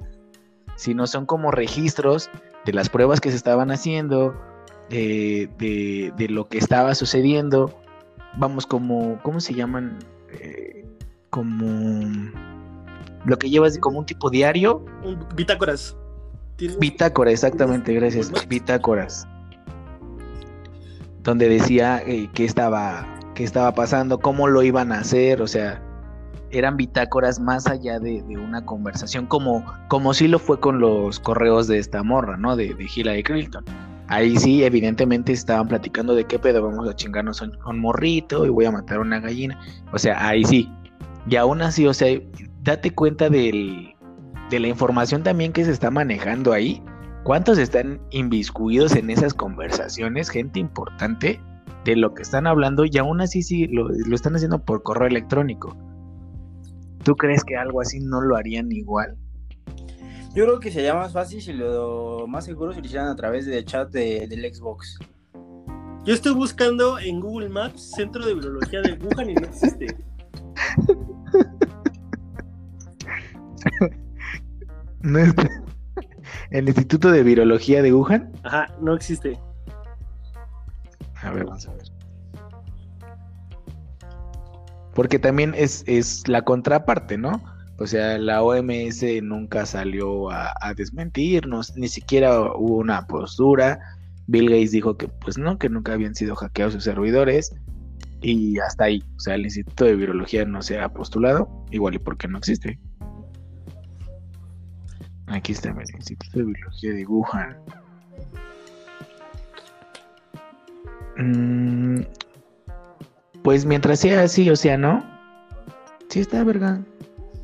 sino 0.75 1.07
son 1.07 1.25
como 1.25 1.51
registros 1.51 2.29
de 2.65 2.73
las 2.73 2.89
pruebas 2.89 3.21
que 3.21 3.29
se 3.31 3.37
estaban 3.37 3.71
haciendo, 3.71 4.35
de, 4.89 5.49
de- 5.57 6.13
de 6.17 6.29
lo 6.29 6.47
que 6.47 6.57
estaba 6.57 6.95
sucediendo. 6.95 7.77
Vamos, 8.37 8.65
como, 8.65 9.19
¿cómo 9.23 9.39
se 9.39 9.53
llaman? 9.53 9.99
Eh, 10.31 10.85
como 11.29 12.09
lo 13.25 13.37
que 13.37 13.49
llevas 13.49 13.77
como 13.79 13.99
un 13.99 14.05
tipo 14.05 14.29
diario. 14.29 14.83
Un- 15.03 15.25
Bitácoras. 15.35 15.95
¿Tienes- 16.57 16.79
Bitácora, 16.79 17.31
exactamente, 17.31 17.93
gracias. 17.93 18.31
Bitácoras. 18.47 19.27
Donde 21.23 21.49
decía 21.49 22.01
eh, 22.05 22.29
qué 22.33 22.45
estaba, 22.45 23.07
qué 23.33 23.43
estaba 23.43 23.73
pasando, 23.73 24.19
cómo 24.19 24.47
lo 24.47 24.61
iban 24.63 24.91
a 24.91 24.99
hacer, 24.99 25.41
o 25.41 25.47
sea, 25.47 25.81
eran 26.51 26.77
bitácoras 26.77 27.39
más 27.39 27.67
allá 27.67 27.99
de, 27.99 28.21
de 28.23 28.37
una 28.37 28.65
conversación, 28.65 29.25
como, 29.25 29.65
como 29.87 30.13
sí 30.13 30.27
lo 30.27 30.39
fue 30.39 30.59
con 30.59 30.79
los 30.79 31.19
correos 31.19 31.67
de 31.67 31.79
esta 31.79 32.03
morra, 32.03 32.37
¿no? 32.37 32.55
De, 32.55 32.73
de 32.73 32.87
Hillary 32.93 33.23
Clinton. 33.23 33.63
Ahí 34.07 34.37
sí, 34.37 34.63
evidentemente 34.63 35.33
estaban 35.33 35.67
platicando 35.67 36.13
de 36.13 36.25
qué 36.25 36.37
pedo, 36.37 36.61
vamos 36.61 36.87
a 36.87 36.95
chingarnos 36.95 37.41
un, 37.41 37.57
un 37.65 37.79
morrito 37.79 38.45
y 38.45 38.49
voy 38.49 38.65
a 38.65 38.71
matar 38.71 38.97
a 38.97 39.01
una 39.01 39.19
gallina. 39.19 39.59
O 39.91 39.97
sea, 39.97 40.27
ahí 40.27 40.45
sí. 40.45 40.69
Y 41.27 41.37
aún 41.37 41.61
así, 41.63 41.87
o 41.87 41.93
sea, 41.93 42.19
date 42.61 42.91
cuenta 42.91 43.29
del, 43.29 43.95
de 44.51 44.59
la 44.59 44.67
información 44.67 45.23
también 45.23 45.51
que 45.51 45.65
se 45.65 45.71
está 45.71 45.89
manejando 45.89 46.53
ahí. 46.53 46.83
¿Cuántos 47.23 47.57
están 47.57 47.99
inviscuidos 48.11 48.95
en 48.95 49.09
esas 49.09 49.33
conversaciones? 49.33 50.29
Gente 50.29 50.59
importante 50.59 51.39
de 51.83 51.95
lo 51.95 52.13
que 52.13 52.21
están 52.21 52.45
hablando 52.45 52.85
y 52.85 52.95
aún 52.99 53.21
así 53.21 53.41
sí 53.41 53.65
lo, 53.67 53.89
lo 53.89 54.15
están 54.15 54.35
haciendo 54.35 54.59
por 54.59 54.83
correo 54.83 55.07
electrónico. 55.07 55.75
¿Tú 57.05 57.15
crees 57.15 57.43
que 57.45 57.55
algo 57.55 57.79
así 57.81 57.99
no 58.01 58.19
lo 58.19 58.35
harían 58.35 58.69
igual? 58.71 59.15
Yo 60.33 60.43
creo 60.45 60.59
que 60.59 60.71
sería 60.71 60.93
más 60.95 61.13
fácil 61.13 61.41
si 61.41 61.53
lo 61.53 62.25
más 62.27 62.43
seguro 62.43 62.73
si 62.73 62.79
lo 62.81 62.85
hicieran 62.85 63.07
a 63.07 63.15
través 63.15 63.45
del 63.45 63.63
chat 63.63 63.89
de- 63.91 64.27
del 64.27 64.53
Xbox. 64.53 64.99
Yo 66.03 66.13
estoy 66.13 66.33
buscando 66.33 66.99
en 66.99 67.21
Google 67.21 67.47
Maps 67.49 67.91
Centro 67.95 68.25
de 68.25 68.33
Virología 68.33 68.81
de 68.81 68.93
Wuhan 68.93 69.29
y 69.29 69.35
no 69.35 69.45
existe. 69.45 69.95
No 75.01 75.19
está- 75.19 75.49
El 76.49 76.67
Instituto 76.67 77.11
de 77.11 77.21
Virología 77.23 77.81
de 77.83 77.93
Wuhan. 77.93 78.31
Ajá, 78.43 78.67
no 78.81 78.95
existe. 78.95 79.39
A 81.21 81.31
ver, 81.31 81.45
vamos 81.45 81.67
a 81.67 81.73
ver. 81.73 81.83
Porque 84.95 85.19
también 85.19 85.53
es, 85.55 85.83
es 85.85 86.27
la 86.27 86.41
contraparte, 86.43 87.17
¿no? 87.17 87.43
O 87.77 87.85
sea, 87.85 88.17
la 88.17 88.41
OMS 88.41 89.03
nunca 89.21 89.65
salió 89.65 90.31
a, 90.31 90.73
desmentirnos, 90.75 91.75
ni 91.75 91.89
siquiera 91.89 92.53
hubo 92.55 92.77
una 92.77 93.05
postura. 93.05 93.79
Bill 94.27 94.49
Gates 94.49 94.71
dijo 94.71 94.97
que 94.97 95.07
pues 95.07 95.37
no, 95.37 95.59
que 95.59 95.69
nunca 95.69 95.93
habían 95.93 96.15
sido 96.15 96.35
hackeados 96.35 96.73
sus 96.73 96.85
servidores. 96.85 97.53
Y 98.21 98.57
hasta 98.59 98.85
ahí. 98.85 99.03
O 99.17 99.19
sea, 99.19 99.35
el 99.35 99.43
Instituto 99.43 99.83
de 99.83 99.95
Virología 99.95 100.45
no 100.45 100.61
se 100.61 100.79
ha 100.79 100.87
postulado, 100.89 101.49
igual 101.69 101.95
y 101.95 101.99
porque 101.99 102.29
no 102.29 102.37
existe. 102.37 102.79
Aquí 105.27 105.51
está 105.51 105.69
el 105.69 105.95
Instituto 105.95 106.39
de 106.39 106.45
Virología 106.45 106.93
de 106.93 107.05
Wuhan. 107.05 107.57
Mm, 111.17 112.01
pues 113.45 113.63
mientras 113.63 113.99
sea 113.99 114.23
así, 114.23 114.49
o 114.49 114.55
sea, 114.55 114.75
¿no? 114.75 115.05
Sí 116.09 116.19
está, 116.19 116.43
verga. 116.43 116.81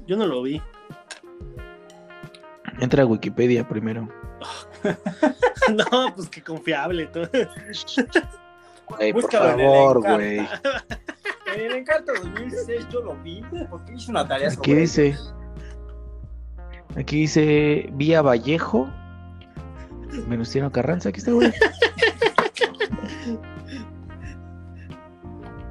Yo 0.08 0.18
no 0.18 0.26
lo 0.26 0.42
vi. 0.42 0.60
Entra 2.80 3.04
a 3.04 3.06
Wikipedia 3.06 3.68
primero. 3.68 4.10
no, 5.70 6.16
pues 6.16 6.28
qué 6.30 6.42
confiable. 6.42 7.08
Güey, 8.88 9.14
por 9.14 9.32
favor, 9.32 10.02
güey. 10.02 10.40
En 11.54 11.60
el 11.60 11.72
Encarta 11.74 12.14
2006 12.24 12.88
yo 12.90 13.02
lo 13.02 13.16
vi 13.18 13.44
porque 13.70 13.94
hice 13.94 14.10
una 14.10 14.28
tarea 14.28 14.50
sobre 14.50 14.64
¿Qué 14.64 14.76
dice? 14.80 15.16
Aquí 16.98 17.18
dice 17.18 17.90
Vía 17.94 18.24
Vallejo. 18.24 18.90
Venustiano 20.28 20.72
Carranza, 20.72 21.10
aquí 21.10 21.20
está, 21.20 21.32
güey. 21.32 21.54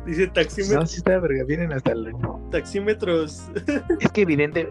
Dice 0.07 0.27
taxímetro- 0.29 0.81
No, 0.81 0.87
sí 0.87 0.97
está, 0.99 1.19
verga. 1.19 1.45
Vienen 1.45 1.73
hasta 1.73 1.93
el. 1.93 2.13
taxímetros. 2.51 3.43
Es 4.01 4.11
que 4.13 4.23
evidente. 4.23 4.69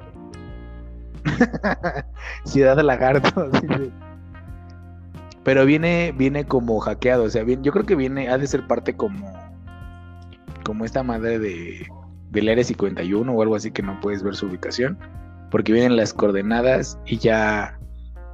Ciudad 2.46 2.78
Lagarto. 2.80 3.50
dice. 3.62 3.92
Pero 5.44 5.66
viene, 5.66 6.14
viene 6.18 6.46
como 6.46 6.80
hackeado. 6.80 7.24
O 7.24 7.30
sea, 7.30 7.44
bien, 7.44 7.64
yo 7.64 7.72
creo 7.72 7.86
que 7.86 7.96
viene, 7.96 8.30
ha 8.30 8.38
de 8.38 8.48
ser 8.48 8.66
parte 8.68 8.96
como. 8.96 9.32
Como 10.64 10.86
esta 10.86 11.04
madre 11.04 11.40
de. 11.40 11.88
Del 12.32 12.48
Área 12.50 12.64
51 12.64 13.32
o 13.32 13.42
algo 13.42 13.56
así 13.56 13.72
que 13.72 13.82
no 13.82 14.00
puedes 14.02 14.22
ver 14.24 14.36
su 14.36 14.46
ubicación. 14.48 14.98
Porque 15.50 15.74
vienen 15.74 15.96
las 15.96 16.14
coordenadas 16.14 17.00
y 17.06 17.18
ya. 17.18 17.80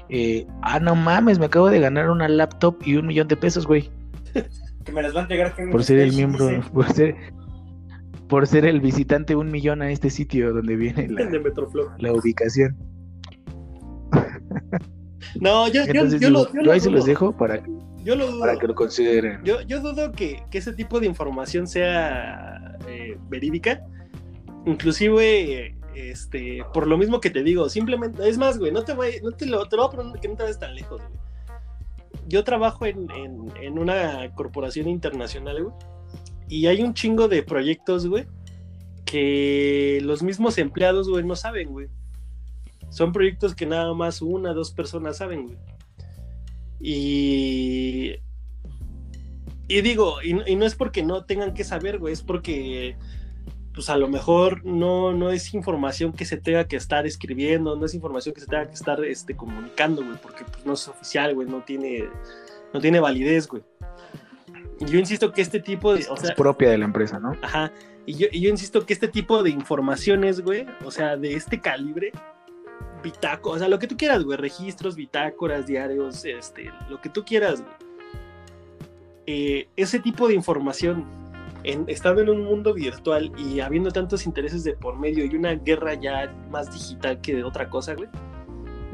eh, 0.10 0.46
ah, 0.64 0.80
no 0.82 0.96
mames, 0.96 1.40
me 1.40 1.46
acabo 1.46 1.70
de 1.70 1.80
ganar 1.80 2.10
una 2.10 2.28
laptop 2.28 2.76
y 2.84 2.98
un 2.98 3.08
millón 3.08 3.28
de 3.30 3.38
pesos, 3.38 3.66
güey. 3.66 3.90
Que 4.86 4.92
me 4.92 5.02
las 5.02 5.14
va 5.16 5.20
a 5.20 5.24
entregar 5.24 5.54
Henry 5.58 5.72
Por 5.72 5.84
ser 5.84 6.00
el 6.00 6.14
miembro. 6.14 6.48
dice. 6.48 6.70
Por 6.72 6.92
ser. 6.94 7.16
Por 8.30 8.48
ser 8.48 8.66
el 8.66 8.80
visitante 8.82 9.36
un 9.36 9.52
millón 9.52 9.82
a 9.82 9.92
este 9.92 10.10
sitio 10.10 10.54
donde 10.54 10.76
viene 10.76 11.08
la, 11.10 11.26
de 11.26 11.40
Metroflow. 11.40 11.92
la 12.00 12.14
ubicación. 12.14 12.76
No, 15.42 15.68
yo, 15.68 15.84
yo, 15.86 15.92
Entonces, 15.92 16.22
yo 16.22 16.28
digo, 16.30 16.40
lo, 16.44 16.48
yo 16.48 16.54
yo 16.54 16.62
lo 16.64 16.72
ahí 16.72 16.80
se 16.80 16.90
los 16.90 17.06
dejo 17.06 17.36
para, 17.36 17.62
Yo 18.04 18.16
lo 18.16 18.28
dudo. 18.32 18.40
para 18.40 18.58
que 18.58 18.68
lo 18.68 18.76
consideren. 18.76 19.42
Yo, 19.44 19.62
yo 19.62 19.82
dudo 19.82 20.12
que, 20.12 20.44
que 20.50 20.60
ese 20.60 20.74
tipo 20.74 21.00
de 21.00 21.08
información 21.08 21.68
sea 21.68 22.78
eh, 22.88 23.18
verídica. 23.30 23.82
Inclusive 24.66 25.76
Este, 25.94 26.60
por 26.74 26.88
lo 26.88 26.98
mismo 26.98 27.20
que 27.20 27.30
te 27.30 27.44
digo, 27.44 27.70
simplemente, 27.70 28.28
es 28.28 28.38
más, 28.38 28.58
güey, 28.58 28.72
no 28.72 28.84
te 28.84 28.94
voy, 28.94 29.20
no 29.24 29.32
te 29.32 29.46
lo, 29.46 29.68
te 29.68 29.76
lo 29.76 29.84
voy 29.88 29.94
a 29.94 29.98
poner 29.98 30.20
que 30.22 30.28
no 30.30 30.36
te 30.36 30.44
vayas 30.44 30.60
tan 30.60 30.74
lejos, 30.76 31.02
güey. 31.02 31.20
Yo 32.28 32.44
trabajo 32.44 32.86
en, 32.86 33.10
en, 33.12 33.52
en 33.62 33.80
una 33.80 34.34
corporación 34.34 34.88
internacional, 34.88 35.64
güey, 35.64 35.76
y 36.48 36.68
hay 36.68 36.82
un 36.82 36.94
chingo 36.94 37.28
de 37.28 37.44
proyectos, 37.44 38.08
güey, 38.08 38.26
que 39.06 40.00
los 40.04 40.24
mismos 40.24 40.58
empleados, 40.58 41.10
güey, 41.10 41.24
no 41.24 41.36
saben, 41.36 41.70
güey. 41.70 41.88
Son 42.90 43.12
proyectos 43.12 43.56
que 43.56 43.66
nada 43.66 43.94
más 43.94 44.22
una, 44.22 44.54
dos 44.54 44.72
personas 44.72 45.18
saben, 45.18 45.48
güey. 45.48 45.58
Y. 46.80 48.16
Y 49.68 49.82
digo, 49.82 50.22
y, 50.22 50.52
y 50.52 50.56
no 50.56 50.66
es 50.66 50.76
porque 50.76 51.02
no 51.02 51.26
tengan 51.26 51.56
que 51.56 51.64
saber, 51.64 51.98
güey, 51.98 52.14
es 52.14 52.22
porque 52.22 52.96
pues 53.76 53.90
a 53.90 53.98
lo 53.98 54.08
mejor 54.08 54.64
no, 54.66 55.12
no 55.12 55.30
es 55.30 55.54
información 55.54 56.14
que 56.14 56.24
se 56.24 56.38
tenga 56.38 56.66
que 56.66 56.78
estar 56.78 57.06
escribiendo, 57.06 57.76
no 57.76 57.86
es 57.86 57.94
información 57.94 58.34
que 58.34 58.40
se 58.40 58.48
tenga 58.48 58.68
que 58.68 58.74
estar 58.74 59.04
este, 59.04 59.36
comunicando, 59.36 60.04
güey, 60.04 60.18
porque 60.22 60.46
pues, 60.46 60.66
no 60.66 60.74
es 60.74 60.88
oficial, 60.88 61.36
güey, 61.36 61.48
no 61.48 61.62
tiene, 61.62 62.10
no 62.74 62.80
tiene 62.80 63.02
validez, 63.02 63.48
güey. 63.48 63.64
Yo 64.80 64.98
insisto 64.98 65.34
que 65.34 65.42
este 65.42 65.60
tipo 65.60 65.94
de... 65.94 66.06
O 66.10 66.16
sea, 66.16 66.30
es 66.30 66.36
propia 66.36 66.70
de 66.70 66.78
la 66.78 66.86
empresa, 66.86 67.20
¿no? 67.20 67.34
Ajá. 67.42 67.72
Y 68.06 68.16
yo, 68.16 68.28
y 68.32 68.42
yo 68.42 68.50
insisto 68.50 68.86
que 68.86 68.94
este 68.94 69.10
tipo 69.10 69.44
de 69.44 69.50
informaciones, 69.50 70.42
güey, 70.42 70.66
o 70.86 70.92
sea, 70.92 71.18
de 71.18 71.36
este 71.36 71.60
calibre, 71.60 72.14
bitácoras, 73.04 73.58
o 73.58 73.60
sea, 73.60 73.68
lo 73.68 73.80
que 73.80 73.88
tú 73.88 73.98
quieras, 73.98 74.24
güey, 74.24 74.38
registros, 74.38 74.96
bitácoras, 74.96 75.68
diarios, 75.68 76.24
este, 76.24 76.72
lo 76.90 77.02
que 77.02 77.10
tú 77.10 77.26
quieras, 77.26 77.62
güey. 77.62 77.74
Eh, 79.28 79.68
ese 79.76 80.00
tipo 80.00 80.28
de 80.28 80.36
información, 80.36 81.06
en, 81.66 81.86
estando 81.88 82.22
en 82.22 82.30
un 82.30 82.44
mundo 82.44 82.74
virtual 82.74 83.32
y 83.38 83.60
habiendo 83.60 83.92
tantos 83.92 84.26
intereses 84.26 84.64
de 84.64 84.74
por 84.74 84.98
medio 84.98 85.26
y 85.26 85.36
una 85.36 85.54
guerra 85.56 85.94
ya 85.96 86.34
más 86.50 86.72
digital 86.74 87.20
que 87.22 87.36
de 87.36 87.44
otra 87.44 87.70
cosa, 87.70 87.96
güey, 87.96 88.10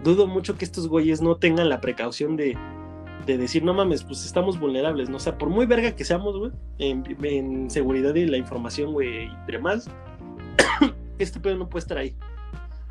dudo 0.03 0.27
mucho 0.27 0.57
que 0.57 0.65
estos 0.65 0.87
güeyes 0.87 1.21
no 1.21 1.35
tengan 1.35 1.69
la 1.69 1.81
precaución 1.81 2.35
de, 2.35 2.57
de 3.25 3.37
decir, 3.37 3.63
no 3.63 3.73
mames, 3.73 4.03
pues 4.03 4.25
estamos 4.25 4.59
vulnerables, 4.59 5.09
¿no? 5.09 5.17
O 5.17 5.19
sea, 5.19 5.37
por 5.37 5.49
muy 5.49 5.65
verga 5.65 5.95
que 5.95 6.05
seamos, 6.05 6.37
güey, 6.37 6.51
en, 6.79 7.03
en 7.23 7.69
seguridad 7.69 8.15
y 8.15 8.25
la 8.25 8.37
información, 8.37 8.93
güey, 8.93 9.25
y 9.25 9.51
demás, 9.51 9.89
este 11.19 11.39
pedo 11.39 11.57
no 11.57 11.69
puede 11.69 11.81
estar 11.81 11.97
ahí. 11.97 12.15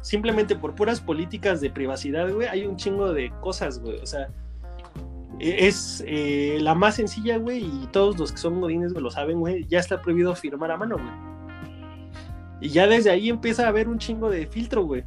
Simplemente 0.02 0.56
por 0.56 0.74
puras 0.74 1.00
políticas 1.00 1.60
de 1.60 1.70
privacidad, 1.70 2.32
güey, 2.32 2.48
hay 2.48 2.64
un 2.64 2.76
chingo 2.76 3.12
de 3.12 3.30
cosas, 3.40 3.80
güey. 3.80 3.98
O 3.98 4.06
sea, 4.06 4.30
es 5.40 6.04
eh, 6.06 6.58
la 6.60 6.74
más 6.74 6.96
sencilla, 6.96 7.38
güey, 7.38 7.64
y 7.64 7.88
todos 7.92 8.18
los 8.18 8.30
que 8.30 8.38
son 8.38 8.60
godines 8.60 8.92
lo 8.92 9.10
saben, 9.10 9.40
güey, 9.40 9.66
ya 9.66 9.78
está 9.78 10.00
prohibido 10.02 10.34
firmar 10.34 10.70
a 10.70 10.76
mano, 10.76 10.96
güey. 10.96 11.30
Y 12.60 12.68
ya 12.68 12.86
desde 12.86 13.10
ahí 13.10 13.30
empieza 13.30 13.64
a 13.64 13.68
haber 13.68 13.88
un 13.88 13.98
chingo 13.98 14.28
de 14.28 14.46
filtro, 14.46 14.84
güey. 14.84 15.02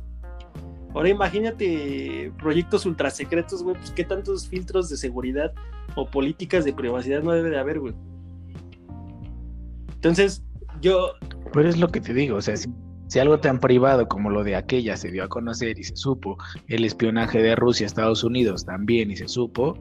Ahora 0.95 1.09
imagínate 1.09 2.31
proyectos 2.39 2.85
ultra 2.85 3.11
secretos, 3.11 3.63
güey, 3.63 3.75
pues 3.75 3.91
qué 3.91 4.03
tantos 4.03 4.47
filtros 4.47 4.89
de 4.89 4.97
seguridad 4.97 5.53
o 5.95 6.07
políticas 6.07 6.65
de 6.65 6.73
privacidad 6.73 7.21
no 7.21 7.31
debe 7.31 7.51
de 7.51 7.59
haber, 7.59 7.79
güey. 7.79 7.93
Entonces, 9.93 10.43
yo... 10.81 11.13
Pero 11.53 11.69
es 11.69 11.77
lo 11.77 11.89
que 11.89 12.01
te 12.01 12.13
digo, 12.13 12.37
o 12.37 12.41
sea, 12.41 12.57
si, 12.57 12.69
si, 13.07 13.19
algo 13.19 13.39
tan 13.39 13.59
privado 13.59 14.07
como 14.07 14.31
lo 14.31 14.43
de 14.43 14.55
aquella 14.55 14.97
se 14.97 15.11
dio 15.11 15.23
a 15.23 15.27
conocer 15.27 15.77
y 15.77 15.83
se 15.83 15.95
supo, 15.95 16.37
el 16.67 16.85
espionaje 16.85 17.41
de 17.41 17.55
Rusia 17.55 17.85
a 17.85 17.87
Estados 17.87 18.23
Unidos 18.23 18.65
también 18.65 19.11
y 19.11 19.15
se 19.15 19.27
supo, 19.27 19.77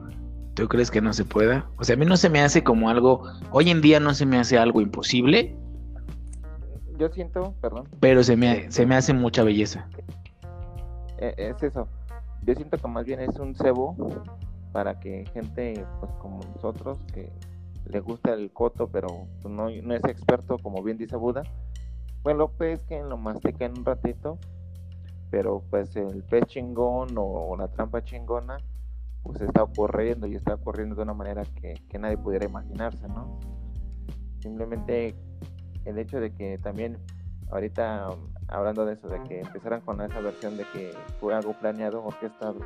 ¿tú 0.53 0.67
crees 0.67 0.91
que 0.91 1.01
no 1.01 1.13
se 1.13 1.25
pueda? 1.25 1.69
O 1.77 1.83
sea, 1.83 1.95
a 1.95 1.97
mí 1.99 2.05
no 2.05 2.17
se 2.17 2.29
me 2.29 2.41
hace 2.41 2.63
como 2.63 2.89
algo, 2.89 3.23
hoy 3.51 3.69
en 3.69 3.81
día 3.81 3.99
no 3.99 4.13
se 4.13 4.25
me 4.25 4.37
hace 4.37 4.57
algo 4.57 4.81
imposible. 4.81 5.55
Yo 6.97 7.09
siento, 7.09 7.55
perdón. 7.59 7.89
Pero 7.99 8.23
se 8.23 8.37
me, 8.37 8.71
se 8.71 8.85
me 8.85 8.95
hace 8.95 9.13
mucha 9.13 9.43
belleza 9.43 9.87
es 11.37 11.63
eso. 11.63 11.87
Yo 12.43 12.55
siento 12.55 12.77
que 12.77 12.87
más 12.87 13.05
bien 13.05 13.19
es 13.21 13.37
un 13.39 13.55
cebo 13.55 13.95
para 14.71 14.99
que 14.99 15.25
gente 15.33 15.85
pues 15.99 16.11
como 16.19 16.41
nosotros 16.55 16.97
que 17.13 17.31
le 17.85 17.99
gusta 17.99 18.33
el 18.33 18.51
coto 18.51 18.87
pero 18.87 19.07
pues, 19.41 19.53
no, 19.53 19.69
no 19.69 19.93
es 19.93 20.03
experto 20.05 20.57
como 20.57 20.81
bien 20.81 20.97
dice 20.97 21.15
Buda 21.15 21.43
pues 22.23 22.35
lo 22.35 22.49
pesquen, 22.49 23.09
lo 23.09 23.17
mastiquen 23.17 23.77
un 23.77 23.85
ratito 23.85 24.39
pero 25.29 25.63
pues 25.69 25.95
el 25.95 26.23
pez 26.23 26.45
chingón 26.45 27.09
o, 27.17 27.55
la 27.57 27.67
trampa 27.67 28.03
chingona 28.03 28.57
pues 29.23 29.41
está 29.41 29.63
ocurriendo 29.63 30.27
y 30.27 30.35
está 30.35 30.55
ocurriendo 30.55 30.95
de 30.95 31.01
una 31.01 31.13
manera 31.13 31.43
que, 31.61 31.75
que 31.89 31.97
nadie 31.97 32.17
pudiera 32.17 32.45
imaginarse 32.45 33.07
¿no? 33.07 33.39
simplemente 34.41 35.15
el 35.85 35.97
hecho 35.97 36.19
de 36.19 36.33
que 36.33 36.57
también 36.57 36.97
ahorita 37.51 38.09
hablando 38.47 38.85
de 38.85 38.93
eso, 38.93 39.07
de 39.07 39.21
que 39.23 39.41
empezaran 39.41 39.81
con 39.81 40.01
esa 40.01 40.19
versión 40.19 40.57
de 40.57 40.65
que 40.73 40.93
fue 41.19 41.33
algo 41.33 41.53
planeado, 41.53 42.03
orquestado, 42.03 42.59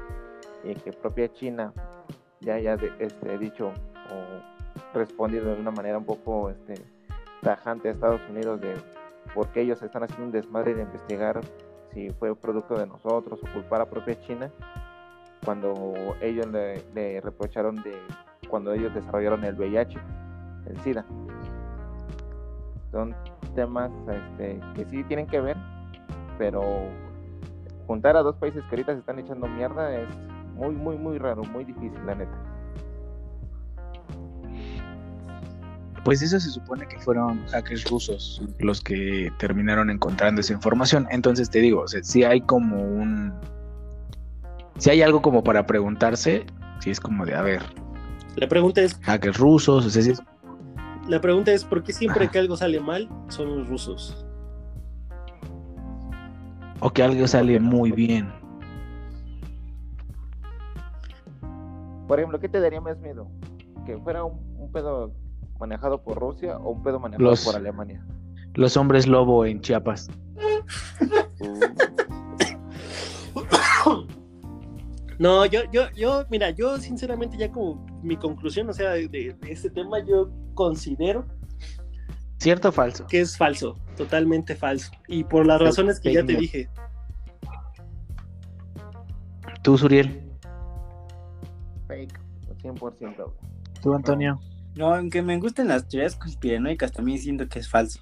y 0.63 0.73
que 0.75 0.91
propia 0.91 1.31
China 1.33 1.73
ya 2.41 2.55
haya 2.55 2.77
este, 2.99 3.37
dicho 3.37 3.67
o 3.67 4.93
respondido 4.93 5.53
de 5.53 5.61
una 5.61 5.71
manera 5.71 5.97
un 5.97 6.05
poco 6.05 6.49
este, 6.49 6.75
tajante 7.41 7.89
a 7.89 7.91
Estados 7.91 8.21
Unidos 8.29 8.61
de 8.61 8.75
por 9.33 9.47
qué 9.49 9.61
ellos 9.61 9.81
están 9.81 10.03
haciendo 10.03 10.25
un 10.25 10.31
desmadre 10.31 10.73
de 10.73 10.83
investigar 10.83 11.41
si 11.93 12.09
fue 12.11 12.35
producto 12.35 12.77
de 12.77 12.87
nosotros 12.87 13.39
o 13.43 13.53
culpar 13.53 13.81
a 13.81 13.89
propia 13.89 14.19
China, 14.21 14.51
cuando 15.43 15.93
ellos 16.21 16.47
le, 16.47 17.21
reprocharon 17.21 17.75
de 17.83 17.97
cuando 18.49 18.73
ellos 18.73 18.93
desarrollaron 18.93 19.43
el 19.43 19.55
VIH, 19.55 19.97
el 20.67 20.79
SIDA. 20.81 21.05
Son 22.91 23.15
temas 23.55 23.91
este, 24.09 24.59
que 24.75 24.85
sí 24.85 25.03
tienen 25.05 25.27
que 25.27 25.41
ver, 25.41 25.57
pero 26.37 26.63
juntar 27.87 28.15
a 28.17 28.21
dos 28.21 28.35
países 28.35 28.63
que 28.65 28.75
ahorita 28.75 28.93
se 28.93 28.99
están 28.99 29.19
echando 29.19 29.47
mierda 29.47 29.93
es 29.95 30.07
muy, 30.55 30.75
muy, 30.75 30.97
muy 30.97 31.17
raro, 31.17 31.43
muy 31.43 31.63
difícil, 31.63 31.99
la 32.05 32.15
neta. 32.15 32.47
Pues 36.03 36.21
eso 36.21 36.39
se 36.39 36.49
supone 36.49 36.87
que 36.87 36.97
fueron 36.99 37.45
hackers 37.47 37.89
rusos 37.89 38.41
los 38.59 38.79
que 38.81 39.29
terminaron 39.39 39.89
encontrando 39.89 40.39
esa 40.39 40.53
información. 40.53 41.05
Entonces 41.11 41.49
te 41.49 41.59
digo, 41.59 41.81
o 41.81 41.87
sea, 41.87 42.01
si 42.01 42.23
hay 42.23 42.39
como 42.41 42.81
un... 42.81 43.33
Si 44.77 44.89
hay 44.89 45.01
algo 45.01 45.21
como 45.21 45.43
para 45.43 45.65
preguntarse, 45.65 46.45
si 46.79 46.91
es 46.91 46.99
como 46.99 47.25
de, 47.25 47.35
a 47.35 47.41
ver. 47.41 47.61
La 48.35 48.47
pregunta 48.47 48.81
es... 48.81 48.95
Hackers 49.01 49.37
rusos, 49.37 49.85
o 49.85 49.89
sea, 49.89 50.01
si 50.01 50.11
es... 50.11 50.21
La 51.07 51.19
pregunta 51.21 51.51
es, 51.51 51.63
¿por 51.63 51.83
qué 51.83 51.93
siempre 51.93 52.27
que 52.29 52.37
algo 52.37 52.57
sale 52.57 52.79
mal 52.79 53.09
son 53.29 53.57
los 53.59 53.67
rusos? 53.69 54.23
o 56.79 56.91
que 56.91 57.01
algo 57.01 57.25
sale 57.27 57.59
muy 57.59 57.91
bien. 57.91 58.31
Por 62.07 62.19
ejemplo, 62.19 62.39
¿qué 62.39 62.47
te 62.47 62.59
daría 62.59 62.79
más 62.79 62.99
miedo? 62.99 63.27
¿Que 63.85 63.97
fuera 63.97 64.23
un, 64.23 64.39
un 64.59 64.71
pedo 64.71 65.11
manejado 65.59 66.03
por 66.03 66.19
Rusia 66.19 66.57
o 66.57 66.69
un 66.71 66.83
pedo 66.83 66.99
manejado 66.99 67.29
Los- 67.31 67.43
por 67.45 67.55
Alemania? 67.55 68.05
Los 68.53 68.77
hombres 68.77 69.07
lobo 69.07 69.43
en 69.45 69.59
Chiapas. 69.61 70.07
No, 75.19 75.45
yo, 75.45 75.61
yo, 75.71 75.89
yo, 75.95 76.25
mira, 76.29 76.51
yo 76.51 76.77
sinceramente 76.77 77.37
ya 77.37 77.51
como 77.51 77.85
mi 78.03 78.15
conclusión, 78.17 78.69
o 78.69 78.73
sea, 78.73 78.91
de, 78.91 79.07
de 79.07 79.35
este 79.47 79.69
tema, 79.69 79.99
yo 80.05 80.29
considero 80.53 81.25
¿Cierto 82.37 82.69
o 82.69 82.71
falso? 82.71 83.07
que 83.07 83.21
es 83.21 83.35
falso, 83.35 83.75
totalmente 83.95 84.55
falso. 84.55 84.91
Y 85.07 85.23
por 85.23 85.45
las 85.45 85.59
razones 85.59 85.99
que 85.99 86.13
ya 86.13 86.23
te 86.23 86.35
dije. 86.35 86.69
Tú, 89.63 89.77
Suriel. 89.77 90.23
Fake, 91.87 92.19
100%. 92.61 93.15
güey. 93.15 93.27
Tú, 93.81 93.93
Antonio. 93.93 94.39
No, 94.75 94.93
aunque 94.93 95.23
me 95.23 95.37
gusten 95.39 95.67
las 95.67 95.87
teorías 95.87 96.15
conspiranoicas, 96.15 96.91
también 96.91 97.17
siento 97.17 97.49
que 97.49 97.59
es 97.59 97.67
falso. 97.67 98.01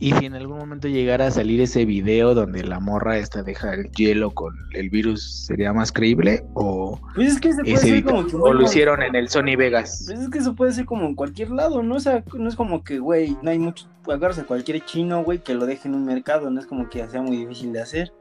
Y 0.00 0.12
si 0.12 0.26
en 0.26 0.34
algún 0.34 0.58
momento 0.58 0.86
llegara 0.86 1.26
a 1.26 1.30
salir 1.32 1.60
ese 1.60 1.84
video 1.84 2.32
donde 2.34 2.62
la 2.62 2.78
morra 2.78 3.18
esta 3.18 3.42
deja 3.42 3.74
el 3.74 3.90
hielo 3.90 4.30
con 4.30 4.54
el 4.72 4.90
virus, 4.90 5.46
¿sería 5.46 5.72
más 5.72 5.90
creíble? 5.90 6.44
¿O 6.54 7.00
Pues 7.16 7.32
es 7.32 7.40
que 7.40 7.52
se 7.52 7.62
puede 7.62 7.74
ese 7.74 7.88
ser 7.88 8.04
como 8.04 8.26
que 8.26 8.36
o 8.36 8.52
lo 8.52 8.62
hicieron 8.62 9.02
en 9.02 9.16
el 9.16 9.28
Sony 9.28 9.56
Vegas? 9.56 10.04
Pues 10.06 10.20
es 10.20 10.30
que 10.30 10.38
eso 10.38 10.54
puede 10.54 10.72
ser 10.72 10.84
como 10.84 11.06
en 11.06 11.16
cualquier 11.16 11.50
lado, 11.50 11.82
¿no? 11.82 11.96
O 11.96 12.00
sea, 12.00 12.22
no 12.32 12.48
es 12.48 12.54
como 12.54 12.84
que, 12.84 13.00
güey, 13.00 13.36
no 13.42 13.50
hay 13.50 13.58
mucho. 13.58 13.86
Agarras 14.06 14.38
a 14.38 14.44
cualquier 14.44 14.84
chino, 14.84 15.24
güey, 15.24 15.38
que 15.38 15.54
lo 15.54 15.66
deje 15.66 15.88
en 15.88 15.96
un 15.96 16.04
mercado, 16.04 16.48
no 16.50 16.60
es 16.60 16.66
como 16.66 16.88
que 16.88 17.06
sea 17.08 17.20
muy 17.20 17.36
difícil 17.36 17.72
de 17.72 17.80
hacer. 17.80 18.12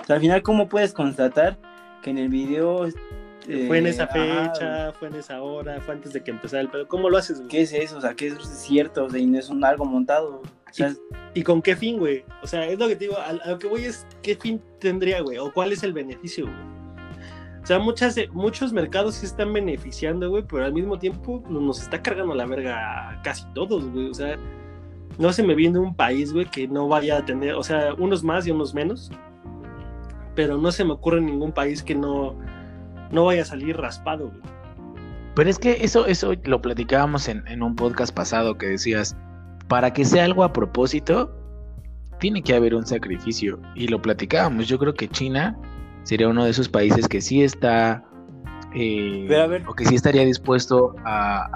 O 0.00 0.04
sea, 0.04 0.16
al 0.16 0.20
final, 0.20 0.42
¿cómo 0.42 0.68
puedes 0.68 0.92
constatar 0.92 1.58
que 2.02 2.10
en 2.10 2.18
el 2.18 2.28
video. 2.28 2.86
eh, 2.86 3.64
fue 3.68 3.78
en 3.78 3.86
esa 3.86 4.04
ajá, 4.04 4.52
fecha, 4.52 4.92
fue 4.98 5.08
en 5.08 5.14
esa 5.14 5.40
hora, 5.42 5.80
fue 5.80 5.94
antes 5.94 6.12
de 6.12 6.22
que 6.22 6.32
empezara 6.32 6.60
el 6.60 6.68
pedo. 6.68 6.88
¿Cómo 6.88 7.08
lo 7.08 7.16
haces, 7.18 7.38
güey? 7.38 7.48
¿Qué 7.48 7.60
es 7.62 7.72
eso? 7.72 7.98
O 7.98 8.00
sea, 8.00 8.14
¿qué 8.14 8.28
es 8.28 8.34
cierto? 8.42 9.04
O 9.04 9.10
sea, 9.10 9.20
y 9.20 9.26
no 9.26 9.38
es 9.38 9.48
un 9.48 9.64
algo 9.64 9.84
montado. 9.84 10.42
O 10.72 10.74
sea, 10.74 10.94
¿Y 11.34 11.42
con 11.42 11.62
qué 11.62 11.76
fin, 11.76 11.98
güey? 11.98 12.24
O 12.42 12.46
sea, 12.46 12.66
es 12.66 12.78
lo 12.78 12.88
que 12.88 12.96
te 12.96 13.06
digo, 13.06 13.16
a, 13.18 13.28
a 13.30 13.50
lo 13.50 13.58
que 13.58 13.66
voy 13.66 13.84
es 13.84 14.06
qué 14.22 14.34
fin 14.36 14.60
tendría, 14.80 15.20
güey, 15.20 15.38
o 15.38 15.52
cuál 15.52 15.72
es 15.72 15.82
el 15.82 15.92
beneficio, 15.92 16.46
güey. 16.46 16.82
O 17.62 17.66
sea, 17.66 17.78
muchas, 17.78 18.16
eh, 18.18 18.28
muchos 18.32 18.72
mercados 18.72 19.16
se 19.16 19.26
están 19.26 19.52
beneficiando, 19.52 20.28
güey, 20.28 20.44
pero 20.46 20.64
al 20.64 20.72
mismo 20.72 20.98
tiempo 20.98 21.42
nos 21.48 21.80
está 21.80 22.02
cargando 22.02 22.34
la 22.34 22.44
verga 22.44 23.20
casi 23.22 23.44
todos, 23.54 23.88
güey. 23.90 24.10
O 24.10 24.14
sea, 24.14 24.36
no 25.18 25.32
se 25.32 25.42
me 25.42 25.54
viene 25.54 25.78
un 25.78 25.94
país, 25.94 26.32
güey, 26.32 26.46
que 26.46 26.66
no 26.66 26.88
vaya 26.88 27.18
a 27.18 27.24
tener, 27.24 27.54
o 27.54 27.62
sea, 27.62 27.94
unos 27.94 28.24
más 28.24 28.46
y 28.46 28.50
unos 28.50 28.74
menos, 28.74 29.10
pero 30.34 30.58
no 30.58 30.72
se 30.72 30.84
me 30.84 30.92
ocurre 30.92 31.20
ningún 31.20 31.52
país 31.52 31.82
que 31.82 31.94
no, 31.94 32.34
no 33.10 33.24
vaya 33.26 33.42
a 33.42 33.46
salir 33.46 33.76
raspado, 33.76 34.28
güey. 34.28 34.40
Pero 35.34 35.48
es 35.48 35.58
que 35.58 35.78
eso, 35.80 36.04
eso 36.06 36.34
lo 36.44 36.60
platicábamos 36.60 37.26
en, 37.28 37.46
en 37.46 37.62
un 37.62 37.74
podcast 37.74 38.14
pasado 38.14 38.58
que 38.58 38.66
decías, 38.66 39.16
para 39.68 39.92
que 39.92 40.04
sea 40.04 40.24
algo 40.24 40.44
a 40.44 40.52
propósito, 40.52 41.30
tiene 42.18 42.42
que 42.42 42.54
haber 42.54 42.74
un 42.74 42.86
sacrificio. 42.86 43.58
Y 43.74 43.88
lo 43.88 44.00
platicábamos. 44.00 44.68
Yo 44.68 44.78
creo 44.78 44.94
que 44.94 45.08
China 45.08 45.56
sería 46.04 46.28
uno 46.28 46.44
de 46.44 46.50
esos 46.50 46.68
países 46.68 47.08
que 47.08 47.20
sí 47.20 47.42
está. 47.42 48.04
eh, 48.74 49.24
Pero 49.28 49.42
a 49.42 49.46
ver. 49.46 49.64
O 49.68 49.74
que 49.74 49.84
sí 49.84 49.94
estaría 49.94 50.24
dispuesto 50.24 50.94
a, 51.04 51.48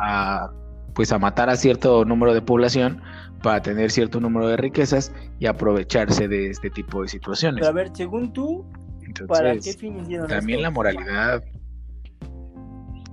a, 0.46 0.50
Pues 0.94 1.12
a 1.12 1.18
matar 1.18 1.50
a 1.50 1.56
cierto 1.56 2.04
número 2.04 2.34
de 2.34 2.42
población 2.42 3.00
para 3.42 3.60
tener 3.60 3.90
cierto 3.90 4.18
número 4.18 4.48
de 4.48 4.56
riquezas 4.56 5.12
y 5.38 5.46
aprovecharse 5.46 6.26
de 6.26 6.50
este 6.50 6.70
tipo 6.70 7.02
de 7.02 7.08
situaciones. 7.08 7.60
Pero 7.60 7.68
a 7.70 7.72
ver, 7.72 7.90
según 7.94 8.32
tú, 8.32 8.64
¿para 9.28 9.54
qué 9.58 9.72
fin 9.74 10.00
hicieron 10.00 10.26
también 10.26 10.58
esto? 10.60 10.62
la 10.62 10.70
moralidad. 10.70 11.44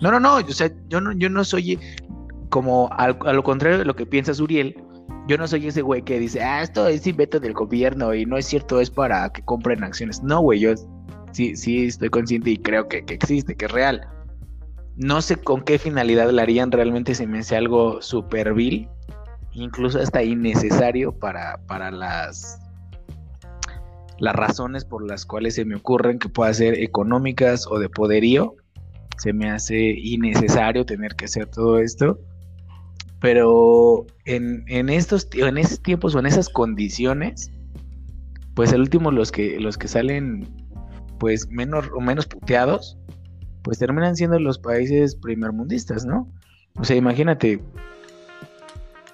No, 0.01 0.11
no, 0.11 0.19
no, 0.19 0.35
o 0.37 0.51
sea, 0.51 0.71
yo 0.89 0.99
no, 1.01 1.11
yo 1.13 1.29
no 1.29 1.43
soy 1.43 1.79
como 2.53 2.87
al- 2.91 3.17
a 3.25 3.33
lo 3.33 3.41
contrario 3.41 3.79
de 3.79 3.85
lo 3.85 3.95
que 3.95 4.05
piensas 4.05 4.39
Uriel, 4.39 4.75
yo 5.27 5.39
no 5.39 5.47
soy 5.47 5.65
ese 5.65 5.81
güey 5.81 6.03
que 6.03 6.19
dice, 6.19 6.43
ah, 6.43 6.61
esto 6.61 6.87
es 6.87 7.07
invento 7.07 7.39
del 7.39 7.53
gobierno 7.53 8.13
y 8.13 8.27
no 8.27 8.37
es 8.37 8.45
cierto, 8.45 8.79
es 8.79 8.91
para 8.91 9.27
que 9.31 9.41
compren 9.43 9.83
acciones. 9.83 10.21
No, 10.21 10.39
güey, 10.39 10.59
yo 10.59 10.75
sí, 11.31 11.55
sí 11.55 11.85
estoy 11.87 12.09
consciente 12.09 12.51
y 12.51 12.57
creo 12.57 12.87
que, 12.87 13.03
que 13.05 13.15
existe, 13.15 13.55
que 13.55 13.65
es 13.65 13.71
real. 13.71 14.07
No 14.97 15.23
sé 15.23 15.37
con 15.37 15.63
qué 15.63 15.79
finalidad 15.79 16.29
la 16.29 16.43
harían, 16.43 16.71
realmente 16.71 17.15
se 17.15 17.25
me 17.25 17.39
hace 17.39 17.55
algo 17.55 18.03
súper 18.03 18.53
vil, 18.53 18.87
incluso 19.53 19.97
hasta 19.97 20.21
innecesario 20.21 21.11
para, 21.11 21.57
para 21.65 21.89
las, 21.89 22.59
las 24.19 24.35
razones 24.35 24.85
por 24.85 25.03
las 25.07 25.25
cuales 25.25 25.55
se 25.55 25.65
me 25.65 25.75
ocurren 25.75 26.19
que 26.19 26.29
pueda 26.29 26.53
ser 26.53 26.75
económicas 26.75 27.65
o 27.65 27.79
de 27.79 27.89
poderío. 27.89 28.53
Se 29.17 29.33
me 29.33 29.49
hace 29.49 29.79
innecesario 29.97 30.85
tener 30.85 31.15
que 31.15 31.25
hacer 31.25 31.47
todo 31.47 31.79
esto. 31.79 32.19
Pero 33.23 34.05
en, 34.25 34.65
en 34.67 34.89
estos 34.89 35.29
en 35.31 35.57
esos 35.57 35.81
tiempos 35.81 36.13
o 36.13 36.19
en 36.19 36.25
esas 36.25 36.49
condiciones, 36.49 37.49
pues 38.53 38.73
el 38.73 38.81
último 38.81 39.11
los 39.11 39.31
que 39.31 39.61
los 39.61 39.77
que 39.77 39.87
salen 39.87 40.45
pues 41.19 41.47
menos 41.49 41.85
o 41.95 42.01
menos 42.01 42.25
puteados, 42.25 42.97
pues 43.61 43.79
terminan 43.79 44.17
siendo 44.17 44.37
los 44.39 44.59
países 44.59 45.15
primermundistas, 45.15 46.03
¿no? 46.05 46.29
O 46.75 46.83
sea, 46.83 46.97
imagínate, 46.97 47.61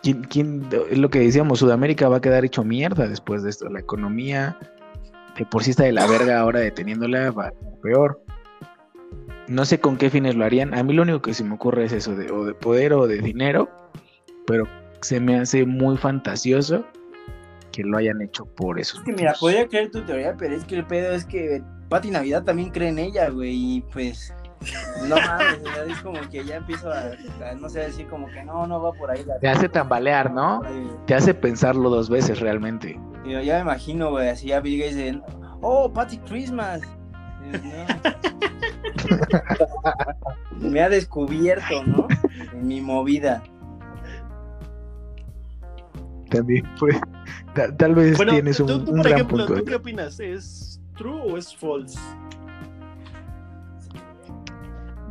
¿quién, 0.02 0.24
quién- 0.24 0.68
es 0.90 0.98
lo 0.98 1.12
que 1.12 1.20
decíamos, 1.20 1.60
Sudamérica 1.60 2.10
va 2.10 2.18
a 2.18 2.22
quedar 2.22 2.44
hecho 2.44 2.64
mierda 2.64 3.08
después 3.08 3.44
de 3.44 3.52
esto, 3.52 3.70
la 3.70 3.80
economía 3.80 4.58
de 5.38 5.46
por 5.46 5.64
sí 5.64 5.70
está 5.70 5.84
de 5.84 5.92
la 5.92 6.08
verga 6.08 6.40
ahora 6.40 6.62
deteniéndola 6.62 7.30
va 7.30 7.54
peor. 7.84 8.20
No 9.50 9.66
sé 9.66 9.80
con 9.80 9.98
qué 9.98 10.10
fines 10.10 10.36
lo 10.36 10.46
harían. 10.46 10.74
A 10.76 10.84
mí 10.84 10.94
lo 10.94 11.02
único 11.02 11.22
que 11.22 11.34
se 11.34 11.44
me 11.44 11.56
ocurre 11.56 11.86
es 11.86 11.92
eso 11.92 12.16
de 12.16 12.32
o 12.32 12.46
de 12.46 12.54
poder 12.54 12.94
o 12.94 13.08
de 13.08 13.18
dinero, 13.18 13.70
pero 14.46 14.66
se 15.02 15.20
me 15.20 15.40
hace 15.40 15.66
muy 15.66 15.98
fantasioso 15.98 16.86
que 17.72 17.84
lo 17.84 17.98
hayan 17.98 18.22
hecho 18.22 18.46
por 18.46 18.80
eso. 18.80 18.98
Es 18.98 19.04
que 19.04 19.14
mira, 19.14 19.34
podría 19.40 19.68
creer 19.68 19.92
tu 19.92 20.02
teoría, 20.02 20.36
pero 20.38 20.56
es 20.56 20.64
que 20.66 20.76
el 20.76 20.86
pedo 20.86 21.14
es 21.14 21.26
que 21.26 21.64
Pati 21.90 22.12
Navidad 22.12 22.44
también 22.44 22.70
cree 22.70 22.90
en 22.90 23.00
ella, 23.00 23.30
güey, 23.30 23.78
y 23.78 23.82
pues 23.92 24.34
no 25.08 25.16
mames, 25.16 25.60
es 25.88 26.02
como 26.02 26.20
que 26.30 26.44
ya 26.44 26.58
empiezo 26.58 26.92
a, 26.92 27.12
a, 27.50 27.56
no 27.56 27.70
sé, 27.70 27.80
decir 27.80 28.08
como 28.08 28.28
que 28.28 28.44
no, 28.44 28.68
no 28.68 28.82
va 28.82 28.92
por 28.92 29.10
ahí 29.10 29.24
la 29.26 29.40
Te 29.40 29.48
hace 29.48 29.70
tambalear, 29.70 30.32
¿no? 30.32 30.62
Te 31.06 31.16
hace 31.16 31.34
pensarlo 31.34 31.90
dos 31.90 32.10
veces 32.10 32.40
realmente. 32.40 33.00
Yo 33.26 33.42
ya 33.42 33.56
me 33.56 33.62
imagino, 33.62 34.12
güey, 34.12 34.30
así 34.30 34.52
a 34.52 34.60
Bill 34.60 34.80
Gates 34.80 34.96
de, 34.96 35.22
oh, 35.62 35.92
Patty 35.92 36.18
Christmas. 36.20 36.82
No. 37.52 37.86
me 40.70 40.82
ha 40.82 40.90
descubierto, 40.90 41.84
¿no? 41.86 42.08
En 42.54 42.68
mi 42.68 42.82
movida. 42.82 43.44
También 46.30 46.64
pues, 46.80 46.96
ta- 47.56 47.76
tal 47.76 47.96
vez 47.96 48.16
Bueno, 48.18 48.34
tienes 48.34 48.58
tú, 48.58 48.64
un, 48.66 48.70
tú, 48.86 48.92
un 48.92 48.98
por 48.98 49.00
gran 49.00 49.14
ejemplo, 49.14 49.38
punto. 49.38 49.56
¿tú 49.56 49.66
qué 49.66 49.76
opinas? 49.76 50.20
¿Es 50.20 50.80
true 50.96 51.22
o 51.22 51.38
es 51.38 51.56
false? 51.56 52.00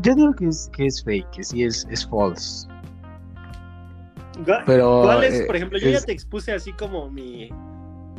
Yo 0.03 0.15
digo 0.15 0.33
que 0.35 0.47
es, 0.47 0.71
que 0.77 0.87
es 0.87 1.03
fake, 1.03 1.29
que 1.31 1.43
sí 1.43 1.65
es, 1.65 1.87
es 1.91 2.07
false. 2.09 2.69
Pero 4.67 5.03
¿Cuál 5.03 5.25
es, 5.25 5.41
eh, 5.41 5.45
por 5.47 5.57
ejemplo, 5.57 5.79
yo 5.79 5.91
ya 5.91 6.01
te 6.01 6.13
expuse 6.13 6.53
así 6.53 6.73
como 6.73 7.11
mi, 7.11 7.51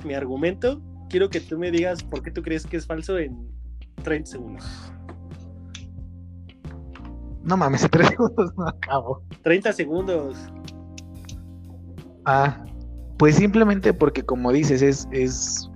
mi 0.04 0.14
argumento. 0.14 0.82
Quiero 1.10 1.30
que 1.30 1.40
tú 1.40 1.58
me 1.58 1.72
digas 1.72 2.04
por 2.04 2.22
qué 2.22 2.32
tú 2.32 2.42
crees 2.44 2.66
que 2.68 2.76
es 2.76 2.86
falso 2.86 3.18
en 3.18 3.48
30 4.02 4.32
segundos. 4.32 4.66
No 7.44 7.58
mames, 7.58 7.84
en 7.84 7.90
tres 7.92 8.08
segundos 8.10 8.52
no 8.58 8.68
acabo. 8.68 9.24
30 9.44 9.74
segundos. 9.74 10.38
Ah, 12.26 12.64
pues 13.18 13.36
simplemente 13.36 13.94
porque 13.94 14.24
como 14.24 14.52
dices, 14.52 14.82
es, 14.82 15.08
es 15.12 15.70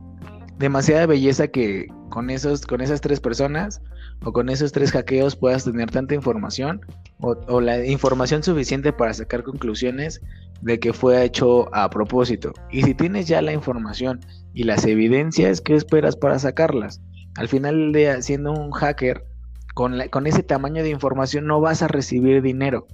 demasiada 0.57 1.05
belleza 1.05 1.47
que 1.47 1.87
con 2.09 2.29
esos, 2.29 2.65
con 2.65 2.81
esas 2.81 3.01
tres 3.01 3.19
personas 3.19 3.81
o 4.23 4.31
con 4.31 4.49
esos 4.49 4.71
tres 4.71 4.91
hackeos 4.91 5.35
puedas 5.35 5.63
tener 5.63 5.89
tanta 5.89 6.13
información 6.13 6.81
o, 7.19 7.35
o 7.47 7.59
la 7.59 7.85
información 7.85 8.43
suficiente 8.43 8.93
para 8.93 9.13
sacar 9.13 9.43
conclusiones 9.43 10.21
de 10.61 10.79
que 10.79 10.93
fue 10.93 11.23
hecho 11.23 11.73
a 11.75 11.89
propósito. 11.89 12.53
Y 12.71 12.83
si 12.83 12.93
tienes 12.93 13.27
ya 13.27 13.41
la 13.41 13.51
información 13.51 14.21
y 14.53 14.63
las 14.63 14.85
evidencias, 14.85 15.59
¿qué 15.59 15.75
esperas 15.75 16.15
para 16.15 16.39
sacarlas? 16.39 17.01
Al 17.35 17.47
final 17.47 17.91
día, 17.91 18.21
siendo 18.21 18.51
un 18.51 18.71
hacker, 18.71 19.25
con, 19.73 19.97
con 20.09 20.27
ese 20.27 20.43
tamaño 20.43 20.83
de 20.83 20.89
información 20.89 21.47
no 21.47 21.59
vas 21.59 21.81
a 21.81 21.87
recibir 21.87 22.41
dinero. 22.41 22.87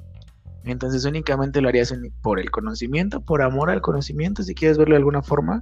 Entonces 0.63 1.05
únicamente 1.05 1.61
lo 1.61 1.69
harías 1.69 1.93
por 2.21 2.39
el 2.39 2.51
conocimiento, 2.51 3.21
por 3.21 3.41
amor 3.41 3.69
al 3.69 3.81
conocimiento, 3.81 4.43
si 4.43 4.53
quieres 4.53 4.77
verlo 4.77 4.93
de 4.93 4.99
alguna 4.99 5.21
forma. 5.21 5.59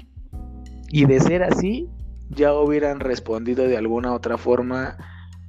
Y 0.90 1.06
de 1.06 1.20
ser 1.20 1.44
así, 1.44 1.90
ya 2.30 2.54
hubieran 2.54 3.00
respondido 3.00 3.68
de 3.68 3.78
alguna 3.78 4.14
otra 4.14 4.38
forma 4.38 4.98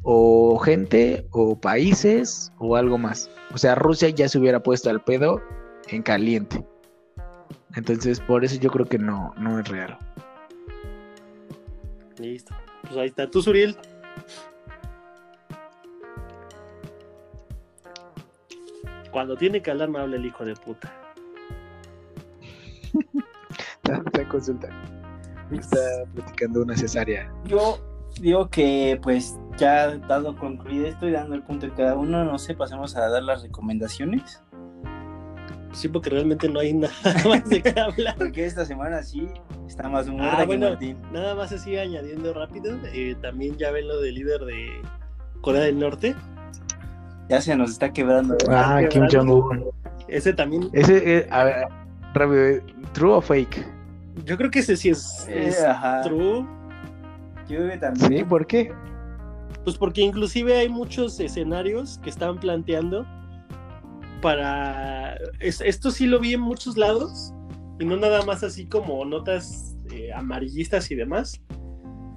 o 0.02 0.58
gente 0.58 1.26
o 1.30 1.60
países 1.60 2.52
o 2.58 2.76
algo 2.76 2.98
más. 2.98 3.30
O 3.52 3.58
sea, 3.58 3.74
Rusia 3.74 4.08
ya 4.10 4.28
se 4.28 4.38
hubiera 4.38 4.62
puesto 4.62 4.90
al 4.90 5.02
pedo 5.02 5.40
en 5.88 6.02
caliente. 6.02 6.64
Entonces, 7.74 8.20
por 8.20 8.44
eso 8.44 8.58
yo 8.58 8.70
creo 8.70 8.86
que 8.86 8.98
no, 8.98 9.32
no 9.38 9.58
es 9.58 9.68
real. 9.68 9.98
Listo. 12.18 12.54
Pues 12.82 12.96
ahí 12.96 13.08
está. 13.08 13.28
Tú, 13.28 13.42
Suriel. 13.42 13.76
Cuando 19.10 19.36
tiene 19.36 19.62
que 19.62 19.70
hablar, 19.70 19.88
me 19.88 19.98
habla 19.98 20.16
el 20.16 20.26
hijo 20.26 20.44
de 20.44 20.54
puta. 20.54 20.92
Está, 23.84 24.28
consulta. 24.28 24.68
Está 25.50 26.04
platicando 26.14 26.62
una 26.62 26.76
cesárea. 26.76 27.32
Yo 27.44 27.78
digo 28.20 28.48
que 28.50 28.98
pues 29.02 29.38
ya 29.56 29.96
dado 29.96 30.36
concluido 30.36 30.86
esto 30.86 31.08
y 31.08 31.12
dando 31.12 31.34
el 31.34 31.42
punto 31.42 31.66
de 31.66 31.72
cada 31.72 31.96
uno, 31.96 32.24
no 32.24 32.38
sé, 32.38 32.54
pasemos 32.54 32.96
a 32.96 33.08
dar 33.08 33.22
las 33.22 33.42
recomendaciones. 33.42 34.42
Sí, 35.78 35.86
porque 35.88 36.10
realmente 36.10 36.48
no 36.48 36.58
hay 36.58 36.72
nada 36.74 36.92
más 37.28 37.48
de 37.48 37.62
qué 37.62 37.78
hablar. 37.78 38.16
Porque 38.18 38.44
esta 38.44 38.64
semana 38.64 39.00
sí 39.02 39.28
está 39.68 39.88
más 39.88 40.08
humor 40.08 40.28
Ah, 40.32 40.38
que 40.40 40.46
bueno, 40.46 40.70
Martín. 40.70 40.96
nada 41.12 41.34
más 41.36 41.52
así 41.52 41.76
añadiendo 41.76 42.34
rápido. 42.34 42.76
eh, 42.92 43.14
también 43.22 43.56
ya 43.56 43.70
ven 43.70 43.86
lo 43.86 44.00
del 44.00 44.16
líder 44.16 44.40
de 44.44 44.68
Corea 45.40 45.62
del 45.62 45.78
Norte. 45.78 46.16
Ya 47.28 47.40
se 47.40 47.54
nos 47.54 47.70
está 47.70 47.92
quebrando. 47.92 48.36
Ah, 48.50 48.80
Kim. 48.90 49.06
Jong-un. 49.08 49.66
Ese 50.08 50.32
también, 50.32 50.68
Ese, 50.72 51.18
eh, 51.18 51.28
a 51.30 51.44
ver, 51.44 51.56
rápido, 52.14 52.44
eh, 52.44 52.62
¿true 52.92 53.12
o 53.12 53.20
fake? 53.20 53.64
yo 54.24 54.36
creo 54.36 54.50
que 54.50 54.58
ese 54.60 54.76
sí 54.76 54.88
es, 54.88 55.26
Eh, 55.28 55.48
es 55.48 55.62
ajá. 55.62 56.00
true. 56.02 56.44
Yo 57.48 57.56
creo 57.58 57.70
que 57.70 57.76
también. 57.76 58.18
Sí, 58.18 58.24
¿por 58.24 58.46
qué? 58.46 58.72
Pues 59.64 59.76
porque 59.76 60.00
inclusive 60.00 60.56
hay 60.56 60.68
muchos 60.68 61.20
escenarios 61.20 61.98
que 62.02 62.10
están 62.10 62.38
planteando 62.40 63.06
para... 64.20 65.16
es- 65.40 65.60
esto 65.60 65.90
sí 65.90 66.06
lo 66.06 66.18
vi 66.20 66.34
en 66.34 66.40
muchos 66.40 66.76
lados 66.76 67.32
y 67.80 67.84
no 67.84 67.96
nada 67.96 68.24
más 68.24 68.42
así 68.42 68.66
como 68.66 69.04
notas 69.04 69.76
eh, 69.92 70.12
amarillistas 70.12 70.90
y 70.90 70.94
demás. 70.94 71.40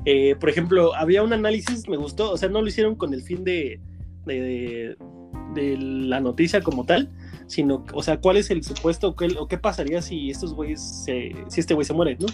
Eh, 0.05 0.35
por 0.39 0.49
ejemplo, 0.49 0.95
había 0.95 1.21
un 1.21 1.31
análisis, 1.31 1.87
me 1.87 1.97
gustó, 1.97 2.31
o 2.31 2.37
sea, 2.37 2.49
no 2.49 2.61
lo 2.61 2.67
hicieron 2.67 2.95
con 2.95 3.13
el 3.13 3.21
fin 3.21 3.43
de, 3.43 3.79
de, 4.25 4.95
la 5.77 6.19
noticia 6.19 6.61
como 6.61 6.85
tal, 6.85 7.11
sino, 7.45 7.83
o 7.93 8.01
sea, 8.01 8.19
cuál 8.19 8.37
es 8.37 8.49
el 8.49 8.63
supuesto 8.63 9.09
o 9.09 9.15
qué, 9.15 9.27
o 9.37 9.47
pasaría 9.47 10.01
si 10.01 10.31
estos 10.31 10.53
güeyes, 10.55 10.81
se- 11.05 11.35
si 11.49 11.59
este 11.59 11.75
güey 11.75 11.85
se 11.85 11.93
muere, 11.93 12.17
¿no? 12.19 12.25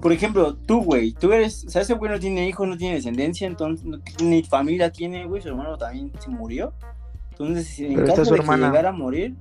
Por 0.00 0.12
ejemplo, 0.12 0.56
tú, 0.56 0.82
güey, 0.82 1.12
tú 1.12 1.32
eres, 1.32 1.64
o 1.64 1.70
sea, 1.70 1.82
ese 1.82 1.94
güey 1.94 2.10
no 2.10 2.18
tiene 2.18 2.48
hijos, 2.48 2.66
no 2.66 2.76
tiene 2.76 2.96
descendencia, 2.96 3.46
entonces 3.46 3.86
ni 4.20 4.42
familia 4.42 4.90
tiene, 4.90 5.24
güey, 5.26 5.40
su 5.40 5.48
hermano 5.48 5.78
también 5.78 6.10
se 6.18 6.28
murió. 6.28 6.72
Entonces, 7.32 7.78
en 7.80 7.94
Pero 7.94 8.06
caso 8.14 8.24
de 8.24 8.38
hermana. 8.38 8.66
que 8.66 8.70
llegara 8.72 8.88
a 8.90 8.92
morir, 8.92 9.34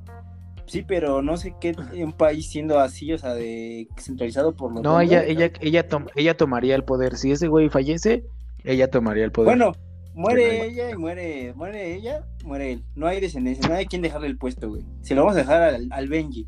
Sí, 0.68 0.84
pero 0.88 1.22
no 1.22 1.36
sé 1.36 1.54
qué 1.60 1.74
un 2.04 2.14
país 2.14 2.50
siendo 2.50 2.80
así, 2.80 3.12
o 3.12 3.18
sea, 3.18 3.34
de 3.34 3.88
centralizado 3.98 4.56
por 4.56 4.74
los 4.74 4.82
No, 4.82 5.02
ella, 5.02 5.22
¿no? 5.22 5.28
ella, 5.28 5.52
ella, 5.60 5.88
tom- 5.88 6.08
ella 6.16 6.38
tomaría 6.38 6.76
el 6.76 6.84
poder. 6.86 7.18
Si 7.18 7.30
ese 7.32 7.48
güey 7.50 7.68
fallece, 7.70 8.24
ella 8.64 8.89
tomaría 8.89 9.26
el 9.26 9.32
poder. 9.34 9.48
Bueno, 9.58 9.74
muere 10.14 10.66
ella 10.68 10.89
y 10.92 10.96
muere, 10.96 11.54
muere 11.56 11.94
ella, 11.96 12.26
muere 12.46 12.72
él. 12.74 12.84
No 12.96 13.08
hay 13.08 13.20
descendencia, 13.20 13.68
no 13.68 13.76
hay 13.76 13.86
quien 13.86 14.02
dejarle 14.02 14.28
el 14.28 14.38
puesto, 14.38 14.70
güey. 14.70 14.84
Se 15.02 15.14
lo 15.14 15.22
vamos 15.24 15.36
a 15.36 15.39
dejar 15.39 15.62
al, 15.62 15.88
al 15.92 16.08
Benji. 16.08 16.48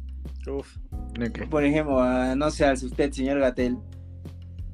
Uf. 0.50 0.78
Por 1.50 1.66
ejemplo, 1.66 2.00
a, 2.02 2.34
no 2.36 2.50
sé, 2.50 2.64
al 2.66 2.76
usted, 2.76 3.12
señor 3.12 3.40
Gatel. 3.40 3.78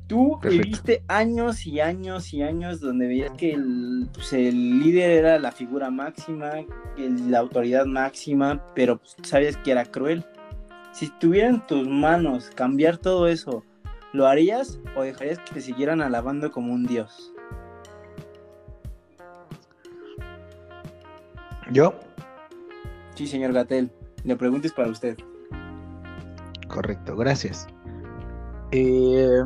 Tú 0.10 0.39
Perfecto. 0.41 0.64
viviste 0.64 1.03
años 1.07 1.68
y 1.68 1.80
años 1.80 2.34
y 2.34 2.41
años 2.41 2.80
donde 2.80 3.05
veías 3.07 3.30
que 3.38 3.53
el, 3.53 4.10
pues, 4.12 4.34
el 4.34 4.80
líder 4.80 5.12
era 5.12 5.38
la 5.38 5.51
figura 5.51 5.91
máxima, 5.91 6.49
el- 6.97 7.30
la 7.30 7.38
autoridad 7.38 7.86
máxima, 7.86 8.60
pero 8.74 8.97
pues, 8.97 9.16
sabías 9.22 9.55
que 9.57 9.70
era 9.70 9.86
cruel. 9.86 10.26
Si 10.93 11.05
estuviera 11.05 11.47
en 11.49 11.66
tus 11.68 11.88
manos 11.88 12.49
cambiar 12.55 12.97
todo 12.97 13.28
eso, 13.28 13.64
¿lo 14.12 14.26
harías 14.26 14.80
o 14.97 15.03
dejarías 15.03 15.38
que 15.38 15.53
te 15.53 15.62
siguieran 15.62 16.01
alabando 16.01 16.51
como 16.51 16.74
un 16.74 16.86
dios? 16.88 17.32
¿Yo? 21.72 21.93
Sí, 23.14 23.28
señor 23.28 23.53
Gatel. 23.53 23.91
Le 24.24 24.36
preguntes 24.36 24.74
para 24.74 24.89
usted. 24.89 25.18
Correcto, 26.68 27.16
gracias. 27.16 27.68
Eh, 28.72 29.43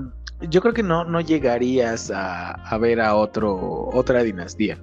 yo 0.49 0.61
creo 0.61 0.73
que 0.73 0.83
no, 0.83 1.03
no 1.05 1.21
llegarías 1.21 2.11
a, 2.11 2.51
a 2.51 2.77
ver 2.77 3.01
a 3.01 3.15
otro, 3.15 3.89
otra 3.93 4.23
dinastía. 4.23 4.77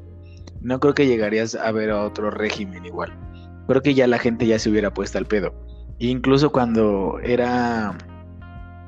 No 0.60 0.80
creo 0.80 0.94
que 0.94 1.06
llegarías 1.06 1.54
a 1.54 1.70
ver 1.72 1.90
a 1.90 2.02
otro 2.02 2.30
régimen 2.30 2.84
igual. 2.84 3.12
Creo 3.66 3.82
que 3.82 3.94
ya 3.94 4.06
la 4.06 4.18
gente 4.18 4.46
ya 4.46 4.58
se 4.58 4.70
hubiera 4.70 4.92
puesto 4.92 5.18
al 5.18 5.26
pedo. 5.26 5.54
Incluso 5.98 6.50
cuando 6.50 7.18
era 7.22 7.96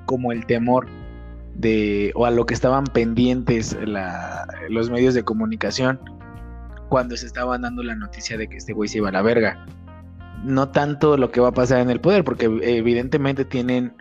como 0.06 0.32
el 0.32 0.44
temor 0.46 0.88
de, 1.54 2.12
o 2.14 2.26
a 2.26 2.30
lo 2.30 2.46
que 2.46 2.54
estaban 2.54 2.84
pendientes 2.84 3.76
los 4.68 4.90
medios 4.90 5.14
de 5.14 5.22
comunicación, 5.22 6.00
cuando 6.88 7.16
se 7.16 7.26
estaban 7.26 7.62
dando 7.62 7.82
la 7.82 7.94
noticia 7.94 8.36
de 8.36 8.48
que 8.48 8.56
este 8.56 8.72
güey 8.72 8.88
se 8.88 8.98
iba 8.98 9.08
a 9.08 9.12
la 9.12 9.22
verga 9.22 9.64
no 10.42 10.68
tanto 10.68 11.16
lo 11.16 11.30
que 11.30 11.40
va 11.40 11.48
a 11.48 11.52
pasar 11.52 11.80
en 11.80 11.90
el 11.90 12.00
poder, 12.00 12.24
porque 12.24 12.46
evidentemente 12.62 13.44
tienen 13.44 13.94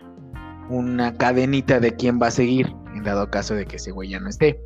una 0.77 1.17
cadenita 1.17 1.79
de 1.79 1.95
quién 1.95 2.19
va 2.21 2.27
a 2.27 2.31
seguir, 2.31 2.73
en 2.95 3.03
dado 3.03 3.29
caso 3.29 3.53
de 3.55 3.65
que 3.65 3.77
ese 3.77 3.91
güey 3.91 4.09
ya 4.09 4.19
no 4.19 4.29
esté. 4.29 4.59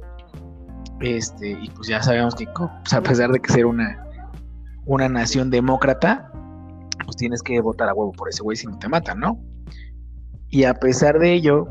Este, 1.01 1.51
y 1.51 1.69
pues 1.71 1.87
ya 1.87 2.01
sabemos 2.01 2.35
que, 2.35 2.47
pues, 2.55 2.93
a 2.93 3.01
pesar 3.01 3.31
de 3.31 3.39
que 3.39 3.51
ser 3.51 3.65
una, 3.65 4.05
una 4.85 5.09
nación 5.09 5.49
demócrata, 5.49 6.31
pues 7.03 7.17
tienes 7.17 7.41
que 7.41 7.59
votar 7.61 7.89
a 7.89 7.93
huevo 7.93 8.11
por 8.13 8.29
ese 8.29 8.43
güey 8.43 8.55
si 8.55 8.67
no 8.67 8.77
te 8.79 8.87
matan, 8.87 9.19
¿no? 9.19 9.39
Y 10.49 10.63
a 10.63 10.73
pesar 10.75 11.19
de 11.19 11.33
ello, 11.33 11.67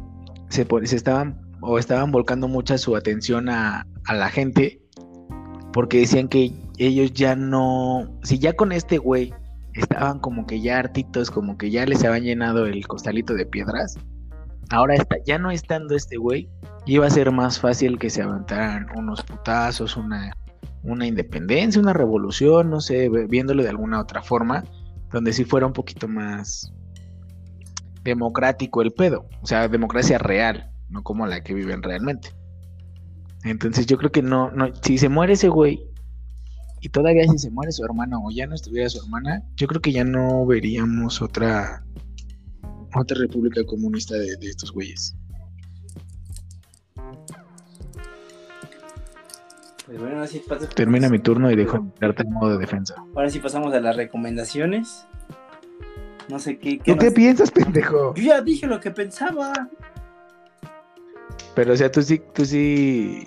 se, 0.49 0.67
se 0.85 0.97
estaban 0.97 1.41
o 1.61 1.79
estaban 1.79 2.13
volcando 2.13 2.49
mucha 2.49 2.77
su 2.77 2.97
atención 2.97 3.49
a, 3.49 3.87
a 4.05 4.15
la 4.15 4.29
gente, 4.29 4.83
porque 5.73 6.01
decían 6.01 6.29
que 6.29 6.53
ellos 6.79 7.13
ya 7.13 7.35
no, 7.35 8.19
si 8.23 8.39
ya 8.39 8.53
con 8.53 8.73
este 8.73 8.99
güey 8.99 9.33
estaban 9.75 10.21
como 10.21 10.47
que 10.47 10.61
ya 10.61 10.79
hartitos, 10.79 11.31
como 11.31 11.57
que 11.59 11.71
ya 11.71 11.87
les 11.87 12.05
habían 12.05 12.25
llenado 12.25 12.67
el 12.67 12.87
costalito 12.87 13.35
de 13.35 13.47
piedras. 13.47 13.97
Ahora 14.71 14.95
está, 14.95 15.17
ya 15.25 15.39
no 15.39 15.51
estando 15.51 15.95
este 15.95 16.17
güey, 16.17 16.49
iba 16.87 17.07
a 17.07 17.11
ser 17.11 17.31
más 17.31 17.61
fácil 17.61 17.99
que 17.99 18.11
se 18.11 18.23
aventaran 18.23 18.87
unos 18.97 19.23
putazos, 19.23 19.97
una, 19.97 20.37
una 20.83 21.07
independencia, 21.07 21.81
una 21.81 21.93
revolución, 21.93 22.71
no 22.71 22.81
sé, 22.81 23.09
viéndolo 23.29 23.63
de 23.63 23.69
alguna 23.69 24.01
otra 24.01 24.23
forma, 24.23 24.65
donde 25.11 25.33
sí 25.33 25.45
fuera 25.45 25.67
un 25.67 25.73
poquito 25.73 26.09
más 26.09 26.73
democrático 28.03 28.83
el 28.83 28.93
pedo, 28.93 29.29
o 29.41 29.47
sea, 29.47 29.69
democracia 29.69 30.19
real, 30.19 30.71
no 30.91 31.03
como 31.03 31.27
la 31.27 31.43
que 31.43 31.55
viven 31.55 31.83
realmente. 31.83 32.31
Entonces 33.45 33.87
yo 33.87 33.97
creo 33.97 34.11
que 34.11 34.23
no, 34.23 34.51
no, 34.51 34.75
si 34.83 34.99
se 34.99 35.09
muere 35.09 35.35
ese 35.35 35.49
güey, 35.49 35.81
y 36.81 36.91
todavía 36.91 37.27
si 37.27 37.39
se 37.39 37.51
muere 37.51 37.73
su 37.73 37.83
hermana 37.83 38.19
o 38.19 38.31
ya 38.31 38.47
no 38.47 38.55
estuviera 38.55 38.91
su 38.91 39.03
hermana, 39.03 39.43
yo 39.57 39.67
creo 39.67 39.81
que 39.81 39.93
ya 39.93 40.05
no 40.05 40.45
veríamos 40.45 41.23
otra 41.23 41.83
otra 43.03 43.17
república 43.19 43.65
comunista 43.65 44.15
de, 44.15 44.37
de 44.37 44.49
estos 44.49 44.73
güeyes. 44.73 45.15
Pues 49.87 49.99
bueno, 49.99 50.15
ahora 50.17 50.27
sí, 50.27 50.43
pas- 50.49 50.69
Termina 50.75 51.09
mi 51.11 51.19
turno 51.19 51.51
y 51.51 51.57
dejo 51.57 51.79
de 51.79 51.91
darte 52.01 52.23
el 52.23 52.31
modo 52.31 52.53
de 52.53 52.59
defensa. 52.59 52.95
ahora 53.15 53.29
sí 53.29 53.39
pasamos 53.39 53.73
a 53.75 53.81
las 53.81 53.97
recomendaciones. 53.97 55.07
No 56.29 56.39
sé 56.39 56.59
qué. 56.59 56.79
qué 56.79 56.93
¿Tú 56.93 56.99
qué 56.99 57.11
piensas, 57.11 57.51
pendejo? 57.51 58.15
Yo 58.15 58.23
ya 58.23 58.41
dije 58.41 58.67
lo 58.67 58.81
que 58.81 58.91
pensaba. 58.91 59.53
Pero 61.55 61.75
o 61.75 61.77
sea, 61.77 61.93
tú 61.93 62.01
sí, 62.03 62.21
tú 62.35 62.47
sí, 62.47 63.27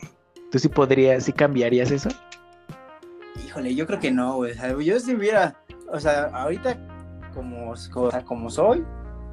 tú 0.51 0.57
sí 0.57 0.67
podrías, 0.67 1.23
sí 1.25 1.31
cambiarías 1.31 1.91
eso. 1.91 2.09
Híjole, 3.45 3.75
yo 3.75 3.85
creo 3.85 3.99
que 3.99 4.11
no, 4.11 4.35
güey. 4.37 4.51
O 4.53 4.55
sea, 4.55 4.75
yo 4.81 4.99
si 4.99 5.13
hubiera, 5.15 5.61
o 5.93 5.99
sea, 5.99 6.23
ahorita 6.33 6.75
como, 7.35 7.75
como 8.25 8.49
soy, 8.49 8.83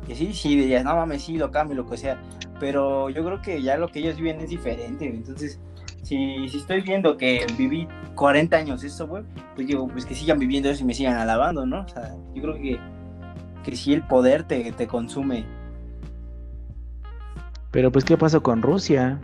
que 0.07 0.15
sí, 0.15 0.33
sí, 0.33 0.57
dirías, 0.57 0.85
no 0.85 0.95
mames, 0.97 1.23
sí, 1.23 1.37
lo 1.37 1.51
cambio, 1.51 1.77
lo 1.77 1.87
que 1.89 1.97
sea. 1.97 2.21
Pero 2.61 3.11
yo 3.11 3.25
creo 3.25 3.41
que 3.43 3.61
ya 3.63 3.77
lo 3.77 3.89
que 3.89 4.01
ellos 4.01 4.17
viven 4.17 4.41
es 4.41 4.51
diferente. 4.51 5.07
Entonces, 5.07 5.61
si, 6.03 6.49
si 6.49 6.59
estoy 6.59 6.81
viendo 6.83 7.17
que 7.17 7.47
viví 7.59 7.89
40 8.15 8.57
años 8.57 8.85
eso, 8.85 9.07
güey, 9.07 9.25
pues 9.55 9.67
digo, 9.67 9.89
pues 9.89 10.05
que 10.07 10.15
sigan 10.15 10.39
viviendo 10.39 10.71
eso 10.71 10.83
y 10.83 10.87
me 10.87 10.95
sigan 10.95 11.17
alabando, 11.17 11.67
¿no? 11.67 11.81
O 11.83 11.89
sea, 11.89 12.15
yo 12.35 12.43
creo 12.43 12.55
que, 12.55 12.79
que 13.65 13.77
sí 13.77 13.93
el 13.93 14.03
poder 14.03 14.45
te, 14.45 14.71
te 14.73 14.87
consume. 14.87 15.45
Pero 17.71 17.91
pues, 17.91 18.05
¿qué 18.05 18.17
pasó 18.17 18.43
con 18.43 18.63
Rusia? 18.63 19.21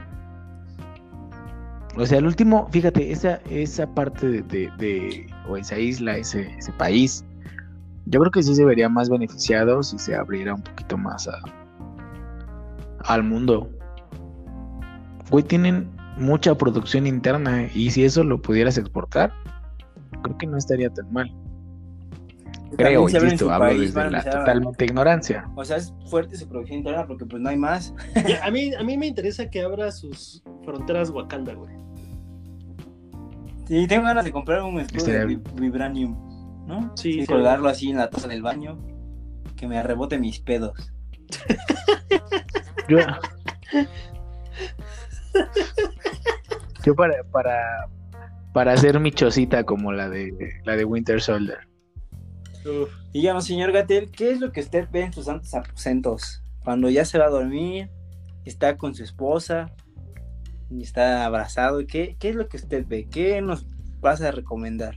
O 1.97 2.07
sea, 2.07 2.19
el 2.19 2.27
último, 2.27 2.69
fíjate, 2.71 3.13
esa, 3.13 3.41
esa 3.51 3.87
parte 3.95 4.27
de, 4.29 4.43
de- 4.43 4.71
de- 4.79 5.27
o 5.49 5.57
esa 5.57 5.79
isla, 5.79 6.17
ese, 6.17 6.53
ese 6.57 6.73
país, 6.73 7.25
yo 8.07 8.21
creo 8.21 8.31
que 8.33 8.43
sí 8.43 8.55
se 8.55 8.65
vería 8.65 8.89
más 8.89 9.09
beneficiado 9.09 9.83
si 9.83 9.99
se 9.99 10.15
abriera 10.15 10.55
un 10.55 10.63
poquito 10.63 10.97
más 10.99 11.29
a, 11.29 11.39
al 13.05 13.23
mundo. 13.23 13.71
Güey, 15.31 15.45
tienen 15.45 15.91
mucha 16.17 16.55
producción 16.57 17.07
interna 17.07 17.69
y 17.75 17.91
si 17.91 18.05
eso 18.05 18.25
lo 18.25 18.43
pudieras 18.43 18.77
exportar, 18.79 19.33
creo 20.23 20.37
que 20.39 20.47
no 20.47 20.57
estaría 20.57 20.91
tan 20.91 21.13
mal. 21.13 21.31
Creo, 22.77 23.09
insisto, 23.09 23.51
hablo 23.51 23.67
país, 23.67 23.93
desde 23.95 24.11
la 24.11 24.19
a- 24.19 24.23
totalmente 24.31 24.85
ignorancia. 24.85 25.49
O 25.57 25.65
sea, 25.65 25.77
es 25.77 25.93
fuerte 26.09 26.37
su 26.37 26.49
producción 26.49 26.79
interna 26.79 27.05
porque 27.07 27.27
pues 27.27 27.43
no 27.43 27.49
hay 27.49 27.57
más. 27.57 27.93
Ya, 28.27 28.41
A 28.45 28.51
mí, 28.51 28.73
a 28.75 28.83
mí 28.85 28.97
me 28.97 29.07
interesa 29.07 29.51
que 29.51 29.63
abra 29.63 29.91
sus 29.91 30.43
fronteras 30.65 31.11
Wakanda, 31.11 31.55
güey. 31.55 31.75
Sí, 33.67 33.87
tengo 33.87 34.05
ganas 34.05 34.25
de 34.25 34.33
comprar 34.33 34.63
un 34.63 34.81
escudo 34.81 35.05
de 35.07 35.41
Vibranium, 35.55 36.17
¿no? 36.71 36.93
Sí, 36.97 37.13
Sí, 37.13 37.21
sí. 37.23 37.27
colgarlo 37.27 37.69
así 37.69 37.91
en 37.91 37.99
la 37.99 38.09
taza 38.09 38.29
del 38.29 38.43
baño, 38.43 38.79
que 39.57 39.67
me 39.67 39.83
rebote 39.83 40.19
mis 40.19 40.41
pedos. 40.41 40.93
Yo, 42.89 42.99
yo 46.85 46.95
para, 46.95 47.23
para, 47.25 47.89
para 48.53 48.73
hacer 48.73 48.99
mi 49.01 49.13
chocita 49.13 49.65
como 49.65 49.93
la 49.93 50.09
de 50.09 50.33
la 50.65 50.77
de 50.77 50.85
Winter 50.85 51.21
Soldier. 51.21 51.59
Uf. 52.65 52.91
Díganos, 53.13 53.47
señor 53.47 53.73
Gatel, 53.73 54.11
¿qué 54.11 54.33
es 54.33 54.41
lo 54.41 54.53
que 54.53 54.61
usted 54.61 54.89
ve 54.91 55.03
en 55.03 55.13
sus 55.13 55.27
santos 55.27 55.53
aposentos? 55.55 56.43
Cuando 56.65 56.89
ya 56.89 57.05
se 57.05 57.19
va 57.19 57.27
a 57.27 57.31
dormir, 57.31 57.91
está 58.45 58.77
con 58.77 58.95
su 58.95 59.03
esposa, 59.03 59.73
y 60.71 60.83
está 60.83 61.25
abrazado, 61.25 61.81
¿qué, 61.87 62.17
¿qué 62.19 62.31
es 62.31 62.37
lo 62.37 62.49
que 62.49 62.57
usted 62.57 62.87
ve? 62.87 63.09
¿Qué 63.11 63.41
nos 63.43 63.67
vas 64.01 64.21
a 64.23 64.31
recomendar? 64.31 64.97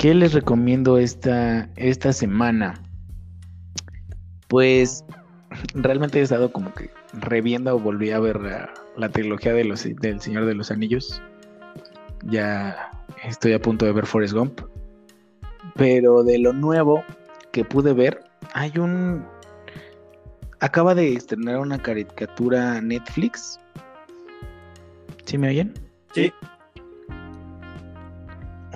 ¿Qué 0.00 0.14
les 0.14 0.32
recomiendo 0.32 0.96
esta, 0.96 1.68
esta 1.76 2.14
semana? 2.14 2.82
Pues 4.48 5.04
realmente 5.74 6.20
he 6.20 6.22
estado 6.22 6.50
como 6.50 6.72
que 6.72 6.88
reviendo 7.12 7.76
o 7.76 7.78
volví 7.78 8.10
a 8.10 8.18
ver 8.18 8.40
la, 8.40 8.72
la 8.96 9.10
trilogía 9.10 9.52
de 9.52 9.64
los, 9.64 9.84
del 9.84 10.18
Señor 10.18 10.46
de 10.46 10.54
los 10.54 10.70
Anillos. 10.70 11.20
Ya 12.24 12.90
estoy 13.24 13.52
a 13.52 13.60
punto 13.60 13.84
de 13.84 13.92
ver 13.92 14.06
Forrest 14.06 14.32
Gump. 14.32 14.62
Pero 15.74 16.24
de 16.24 16.38
lo 16.38 16.54
nuevo 16.54 17.04
que 17.52 17.62
pude 17.62 17.92
ver, 17.92 18.24
hay 18.54 18.72
un... 18.78 19.22
Acaba 20.60 20.94
de 20.94 21.12
estrenar 21.12 21.58
una 21.58 21.76
caricatura 21.76 22.80
Netflix. 22.80 23.60
¿Sí 25.26 25.36
me 25.36 25.50
oyen? 25.50 25.74
Sí. 26.14 26.32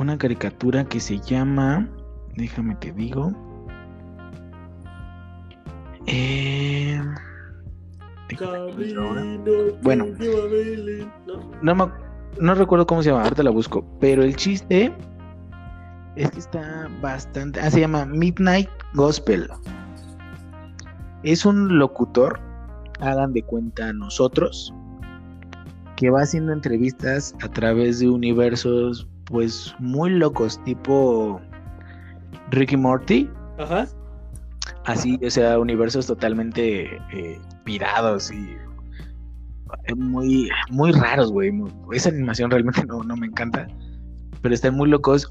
Una 0.04 0.18
caricatura 0.18 0.84
que 0.84 1.00
se 1.00 1.18
llama... 1.18 1.88
Déjame 2.36 2.74
te 2.74 2.92
digo. 2.92 3.32
Eh. 6.06 7.00
Bueno. 9.80 10.04
No. 11.62 11.74
Me 11.74 11.86
no 12.38 12.54
recuerdo 12.54 12.86
cómo 12.86 13.02
se 13.02 13.08
llama, 13.08 13.22
ahorita 13.22 13.44
la 13.44 13.50
busco. 13.50 13.82
Pero 13.98 14.22
el 14.22 14.36
chiste 14.36 14.92
Es 16.16 16.30
que 16.32 16.38
está 16.38 16.90
bastante. 17.00 17.60
Ah, 17.60 17.70
se 17.70 17.80
llama 17.80 18.04
Midnight 18.04 18.68
Gospel. 18.92 19.48
Es 21.22 21.46
un 21.46 21.78
locutor, 21.78 22.38
hagan 23.00 23.32
de 23.32 23.42
cuenta 23.42 23.90
nosotros, 23.94 24.74
que 25.96 26.10
va 26.10 26.20
haciendo 26.20 26.52
entrevistas 26.52 27.34
a 27.40 27.48
través 27.48 28.00
de 28.00 28.10
universos, 28.10 29.08
pues 29.26 29.74
muy 29.78 30.10
locos, 30.10 30.62
tipo 30.64 31.40
Ricky 32.50 32.76
Morty. 32.76 33.28
Ajá. 33.58 33.86
Así, 34.84 35.18
o 35.24 35.30
sea, 35.30 35.58
universos 35.58 36.06
totalmente 36.06 36.96
eh, 37.12 37.40
pirados 37.64 38.30
y 38.30 38.56
eh, 39.86 39.94
muy, 39.94 40.48
muy 40.70 40.92
raros, 40.92 41.32
güey. 41.32 41.52
Esa 41.92 42.10
animación 42.10 42.50
realmente 42.50 42.84
no, 42.86 43.02
no 43.02 43.16
me 43.16 43.26
encanta, 43.26 43.66
pero 44.42 44.54
están 44.54 44.76
muy 44.76 44.88
locos. 44.88 45.30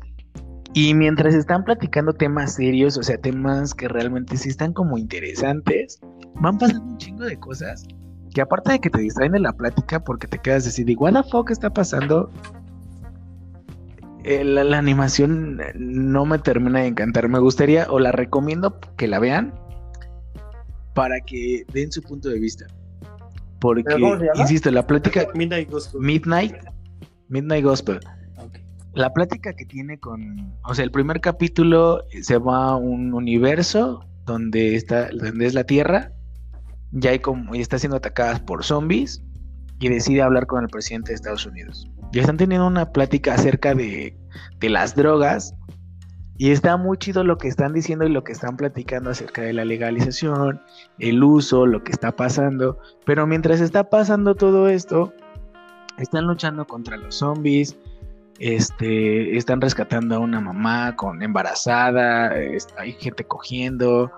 Y 0.73 0.95
mientras 0.95 1.35
están 1.35 1.63
platicando 1.63 2.13
temas 2.13 2.55
serios, 2.55 2.97
o 2.97 3.03
sea, 3.03 3.17
temas 3.17 3.75
que 3.75 3.87
realmente 3.87 4.37
sí 4.37 4.49
están 4.49 4.73
como 4.73 4.97
interesantes, 4.97 5.99
van 6.35 6.57
pasando 6.57 6.83
un 6.83 6.97
chingo 6.97 7.23
de 7.23 7.37
cosas 7.39 7.85
que 8.33 8.41
aparte 8.41 8.71
de 8.71 8.79
que 8.79 8.89
te 8.89 8.99
distraen 8.99 9.31
de 9.31 9.39
la 9.39 9.53
plática 9.53 10.03
porque 10.03 10.27
te 10.27 10.39
quedas 10.39 10.67
así 10.67 10.83
de, 10.83 10.95
what 10.95 11.13
the 11.13 11.29
fuck 11.29 11.51
está 11.51 11.69
pasando? 11.69 12.29
Eh, 14.23 14.43
la, 14.43 14.63
la 14.63 14.77
animación 14.77 15.59
eh, 15.61 15.73
no 15.75 16.25
me 16.25 16.39
termina 16.39 16.79
de 16.79 16.87
encantar. 16.87 17.27
Me 17.27 17.39
gustaría, 17.39 17.87
o 17.89 17.99
la 17.99 18.11
recomiendo 18.11 18.79
que 18.97 19.07
la 19.07 19.19
vean 19.19 19.53
para 20.93 21.19
que 21.21 21.65
den 21.73 21.91
su 21.91 22.01
punto 22.01 22.29
de 22.29 22.39
vista. 22.39 22.65
Porque, 23.59 23.83
insisto, 24.35 24.69
la 24.71 24.85
plática 24.85 25.27
Midnight 25.33 25.69
Gospel. 25.69 26.01
Midnight, 26.01 26.55
Midnight 27.29 27.63
Gospel. 27.63 27.99
Ok. 28.37 28.57
La 28.93 29.13
plática 29.13 29.53
que 29.53 29.65
tiene 29.65 29.97
con, 29.99 30.53
o 30.65 30.75
sea, 30.75 30.83
el 30.83 30.91
primer 30.91 31.21
capítulo 31.21 32.03
se 32.21 32.37
va 32.37 32.71
a 32.71 32.75
un 32.75 33.13
universo 33.13 34.05
donde 34.25 34.75
está, 34.75 35.09
donde 35.09 35.45
es 35.45 35.53
la 35.53 35.63
Tierra, 35.63 36.11
ya 36.91 37.11
hay 37.11 37.19
como, 37.19 37.55
y 37.55 37.61
está 37.61 37.79
siendo 37.79 37.97
atacadas 37.97 38.39
por 38.41 38.63
zombies 38.63 39.23
y 39.79 39.89
decide 39.89 40.21
hablar 40.21 40.45
con 40.45 40.63
el 40.63 40.69
presidente 40.69 41.11
de 41.11 41.15
Estados 41.15 41.45
Unidos. 41.45 41.89
Y 42.13 42.19
están 42.19 42.37
teniendo 42.37 42.67
una 42.67 42.91
plática 42.91 43.33
acerca 43.33 43.73
de, 43.73 44.15
de 44.59 44.69
las 44.69 44.95
drogas 44.95 45.55
y 46.37 46.51
está 46.51 46.77
muy 46.77 46.97
chido 46.97 47.23
lo 47.23 47.37
que 47.37 47.47
están 47.47 47.73
diciendo 47.73 48.05
y 48.05 48.09
lo 48.09 48.23
que 48.23 48.31
están 48.31 48.55
platicando 48.55 49.09
acerca 49.09 49.41
de 49.41 49.53
la 49.53 49.65
legalización, 49.65 50.61
el 50.99 51.23
uso, 51.23 51.65
lo 51.65 51.83
que 51.83 51.91
está 51.91 52.15
pasando. 52.15 52.77
Pero 53.05 53.25
mientras 53.27 53.61
está 53.61 53.89
pasando 53.89 54.35
todo 54.35 54.69
esto, 54.69 55.11
están 55.97 56.25
luchando 56.25 56.65
contra 56.65 56.97
los 56.97 57.15
zombies, 57.15 57.75
este, 58.39 59.37
están 59.37 59.61
rescatando 59.61 60.15
a 60.15 60.19
una 60.19 60.39
mamá 60.41 60.95
con 60.95 61.21
embarazada, 61.23 62.35
es- 62.39 62.67
hay 62.77 62.93
gente 62.93 63.23
cogiendo, 63.23 64.11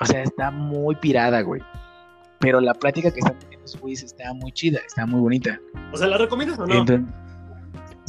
o 0.00 0.04
sea, 0.06 0.22
está 0.22 0.50
muy 0.50 0.94
pirada, 0.96 1.40
güey. 1.42 1.62
Pero 2.38 2.60
la 2.60 2.74
plática 2.74 3.10
que 3.10 3.20
están 3.20 3.38
teniendo 3.38 3.64
esos 3.64 3.80
güeyes 3.80 4.02
está 4.02 4.32
muy 4.34 4.52
chida, 4.52 4.80
está 4.86 5.06
muy 5.06 5.20
bonita. 5.20 5.60
O 5.92 5.96
sea, 5.96 6.06
¿la 6.08 6.18
recomiendas 6.18 6.58
o 6.58 6.66
no? 6.66 6.74
Entonces, 6.74 7.06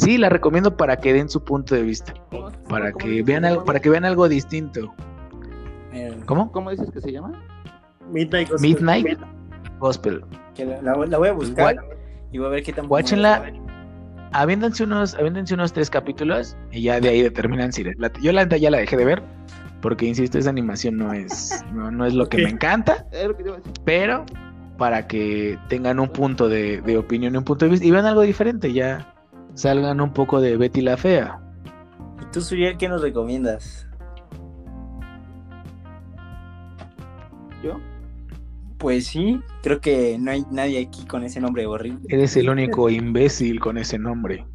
sí, 0.03 0.17
la 0.17 0.29
recomiendo 0.29 0.75
para 0.77 0.97
que 0.97 1.13
den 1.13 1.29
su 1.29 1.43
punto 1.43 1.75
de 1.75 1.83
vista, 1.83 2.13
para 2.69 2.91
¿Cómo 2.91 3.05
que 3.05 3.23
vean 3.23 3.45
algo, 3.45 3.63
para 3.65 3.79
que 3.79 3.89
vean 3.89 4.05
algo 4.05 4.27
distinto. 4.29 4.93
Eh, 5.93 6.15
¿Cómo? 6.25 6.51
¿Cómo 6.51 6.71
dices 6.71 6.89
que 6.91 7.01
se 7.01 7.11
llama? 7.11 7.41
Midnight 8.11 8.49
Gospel. 8.49 8.69
Midnight 8.71 9.19
Gospel. 9.79 10.23
que 10.55 10.65
la, 10.65 10.81
la- 10.81 11.05
la 11.05 11.17
voy 11.17 11.27
a 11.29 11.33
buscar 11.33 11.75
y 12.31 12.37
voy 12.37 12.47
a 12.47 12.49
ver 12.51 12.63
qué 12.63 12.73
tan 12.73 12.85
está. 12.85 13.43
Aviéndense 14.35 14.83
unos, 14.83 15.13
aviéndense 15.13 15.53
unos 15.53 15.73
tres 15.73 15.89
capítulos 15.91 16.57
y 16.71 16.81
ya 16.81 16.99
de 16.99 17.09
ahí 17.09 17.21
determinan 17.21 17.71
si 17.71 17.83
les. 17.83 17.95
Yo 18.21 18.31
la 18.31 18.43
neta 18.43 18.57
ya 18.57 18.71
la 18.71 18.79
dejé 18.79 18.97
de 18.97 19.05
ver, 19.05 19.21
porque 19.81 20.05
insisto, 20.07 20.39
esa 20.39 20.49
animación 20.49 20.97
no 20.97 21.13
es, 21.13 21.63
no, 21.71 21.91
no 21.91 22.05
es 22.07 22.15
lo 22.15 22.27
que 22.27 22.37
me 22.39 22.49
encanta, 22.49 23.05
pero 23.85 24.25
para 24.79 25.05
que 25.07 25.59
tengan 25.69 25.99
un 25.99 26.09
punto 26.09 26.49
de, 26.49 26.81
de 26.81 26.97
opinión 26.97 27.35
y 27.35 27.37
un 27.37 27.43
punto 27.43 27.65
de 27.65 27.71
vista 27.71 27.85
y 27.85 27.91
vean 27.91 28.07
algo 28.07 28.21
diferente, 28.21 28.73
ya 28.73 29.12
salgan 29.53 30.01
un 30.01 30.13
poco 30.13 30.41
de 30.41 30.57
Betty 30.57 30.81
la 30.81 30.97
Fea. 30.97 31.39
¿Y 32.21 32.31
tú, 32.31 32.41
Suriel, 32.41 32.77
qué 32.77 32.87
nos 32.87 33.01
recomiendas? 33.01 33.87
¿Yo? 37.63 37.79
Pues 38.77 39.07
sí, 39.07 39.39
creo 39.61 39.79
que 39.79 40.17
no 40.19 40.31
hay 40.31 40.45
nadie 40.51 40.81
aquí 40.85 41.05
con 41.05 41.23
ese 41.23 41.39
nombre 41.39 41.65
horrible. 41.65 42.01
Eres 42.09 42.35
el 42.35 42.49
único 42.49 42.89
imbécil 42.89 43.59
con 43.59 43.77
ese 43.77 43.97
nombre. 43.97 44.45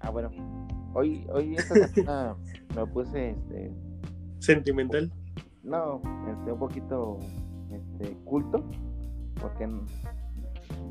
Ah, 0.00 0.10
bueno. 0.10 0.30
Hoy, 0.94 1.26
hoy 1.32 1.54
esta 1.56 1.88
semana 1.88 2.36
me 2.76 2.86
puse, 2.86 3.30
este, 3.30 3.70
Sentimental. 4.40 5.12
no, 5.62 6.02
este, 6.30 6.52
un 6.52 6.58
poquito, 6.58 7.18
este, 7.70 8.16
culto, 8.24 8.64
porque, 9.40 9.68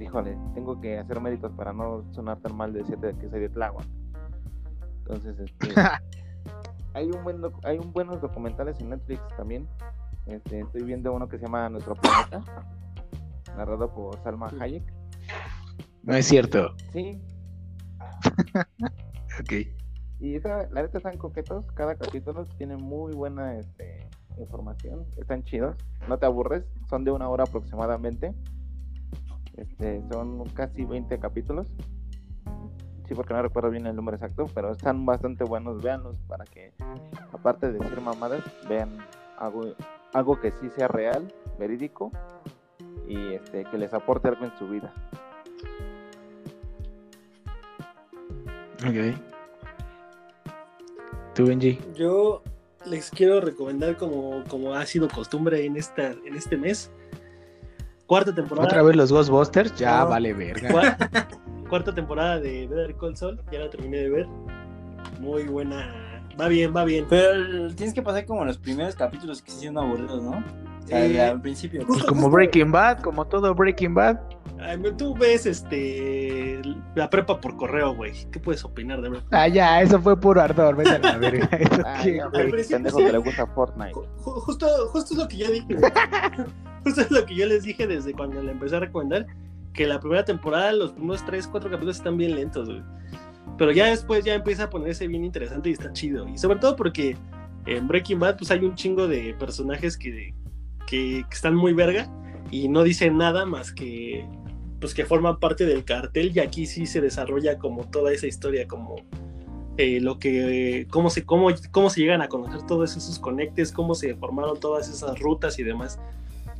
híjole, 0.01 0.37
tengo 0.53 0.79
que 0.79 0.97
hacer 0.97 1.19
méritos 1.21 1.51
para 1.53 1.73
no 1.73 2.03
sonar 2.13 2.39
tan 2.39 2.55
mal 2.55 2.73
de 2.73 2.79
decirte 2.79 3.15
que 3.17 3.29
soy 3.29 3.41
de 3.41 3.49
Tláhuac. 3.49 3.85
Entonces, 4.99 5.39
este, 5.39 5.73
hay 6.93 7.09
un 7.09 7.23
buen, 7.23 7.41
hay 7.63 7.77
un 7.77 7.91
buenos 7.93 8.21
documentales 8.21 8.79
en 8.79 8.89
Netflix 8.89 9.21
también. 9.35 9.67
Este, 10.25 10.59
estoy 10.59 10.83
viendo 10.83 11.13
uno 11.13 11.27
que 11.27 11.37
se 11.37 11.45
llama 11.45 11.69
Nuestro 11.69 11.95
Planeta, 11.95 12.43
narrado 13.55 13.93
por 13.93 14.21
Salma 14.23 14.51
Hayek. 14.59 14.83
No 16.03 16.13
es 16.13 16.25
cierto. 16.25 16.75
Sí, 16.91 17.21
Ok. 19.39 19.53
Y 20.19 20.35
esa, 20.35 20.67
la 20.71 20.81
neta 20.81 20.97
están 20.97 21.17
coquetos, 21.17 21.65
cada 21.73 21.95
capítulo 21.95 22.45
tiene 22.57 22.75
muy 22.75 23.13
buena 23.13 23.55
este, 23.55 24.09
información, 24.39 25.05
están 25.17 25.43
chidos, 25.43 25.75
no 26.07 26.17
te 26.17 26.25
aburres, 26.25 26.63
son 26.89 27.03
de 27.03 27.11
una 27.11 27.29
hora 27.29 27.43
aproximadamente, 27.43 28.33
este, 29.57 30.01
son 30.11 30.45
casi 30.49 30.85
20 30.85 31.19
capítulos, 31.19 31.67
sí 33.07 33.15
porque 33.15 33.33
no 33.33 33.41
recuerdo 33.41 33.69
bien 33.69 33.87
el 33.87 33.95
número 33.95 34.15
exacto, 34.15 34.45
pero 34.53 34.71
están 34.71 35.05
bastante 35.05 35.43
buenos, 35.43 35.81
véanlos 35.81 36.15
para 36.27 36.45
que 36.45 36.73
aparte 37.31 37.71
de 37.71 37.79
decir 37.79 38.01
mamadas, 38.01 38.43
vean 38.67 38.97
algo, 39.37 39.73
algo 40.13 40.39
que 40.39 40.51
sí 40.51 40.69
sea 40.75 40.87
real, 40.87 41.33
verídico 41.57 42.11
y 43.07 43.33
este, 43.33 43.63
que 43.65 43.77
les 43.77 43.93
aporte 43.93 44.27
algo 44.27 44.45
en 44.45 44.57
su 44.57 44.67
vida. 44.67 44.93
Ok. 48.85 49.17
¿Tú, 51.33 51.45
Benji? 51.45 51.79
Yo 51.95 52.43
les 52.85 53.09
quiero 53.09 53.41
recomendar, 53.41 53.97
como, 53.97 54.43
como 54.49 54.73
ha 54.73 54.85
sido 54.85 55.07
costumbre 55.07 55.65
en, 55.65 55.77
esta, 55.77 56.11
en 56.11 56.35
este 56.35 56.57
mes, 56.57 56.91
cuarta 58.07 58.33
temporada. 58.33 58.67
¿Otra 58.67 58.81
vez 58.83 58.95
los 58.95 59.11
Ghostbusters? 59.11 59.75
Ya 59.75 59.99
No. 59.99 60.09
vale 60.09 60.33
verga. 60.33 60.69
Cua- 60.69 61.27
cuarta 61.69 61.93
temporada 61.93 62.39
de 62.39 62.65
Better 62.67 62.95
Call 62.95 63.15
Saul, 63.15 63.39
ya 63.51 63.59
la 63.59 63.69
terminé 63.69 63.97
de 63.97 64.09
ver. 64.09 64.27
Muy 65.19 65.43
buena. 65.43 66.21
Va 66.39 66.47
bien, 66.47 66.73
va 66.75 66.83
bien. 66.85 67.05
Pero 67.09 67.73
tienes 67.75 67.93
que 67.93 68.01
pasar 68.01 68.25
como 68.25 68.45
los 68.45 68.57
primeros 68.57 68.95
capítulos 68.95 69.41
que 69.41 69.51
sí 69.51 69.65
son 69.67 69.77
aburridos, 69.77 70.21
¿no? 70.23 70.31
O 70.83 70.87
sea, 70.87 71.05
Eh, 71.05 71.21
al 71.21 71.41
principio. 71.41 71.83
justo- 71.85 72.05
Como 72.07 72.29
Breaking 72.29 72.71
Bad, 72.71 73.01
como 73.01 73.25
todo 73.25 73.53
Breaking 73.53 73.93
Bad. 73.93 74.17
Ay, 74.59 74.79
tú 74.97 75.13
ves 75.15 75.45
este 75.45 76.61
la 76.95 77.09
prepa 77.09 77.39
por 77.39 77.55
correo, 77.57 77.93
güey. 77.95 78.13
¿Qué 78.31 78.39
puedes 78.39 78.63
opinar 78.65 79.01
de 79.01 79.09
Breaking 79.09 79.29
Ah, 79.31 79.47
ya, 79.47 79.81
eso 79.81 80.01
fue 80.01 80.19
puro 80.19 80.41
ardor, 80.41 80.75
vete 80.75 80.89
a 80.91 80.99
la 80.99 81.17
verga. 81.19 81.45
¿Eso 81.57 81.81
ya, 82.09 82.25
güey? 82.27 82.51
pendejo 82.67 82.97
que 82.97 83.11
le 83.11 83.17
gusta 83.19 83.45
Fortnite. 83.47 83.93
Ju- 83.93 84.07
ju- 84.17 84.41
Justo, 84.41 84.67
justo 84.89 85.13
es 85.13 85.19
lo 85.19 85.27
que 85.27 85.37
yo 85.37 85.51
dije. 85.51 85.67
justo 86.83 87.01
es 87.01 87.11
lo 87.11 87.25
que 87.25 87.35
yo 87.35 87.45
les 87.45 87.63
dije 87.63 87.85
desde 87.87 88.13
cuando 88.13 88.41
la 88.41 88.51
empecé 88.51 88.75
a 88.77 88.79
recomendar. 88.79 89.25
Que 89.73 89.85
la 89.85 89.99
primera 89.99 90.25
temporada, 90.25 90.71
los 90.73 90.91
primeros 90.93 91.23
3, 91.25 91.47
4 91.47 91.69
capítulos 91.69 91.97
están 91.97 92.17
bien 92.17 92.35
lentos, 92.35 92.67
güey. 92.67 92.81
Pero 93.59 93.71
ya 93.71 93.85
después 93.87 94.25
ya 94.25 94.33
empieza 94.33 94.63
a 94.63 94.69
ponerse 94.69 95.07
bien 95.07 95.23
interesante 95.23 95.69
y 95.69 95.73
está 95.73 95.91
chido. 95.93 96.27
Y 96.27 96.37
sobre 96.37 96.57
todo 96.59 96.75
porque 96.75 97.15
en 97.67 97.87
Breaking 97.87 98.19
Bad 98.19 98.37
pues 98.37 98.49
hay 98.51 98.65
un 98.65 98.73
chingo 98.75 99.07
de 99.07 99.35
personajes 99.37 99.97
que, 99.97 100.33
que, 100.87 101.23
que 101.29 101.35
están 101.35 101.53
muy 101.55 101.73
verga 101.73 102.07
y 102.49 102.69
no 102.69 102.83
dicen 102.83 103.17
nada 103.17 103.45
más 103.45 103.71
que 103.71 104.25
pues 104.79 104.93
que 104.93 105.05
forman 105.05 105.39
parte 105.39 105.65
del 105.65 105.83
cartel 105.83 106.31
y 106.35 106.39
aquí 106.39 106.65
sí 106.65 106.85
se 106.85 107.01
desarrolla 107.01 107.57
como 107.57 107.85
toda 107.89 108.11
esa 108.13 108.27
historia 108.27 108.67
como 108.67 108.95
eh, 109.77 109.99
lo 110.01 110.19
que 110.19 110.87
cómo 110.89 111.09
se 111.09 111.23
cómo, 111.25 111.49
cómo 111.71 111.89
se 111.89 112.01
llegan 112.01 112.21
a 112.21 112.27
conocer 112.27 112.61
todos 112.67 112.95
esos 112.97 113.19
conectes 113.19 113.71
cómo 113.71 113.95
se 113.95 114.15
formaron 114.15 114.59
todas 114.59 114.89
esas 114.89 115.19
rutas 115.19 115.57
y 115.59 115.63
demás. 115.63 115.99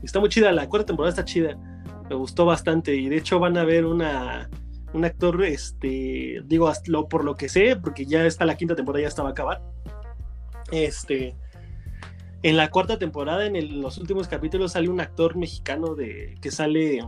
Está 0.03 0.19
muy 0.19 0.29
chida 0.29 0.51
la 0.51 0.67
cuarta 0.69 0.87
temporada 0.87 1.09
está 1.09 1.25
chida 1.25 1.57
me 2.09 2.15
gustó 2.15 2.45
bastante 2.45 2.95
y 2.95 3.09
de 3.09 3.17
hecho 3.17 3.39
van 3.39 3.57
a 3.57 3.63
ver 3.65 3.85
una 3.85 4.49
un 4.93 5.03
actor 5.03 5.43
este 5.43 6.41
digo 6.45 6.71
lo, 6.85 7.07
por 7.09 7.23
lo 7.25 7.35
que 7.35 7.49
sé 7.49 7.75
porque 7.75 8.05
ya 8.05 8.25
está 8.25 8.45
la 8.45 8.55
quinta 8.55 8.75
temporada 8.75 9.01
ya 9.01 9.07
estaba 9.09 9.29
a 9.29 9.31
acabar. 9.33 9.61
Este 10.71 11.35
en 12.43 12.55
la 12.55 12.69
cuarta 12.69 12.97
temporada 12.99 13.45
en 13.45 13.55
el- 13.55 13.81
los 13.81 13.97
últimos 13.97 14.27
capítulos 14.27 14.73
sale 14.73 14.89
un 14.89 15.01
actor 15.01 15.35
mexicano 15.35 15.95
de 15.95 16.35
que 16.41 16.51
sale 16.51 16.99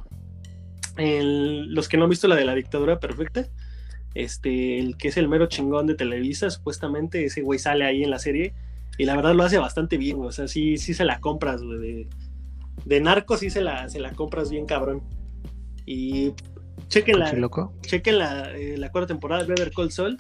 los 0.98 1.88
que 1.88 1.98
no 1.98 2.04
han 2.04 2.10
visto 2.10 2.28
la 2.28 2.36
de 2.36 2.46
la 2.46 2.56
dictadura 2.56 3.00
perfecta 3.00 3.48
este, 4.16 4.80
el 4.80 4.98
que 4.98 5.10
es 5.10 5.18
el 5.18 5.28
mero 5.28 5.48
chingón 5.48 5.88
de 5.88 5.96
Televisa, 5.96 6.50
supuestamente, 6.50 7.26
ese 7.26 7.42
güey 7.42 7.60
sale 7.60 7.86
ahí 7.86 8.04
en 8.04 8.10
la 8.10 8.20
serie 8.20 8.54
y 8.98 9.06
la 9.06 9.16
verdad 9.16 9.36
lo 9.36 9.44
hace 9.44 9.58
bastante 9.58 9.98
bien, 9.98 10.18
o 10.20 10.32
sea, 10.32 10.48
sí, 10.48 10.78
sí 10.78 10.94
se 10.94 11.06
la 11.06 11.20
compras, 11.20 11.62
güey, 11.62 11.80
de, 11.80 12.08
de 12.86 13.02
narco 13.02 13.38
sí 13.38 13.50
se 13.50 13.62
la, 13.62 13.88
se 13.90 14.00
la 14.00 14.12
compras 14.12 14.50
bien 14.50 14.66
cabrón. 14.66 15.04
Y 15.86 16.34
chequen 16.88 17.20
la, 17.20 17.32
¿Qué 17.32 17.38
loco? 17.38 17.74
chequen 17.82 18.20
la, 18.20 18.52
eh, 18.56 18.78
la 18.78 18.92
cuarta 18.92 19.08
temporada 19.08 19.44
de 19.44 19.50
Better 19.50 19.72
Call 19.72 19.92
Saul 19.92 20.18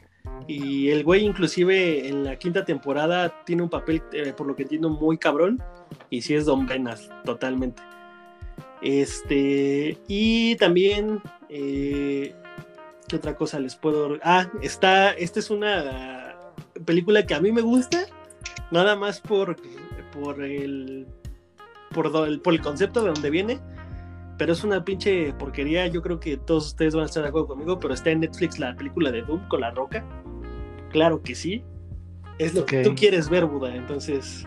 y 0.47 0.89
el 0.89 1.03
güey 1.03 1.26
inclusive 1.26 2.07
en 2.07 2.24
la 2.24 2.38
quinta 2.38 2.65
temporada 2.65 3.43
tiene 3.45 3.63
un 3.63 3.70
papel, 3.70 4.01
eh, 4.13 4.34
por 4.36 4.47
lo 4.47 4.55
que 4.55 4.63
entiendo, 4.63 4.89
muy 4.89 5.17
cabrón 5.17 5.61
y 6.09 6.22
sí 6.22 6.34
es 6.34 6.45
Don 6.45 6.65
Venas, 6.65 7.09
totalmente. 7.24 7.82
Este, 8.82 9.97
y 10.07 10.55
también, 10.55 11.21
eh, 11.49 12.34
¿qué 13.07 13.15
otra 13.15 13.36
cosa 13.36 13.59
les 13.59 13.75
puedo...? 13.75 14.17
Ah, 14.23 14.49
está, 14.61 15.11
esta 15.11 15.39
es 15.39 15.49
una 15.49 16.36
película 16.86 17.25
que 17.25 17.34
a 17.34 17.41
mí 17.41 17.51
me 17.51 17.61
gusta, 17.61 18.05
nada 18.71 18.95
más 18.95 19.19
por, 19.19 19.57
por 20.13 20.41
el, 20.41 21.07
por, 21.91 22.11
do- 22.11 22.25
el, 22.25 22.39
por 22.39 22.53
el 22.53 22.61
concepto 22.61 23.01
de 23.03 23.11
donde 23.11 23.30
viene, 23.30 23.59
pero 24.38 24.53
es 24.53 24.63
una 24.63 24.86
pinche 24.86 25.34
porquería, 25.34 25.88
yo 25.88 26.01
creo 26.01 26.19
que 26.21 26.38
todos 26.38 26.67
ustedes 26.67 26.95
van 26.95 27.03
a 27.03 27.07
estar 27.07 27.23
de 27.23 27.30
acuerdo 27.30 27.47
conmigo, 27.49 27.77
pero 27.80 27.93
está 27.93 28.11
en 28.11 28.21
Netflix 28.21 28.59
la 28.59 28.73
película 28.75 29.11
de 29.11 29.23
Doom 29.23 29.45
con 29.49 29.59
la 29.59 29.71
roca, 29.71 30.05
claro 30.91 31.21
que 31.21 31.36
sí, 31.36 31.63
es 32.38 32.53
lo 32.53 32.65
que 32.65 32.84
tú 32.84 32.95
quieres 32.95 33.27
ver, 33.30 33.45
Buda, 33.45 33.75
entonces... 33.75 34.45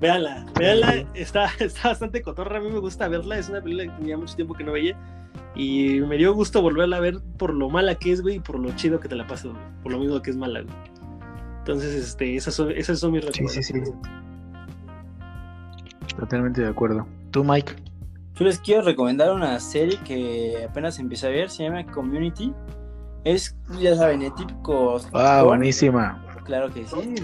Véanla, 0.00 0.44
véanla, 0.58 1.06
está, 1.14 1.46
está 1.58 1.88
bastante 1.88 2.20
cotorra, 2.22 2.58
a 2.58 2.60
mí 2.60 2.68
me 2.70 2.78
gusta 2.80 3.08
verla, 3.08 3.38
es 3.38 3.48
una 3.48 3.62
película 3.62 3.84
que 3.92 3.98
tenía 4.00 4.16
mucho 4.18 4.34
tiempo 4.36 4.54
que 4.54 4.64
no 4.64 4.72
veía 4.72 4.96
y 5.54 6.00
me 6.00 6.16
dio 6.18 6.34
gusto 6.34 6.60
volverla 6.60 6.98
a 6.98 7.00
ver 7.00 7.18
por 7.38 7.54
lo 7.54 7.70
mala 7.70 7.94
que 7.94 8.12
es, 8.12 8.20
güey, 8.20 8.36
y 8.36 8.40
por 8.40 8.58
lo 8.58 8.70
chido 8.76 9.00
que 9.00 9.08
te 9.08 9.14
la 9.16 9.26
pasas, 9.26 9.52
güey, 9.52 9.62
por 9.82 9.92
lo 9.92 9.98
mismo 9.98 10.20
que 10.20 10.30
es 10.30 10.36
mala, 10.36 10.60
güey. 10.60 10.74
Entonces, 11.58 11.94
este, 11.94 12.36
esas 12.36 12.54
son, 12.54 12.70
esas 12.72 13.00
son 13.00 13.12
mis 13.12 13.24
Sí, 13.24 13.48
sí, 13.48 13.62
sí. 13.62 13.72
recomendaciones. 13.72 13.92
Totalmente 16.18 16.60
de 16.62 16.68
acuerdo. 16.68 17.06
¿Tú, 17.30 17.42
Mike? 17.42 17.72
Yo 18.36 18.44
les 18.44 18.58
quiero 18.60 18.82
recomendar 18.82 19.32
una 19.32 19.58
serie 19.60 19.98
que 20.04 20.66
apenas 20.68 20.98
empecé 20.98 21.26
a 21.26 21.30
ver, 21.30 21.50
se 21.50 21.64
llama 21.64 21.84
Community. 21.86 22.52
Es, 23.24 23.56
ya 23.80 23.96
saben, 23.96 24.22
el 24.22 24.34
típico. 24.34 25.00
Ah, 25.12 25.42
buenísima. 25.42 26.22
Claro 26.46 26.72
que 26.72 26.86
sí. 26.86 27.14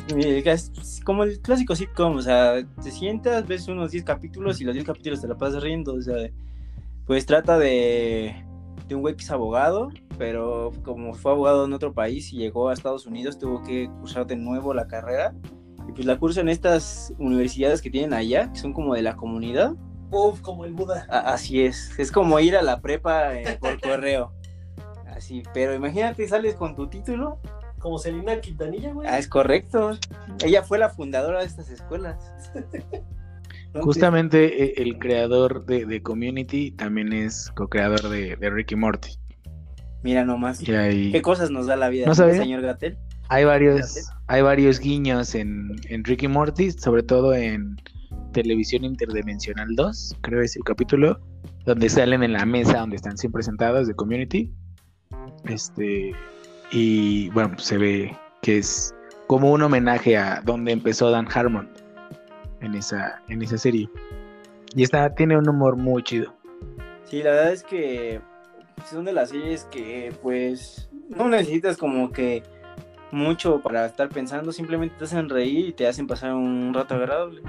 Es 0.44 1.00
como 1.04 1.22
el 1.24 1.40
clásico 1.40 1.76
sitcom, 1.76 2.16
o 2.16 2.22
sea, 2.22 2.54
te 2.82 2.90
sientas, 2.90 3.46
ves 3.46 3.68
unos 3.68 3.92
10 3.92 4.04
capítulos 4.04 4.60
y 4.60 4.64
los 4.64 4.74
10 4.74 4.84
capítulos 4.86 5.20
te 5.20 5.28
la 5.28 5.36
pasas 5.36 5.62
riendo, 5.62 5.94
o 5.94 6.02
sea, 6.02 6.16
pues 7.06 7.24
trata 7.24 7.56
de, 7.58 8.34
de 8.88 8.94
un 8.94 9.00
güey 9.02 9.14
que 9.16 9.22
es 9.22 9.30
abogado, 9.30 9.90
pero 10.18 10.72
como 10.84 11.14
fue 11.14 11.32
abogado 11.32 11.64
en 11.66 11.72
otro 11.72 11.92
país 11.94 12.32
y 12.32 12.36
llegó 12.38 12.68
a 12.68 12.72
Estados 12.72 13.06
Unidos, 13.06 13.38
tuvo 13.38 13.62
que 13.62 13.88
cursar 14.00 14.26
de 14.26 14.36
nuevo 14.36 14.74
la 14.74 14.86
carrera. 14.88 15.34
Y 15.88 15.92
pues 15.92 16.06
la 16.06 16.16
cursa 16.18 16.40
en 16.40 16.48
estas 16.48 17.12
universidades 17.18 17.82
que 17.82 17.90
tienen 17.90 18.12
allá, 18.14 18.52
que 18.52 18.58
son 18.60 18.72
como 18.72 18.94
de 18.94 19.02
la 19.02 19.16
comunidad. 19.16 19.74
Uf, 20.12 20.40
como 20.40 20.64
el 20.64 20.72
Buda. 20.74 21.06
A- 21.10 21.32
Así 21.32 21.62
es, 21.62 21.98
es 21.98 22.12
como 22.12 22.38
ir 22.38 22.56
a 22.56 22.62
la 22.62 22.80
prepa 22.80 23.34
eh, 23.34 23.58
por 23.60 23.80
correo. 23.80 24.32
Así, 25.08 25.42
pero 25.52 25.74
imagínate, 25.74 26.26
sales 26.28 26.54
con 26.54 26.74
tu 26.76 26.86
título. 26.88 27.38
Como 27.82 27.98
Selena 27.98 28.40
Quintanilla, 28.40 28.92
güey. 28.92 29.08
Ah, 29.08 29.18
es 29.18 29.26
correcto. 29.26 29.98
Ella 30.44 30.62
fue 30.62 30.78
la 30.78 30.88
fundadora 30.88 31.40
de 31.40 31.46
estas 31.46 31.68
escuelas. 31.68 32.16
Justamente 33.74 34.64
eh, 34.64 34.74
el 34.76 34.98
creador 34.98 35.64
de, 35.66 35.84
de 35.86 36.02
Community 36.02 36.70
también 36.70 37.12
es 37.12 37.50
co-creador 37.56 38.08
de, 38.08 38.36
de 38.36 38.50
Ricky 38.50 38.76
Morty. 38.76 39.18
Mira 40.02 40.24
nomás. 40.24 40.60
Y 40.62 41.10
¿Qué 41.10 41.22
cosas 41.22 41.50
nos 41.50 41.66
da 41.66 41.76
la 41.76 41.88
vida, 41.88 42.06
¿No 42.06 42.14
sabía? 42.14 42.36
señor 42.36 42.62
Gatel? 42.62 42.98
hay 43.28 43.44
varios, 43.44 44.10
hay 44.26 44.42
varios 44.42 44.78
guiños 44.78 45.34
en, 45.34 45.74
en 45.88 46.04
Ricky 46.04 46.28
Morty, 46.28 46.70
sobre 46.72 47.02
todo 47.02 47.32
en 47.32 47.76
Televisión 48.32 48.84
Interdimensional 48.84 49.74
2, 49.74 50.18
creo 50.20 50.42
es 50.42 50.54
el 50.54 50.64
capítulo, 50.64 51.18
donde 51.64 51.88
salen 51.88 52.22
en 52.22 52.34
la 52.34 52.44
mesa 52.44 52.80
donde 52.80 52.96
están 52.96 53.16
siempre 53.16 53.42
sentados 53.42 53.88
de 53.88 53.94
Community. 53.94 54.52
Este, 55.44 56.12
y 56.72 57.28
bueno, 57.30 57.58
se 57.58 57.76
ve 57.76 58.16
que 58.40 58.58
es 58.58 58.94
como 59.26 59.52
un 59.52 59.62
homenaje 59.62 60.16
a 60.16 60.40
donde 60.44 60.72
empezó 60.72 61.10
Dan 61.10 61.28
Harmon 61.32 61.68
en 62.60 62.74
esa, 62.74 63.20
en 63.28 63.42
esa 63.42 63.58
serie. 63.58 63.88
Y 64.74 64.82
está, 64.82 65.14
tiene 65.14 65.36
un 65.36 65.48
humor 65.48 65.76
muy 65.76 66.02
chido. 66.02 66.34
Sí, 67.04 67.22
la 67.22 67.30
verdad 67.30 67.52
es 67.52 67.62
que 67.62 68.20
son 68.90 69.04
de 69.04 69.12
las 69.12 69.28
series 69.28 69.64
que, 69.64 70.12
pues, 70.22 70.88
no 71.10 71.28
necesitas 71.28 71.76
como 71.76 72.10
que 72.10 72.42
mucho 73.10 73.60
para 73.60 73.84
estar 73.84 74.08
pensando, 74.08 74.50
simplemente 74.52 74.96
te 74.98 75.04
hacen 75.04 75.28
reír 75.28 75.68
y 75.68 75.72
te 75.72 75.86
hacen 75.86 76.06
pasar 76.06 76.32
un 76.32 76.72
rato 76.72 76.94
agradable. 76.94 77.42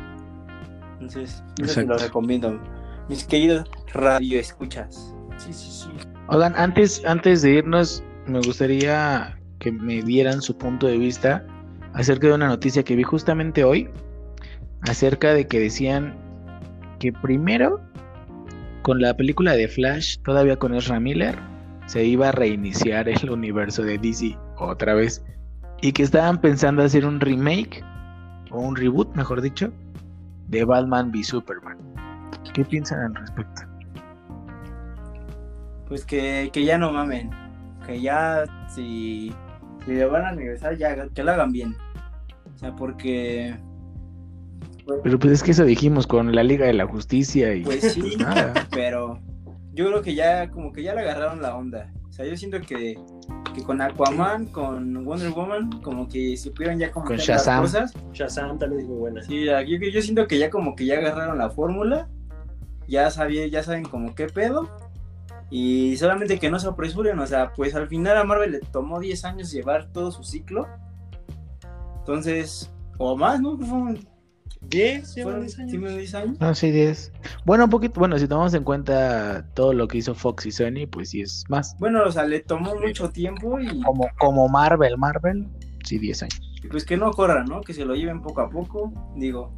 Entonces, 0.94 1.42
eso 1.62 1.74
se 1.74 1.86
lo 1.86 1.98
recomiendo. 1.98 2.60
Mis 3.08 3.24
queridos 3.24 3.70
radio 3.94 4.40
escuchas. 4.40 5.14
Sí, 5.38 5.54
sí, 5.54 5.72
sí. 5.72 5.90
Oigan, 6.28 6.54
antes, 6.58 7.04
antes 7.06 7.42
de 7.42 7.52
irnos, 7.52 8.04
me 8.28 8.40
gustaría 8.40 9.38
que 9.60 9.72
me 9.72 10.02
dieran 10.02 10.42
su 10.42 10.58
punto 10.58 10.88
de 10.88 10.98
vista 10.98 11.46
acerca 11.94 12.28
de 12.28 12.34
una 12.34 12.48
noticia 12.48 12.84
que 12.84 12.96
vi 12.96 13.04
justamente 13.04 13.64
hoy, 13.64 13.90
acerca 14.82 15.34
de 15.34 15.48
que 15.48 15.60
decían 15.60 16.16
que 17.00 17.14
primero, 17.14 17.82
con 18.82 19.02
la 19.02 19.16
película 19.16 19.54
de 19.54 19.68
Flash, 19.68 20.18
todavía 20.24 20.58
con 20.58 20.74
Ezra 20.74 21.00
Miller, 21.00 21.38
se 21.86 22.04
iba 22.04 22.30
a 22.30 22.32
reiniciar 22.32 23.08
el 23.10 23.30
universo 23.30 23.84
de 23.84 23.98
DC 23.98 24.38
otra 24.58 24.94
vez, 24.94 25.24
y 25.82 25.92
que 25.92 26.04
estaban 26.04 26.40
pensando 26.40 26.82
hacer 26.84 27.06
un 27.06 27.20
remake, 27.20 27.84
o 28.52 28.60
un 28.60 28.76
reboot, 28.76 29.16
mejor 29.16 29.42
dicho, 29.42 29.72
de 30.48 30.64
Batman 30.64 31.12
v 31.12 31.24
Superman. 31.24 31.78
¿Qué 32.54 32.64
piensan 32.64 33.00
al 33.00 33.16
respecto? 33.16 33.64
Pues 35.88 36.06
que, 36.06 36.50
que 36.54 36.64
ya 36.64 36.78
no 36.78 36.92
mamen. 36.92 37.43
Que 37.86 38.02
ya, 38.02 38.44
si, 38.74 39.34
si 39.86 39.92
le 39.92 40.06
van 40.06 40.26
a 40.26 40.32
regresar, 40.34 40.78
ya 40.78 41.08
que 41.10 41.24
lo 41.24 41.32
hagan 41.32 41.52
bien. 41.52 41.76
O 42.54 42.58
sea, 42.58 42.76
porque. 42.76 43.56
pues, 44.86 45.00
Pero 45.04 45.20
pues 45.20 45.34
es 45.34 45.44
que 45.44 45.52
eso 45.52 45.66
dijimos 45.66 46.08
con 46.08 46.34
la 46.34 46.44
Liga 46.44 46.66
de 46.66 46.74
la 46.74 46.86
Justicia 46.88 47.54
y 47.54 47.64
Pues 47.64 47.94
sí, 47.94 48.02
pues 48.02 48.18
nada. 48.20 48.54
pero 48.72 49.20
yo 49.74 49.88
creo 49.88 50.02
que 50.02 50.16
ya, 50.16 50.50
como 50.52 50.72
que 50.72 50.84
ya 50.84 50.94
le 50.94 51.02
agarraron 51.02 51.42
la 51.42 51.56
onda. 51.56 51.92
O 52.10 52.14
sea, 52.16 52.26
yo 52.28 52.38
siento 52.38 52.62
que, 52.62 52.96
que 53.56 53.64
con 53.64 53.82
Aquaman, 53.82 54.46
con 54.46 55.04
Wonder 55.04 55.32
Woman, 55.32 55.82
como 55.82 56.08
que 56.08 56.38
supieron 56.38 56.78
ya 56.78 56.92
como 56.92 57.08
Con 57.08 57.16
hacer 57.16 57.30
las 57.36 57.46
Shazam. 57.46 57.62
cosas. 57.64 57.94
Shazam 58.14 58.60
también 58.60 58.82
es 58.82 58.88
muy 58.88 58.98
buena. 58.98 59.24
Sí, 59.24 59.46
yo, 59.46 59.60
yo 59.62 60.02
siento 60.02 60.28
que 60.28 60.38
ya 60.38 60.52
como 60.52 60.76
que 60.76 60.86
ya 60.86 61.00
agarraron 61.00 61.40
la 61.40 61.50
fórmula. 61.50 62.08
Ya 62.88 63.10
sabía, 63.10 63.48
ya 63.48 63.64
saben 63.64 63.84
como 63.84 64.14
qué 64.14 64.28
pedo. 64.28 64.70
Y 65.50 65.96
solamente 65.98 66.40
que 66.40 66.50
no 66.50 66.60
se 66.60 66.68
apresuren, 66.68 67.20
o 67.20 67.28
sea, 67.28 67.54
pues 67.54 67.76
al 67.76 67.88
final 67.88 68.18
a 68.18 68.24
Marvel 68.24 68.52
le 68.54 68.60
tomó 68.60 69.00
10 69.00 69.26
años 69.26 69.52
llevar 69.52 69.92
todo 69.92 70.12
su 70.12 70.24
ciclo. 70.24 70.68
Entonces, 72.00 72.72
o 72.98 73.16
más, 73.16 73.40
¿no? 73.40 73.58
Fueron, 73.58 74.00
10, 74.62 75.16
llevan 75.16 75.34
fueron 75.34 75.42
10 75.42 75.60
años. 75.60 75.72
sí, 75.72 75.78
unos 75.78 75.96
10 75.96 76.16
años. 76.16 76.38
No, 76.40 76.56
sí, 76.56 76.72
10. 76.72 77.12
Bueno, 77.46 77.66
un 77.66 77.70
poquito, 77.70 78.00
bueno, 78.00 78.18
si 78.18 78.28
tomamos 78.28 78.54
en 78.54 78.64
cuenta 78.64 79.46
todo 79.54 79.74
lo 79.74 79.88
que 79.88 79.98
hizo 80.00 80.16
Fox 80.16 80.46
y 80.46 80.52
Sony, 80.52 80.88
pues 80.90 81.10
sí 81.10 81.22
es 81.22 81.44
más. 81.50 81.76
Bueno, 81.80 82.04
o 82.06 82.12
sea, 82.12 82.24
le 82.26 82.40
tomó 82.42 82.76
mucho 82.76 83.10
tiempo 83.10 83.60
y 83.60 83.82
Como, 83.84 84.08
como 84.20 84.48
Marvel, 84.50 84.98
Marvel, 84.98 85.48
sí, 85.86 85.98
10 86.00 86.24
años. 86.24 86.42
y 86.64 86.68
pues 86.68 86.86
que 86.86 86.98
no 86.98 87.12
corran, 87.12 87.46
¿no? 87.46 87.62
Que 87.62 87.74
se 87.74 87.86
lo 87.86 87.96
lleven 87.96 88.22
poco 88.22 88.42
a 88.42 88.50
poco. 88.50 88.92
Digo, 89.16 89.54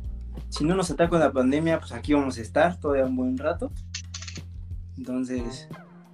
si 0.50 0.66
no 0.66 0.76
nos 0.76 0.92
ataca 0.92 1.18
la 1.18 1.32
pandemia, 1.32 1.80
pues 1.80 1.92
aquí 1.94 2.14
vamos 2.14 2.38
a 2.38 2.42
estar 2.42 2.80
todavía 2.80 3.06
un 3.06 3.16
buen 3.16 3.38
rato. 3.38 3.72
Entonces, 4.98 5.68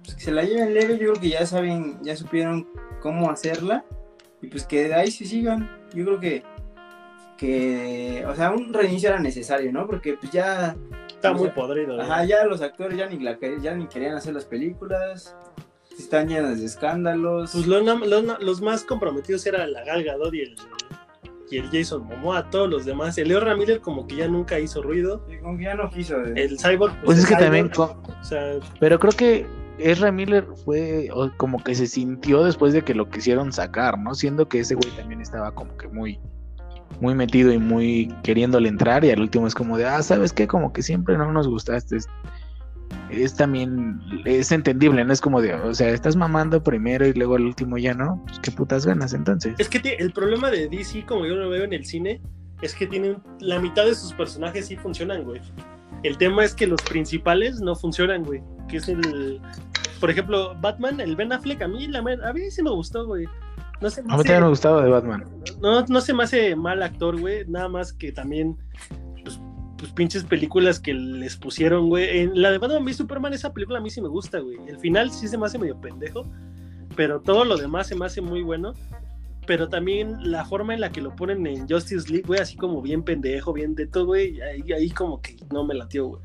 pues 0.04 0.16
que 0.16 0.22
se 0.22 0.32
la 0.32 0.42
lleven 0.42 0.74
leve, 0.74 0.94
yo 0.94 1.10
creo 1.12 1.20
que 1.20 1.28
ya 1.28 1.46
saben, 1.46 1.98
ya 2.02 2.16
supieron 2.16 2.68
cómo 3.00 3.30
hacerla. 3.30 3.84
Y 4.40 4.48
pues 4.48 4.64
que 4.66 4.88
de 4.88 4.94
ahí 4.94 5.10
se 5.10 5.24
sigan. 5.24 5.70
Yo 5.94 6.04
creo 6.04 6.20
que, 6.20 6.42
que 7.36 8.24
o 8.26 8.34
sea, 8.34 8.50
un 8.50 8.72
reinicio 8.72 9.08
era 9.08 9.18
necesario, 9.20 9.72
¿no? 9.72 9.86
Porque 9.86 10.14
pues 10.14 10.32
ya, 10.32 10.76
Está 11.08 11.32
muy 11.32 11.50
podrido. 11.50 11.98
¿eh? 11.98 12.02
ajá, 12.02 12.24
ya 12.24 12.44
los 12.44 12.60
actores 12.62 12.98
ya 12.98 13.08
ni, 13.08 13.18
la, 13.20 13.38
ya 13.60 13.74
ni 13.74 13.86
querían 13.86 14.14
hacer 14.16 14.34
las 14.34 14.44
películas. 14.44 15.36
Están 15.96 16.28
llenas 16.28 16.58
de 16.58 16.66
escándalos. 16.66 17.52
Pues 17.52 17.66
los, 17.66 17.82
nam- 17.84 18.38
los, 18.40 18.60
más 18.62 18.82
comprometidos 18.84 19.44
eran 19.46 19.72
la 19.72 19.84
Gal 19.84 20.02
Gadot 20.02 20.32
y 20.34 20.40
el, 20.40 20.56
y 21.52 21.58
el 21.58 21.70
Jason 21.70 22.04
Momoa, 22.06 22.48
todos 22.50 22.68
los 22.70 22.84
demás. 22.84 23.16
El 23.18 23.28
Leo 23.28 23.40
Ramírez 23.40 23.80
como 23.80 24.06
que 24.06 24.16
ya 24.16 24.28
nunca 24.28 24.58
hizo 24.58 24.82
ruido. 24.82 25.24
Sí, 25.28 25.36
como 25.38 25.56
que 25.58 25.64
ya 25.64 25.74
no 25.74 25.88
quiso. 25.90 26.18
de- 26.18 26.42
El 26.42 26.58
Cyborg... 26.58 26.94
Pues 27.04 27.18
es 27.18 27.24
que 27.26 27.34
Cyborg, 27.34 27.44
también, 27.44 27.68
co- 27.68 27.96
O 28.20 28.24
sea, 28.24 28.54
pero 28.80 28.98
creo 28.98 29.12
que 29.12 29.46
Ezra 29.78 30.10
Miller 30.12 30.46
fue 30.64 31.08
como 31.36 31.62
que 31.62 31.74
se 31.74 31.86
sintió 31.86 32.44
después 32.44 32.72
de 32.72 32.82
que 32.82 32.94
lo 32.94 33.08
quisieron 33.10 33.52
sacar, 33.52 33.98
¿no? 33.98 34.14
Siendo 34.14 34.48
que 34.48 34.60
ese 34.60 34.74
güey 34.74 34.90
también 34.96 35.20
estaba 35.20 35.52
como 35.52 35.76
que 35.76 35.88
muy, 35.88 36.18
muy 37.00 37.14
metido 37.14 37.52
y 37.52 37.58
muy 37.58 38.14
queriéndole 38.22 38.68
entrar 38.68 39.04
y 39.04 39.10
al 39.10 39.20
último 39.20 39.46
es 39.46 39.54
como 39.54 39.76
de, 39.78 39.86
ah, 39.86 40.02
¿sabes 40.02 40.32
qué? 40.32 40.46
Como 40.46 40.72
que 40.72 40.82
siempre 40.82 41.16
no 41.18 41.32
nos 41.32 41.48
gustaste. 41.48 41.98
Es 43.10 43.34
también, 43.34 44.00
es 44.24 44.52
entendible, 44.52 45.04
no 45.04 45.12
es 45.12 45.20
como 45.20 45.40
de, 45.40 45.54
o 45.54 45.74
sea, 45.74 45.88
estás 45.90 46.16
mamando 46.16 46.62
primero 46.62 47.06
y 47.06 47.12
luego 47.12 47.36
al 47.36 47.44
último 47.46 47.76
ya 47.78 47.94
no, 47.94 48.22
pues, 48.26 48.38
qué 48.40 48.50
putas 48.50 48.86
ganas 48.86 49.12
entonces. 49.14 49.54
Es 49.58 49.68
que 49.68 49.96
el 49.98 50.12
problema 50.12 50.50
de 50.50 50.68
DC, 50.68 51.04
como 51.06 51.26
yo 51.26 51.34
lo 51.34 51.48
veo 51.50 51.64
en 51.64 51.72
el 51.72 51.84
cine, 51.84 52.20
es 52.62 52.74
que 52.74 52.86
tienen 52.86 53.18
la 53.40 53.58
mitad 53.58 53.84
de 53.84 53.94
sus 53.94 54.12
personajes 54.12 54.66
sí 54.66 54.76
funcionan, 54.76 55.24
güey. 55.24 55.40
El 56.04 56.16
tema 56.18 56.44
es 56.44 56.54
que 56.54 56.66
los 56.66 56.80
principales 56.82 57.60
no 57.60 57.74
funcionan, 57.76 58.24
güey. 58.24 58.42
Que 58.68 58.78
es 58.78 58.88
el. 58.88 59.40
Por 60.00 60.10
ejemplo, 60.10 60.56
Batman, 60.60 61.00
el 61.00 61.14
Ben 61.14 61.32
Affleck, 61.32 61.62
a 61.62 61.68
mí, 61.68 61.86
la, 61.86 61.98
a 62.00 62.32
mí 62.32 62.50
sí 62.50 62.62
me 62.62 62.70
gustó, 62.70 63.06
güey. 63.06 63.26
No 63.80 63.90
se 63.90 64.02
me 64.02 64.12
A 64.12 64.16
mí 64.16 64.20
hace- 64.20 64.24
también 64.28 64.42
me 64.44 64.48
gustaba 64.48 64.82
de 64.84 64.90
Batman. 64.90 65.24
no, 65.60 65.84
no 65.86 66.00
se 66.00 66.12
me 66.14 66.22
hace 66.24 66.56
mal 66.56 66.82
actor, 66.82 67.20
güey. 67.20 67.44
Nada 67.46 67.68
más 67.68 67.92
que 67.92 68.10
también, 68.12 68.56
pues, 69.82 69.94
pinches 69.94 70.22
películas 70.22 70.78
que 70.78 70.94
les 70.94 71.36
pusieron, 71.36 71.88
güey. 71.88 72.20
En 72.20 72.40
la 72.40 72.52
de 72.52 72.58
Batman 72.58 72.84
v 72.84 72.94
Superman, 72.94 73.32
esa 73.32 73.52
película 73.52 73.80
a 73.80 73.82
mí 73.82 73.90
sí 73.90 74.00
me 74.00 74.06
gusta, 74.06 74.38
güey. 74.38 74.56
El 74.68 74.78
final 74.78 75.10
sí 75.10 75.26
se 75.26 75.36
me 75.36 75.46
hace 75.46 75.58
medio 75.58 75.76
pendejo, 75.80 76.24
pero 76.94 77.20
todo 77.20 77.44
lo 77.44 77.56
demás 77.56 77.88
se 77.88 77.96
me 77.96 78.06
hace 78.06 78.20
muy 78.20 78.42
bueno. 78.42 78.74
Pero 79.44 79.68
también 79.68 80.30
la 80.30 80.44
forma 80.44 80.72
en 80.72 80.80
la 80.80 80.92
que 80.92 81.02
lo 81.02 81.16
ponen 81.16 81.44
en 81.48 81.68
Justice 81.68 82.08
League, 82.08 82.24
güey, 82.28 82.38
así 82.38 82.56
como 82.56 82.80
bien 82.80 83.02
pendejo, 83.02 83.52
bien 83.52 83.74
de 83.74 83.88
todo, 83.88 84.06
güey, 84.06 84.40
ahí, 84.40 84.72
ahí 84.72 84.88
como 84.90 85.20
que 85.20 85.34
no 85.52 85.64
me 85.64 85.74
latió, 85.74 86.06
güey. 86.06 86.22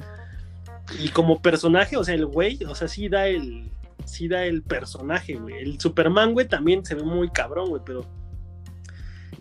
Y 1.00 1.10
como 1.10 1.42
personaje, 1.42 1.98
o 1.98 2.04
sea, 2.04 2.14
el 2.14 2.28
güey, 2.28 2.64
o 2.64 2.76
sea, 2.76 2.88
sí 2.88 3.10
da 3.10 3.28
el, 3.28 3.72
sí 4.06 4.28
da 4.28 4.46
el 4.46 4.62
personaje, 4.62 5.34
güey. 5.34 5.56
El 5.56 5.80
Superman, 5.80 6.34
güey, 6.34 6.48
también 6.48 6.86
se 6.86 6.94
ve 6.94 7.02
muy 7.02 7.32
cabrón, 7.32 7.70
güey, 7.70 7.82
pero 7.84 8.06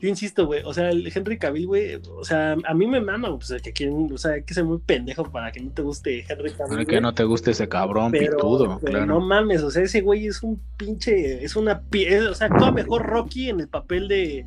yo 0.01 0.09
insisto, 0.09 0.45
güey, 0.47 0.63
o 0.65 0.75
sea, 0.75 0.91
el 0.91 1.11
Henry 1.15 1.39
Cavill, 1.39 1.67
güey, 1.67 1.95
o 2.17 2.25
sea, 2.25 2.57
a 2.65 2.75
mí 2.75 2.87
me 2.87 3.01
mama, 3.01 3.37
pues, 3.39 3.61
que 3.63 3.73
quieren, 3.73 4.09
o 4.13 4.19
sea, 4.19 4.33
hay 4.33 4.43
que 4.43 4.53
ser 4.55 4.65
muy 4.65 4.79
pendejo 4.79 5.25
para 5.31 5.51
que 5.53 5.61
no 5.61 5.71
te 5.71 5.83
guste 5.83 6.25
Henry 6.29 6.51
Cavill. 6.53 6.69
Para 6.77 6.85
que 6.85 7.01
no 7.01 7.15
te 7.15 7.25
guste 7.25 7.53
ese 7.53 7.69
cabrón 7.69 8.13
Pero, 8.13 8.37
pitudo, 8.37 8.79
pero 8.81 8.93
claro. 8.99 9.07
no 9.07 9.21
mames, 9.21 9.63
o 9.63 9.71
sea, 9.71 9.83
ese 9.83 10.03
güey 10.03 10.27
es 10.27 10.43
un 10.43 10.61
pinche, 10.77 11.43
es 11.45 11.57
una, 11.57 11.83
es- 11.93 12.27
o 12.27 12.35
sea, 12.35 12.49
actúa 12.49 12.71
mejor 12.73 13.07
Rocky 13.07 13.49
en 13.49 13.61
el 13.61 13.69
papel 13.69 14.07
de, 14.09 14.45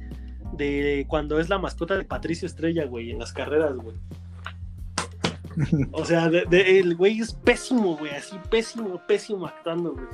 de 0.53 1.05
cuando 1.07 1.39
es 1.39 1.49
la 1.49 1.57
mascota 1.57 1.97
de 1.97 2.03
Patricio 2.03 2.45
Estrella, 2.45 2.85
güey, 2.85 3.11
en 3.11 3.19
las 3.19 3.33
carreras, 3.33 3.75
güey. 3.75 3.95
O 5.91 6.05
sea, 6.05 6.29
de- 6.29 6.45
de- 6.49 6.79
el 6.79 6.95
güey 6.95 7.19
es 7.19 7.33
pésimo, 7.33 7.97
güey, 7.97 8.11
así 8.13 8.37
pésimo, 8.49 9.01
pésimo 9.07 9.45
actuando, 9.47 9.93
güey. 9.93 10.05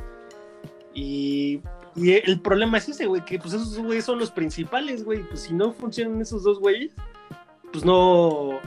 Y, 0.94 1.62
y 1.96 2.12
el 2.12 2.42
problema 2.42 2.78
es 2.78 2.90
ese, 2.90 3.06
güey, 3.06 3.24
que 3.24 3.40
pues 3.40 3.54
esos 3.54 3.78
güeyes 3.80 4.04
son 4.04 4.20
los 4.20 4.30
principales, 4.30 5.06
güey. 5.06 5.24
Pues 5.24 5.42
si 5.42 5.54
no 5.54 5.72
funcionan 5.72 6.22
esos 6.22 6.44
dos 6.44 6.60
güeyes, 6.60 6.92
pues 7.72 7.86
no, 7.86 8.60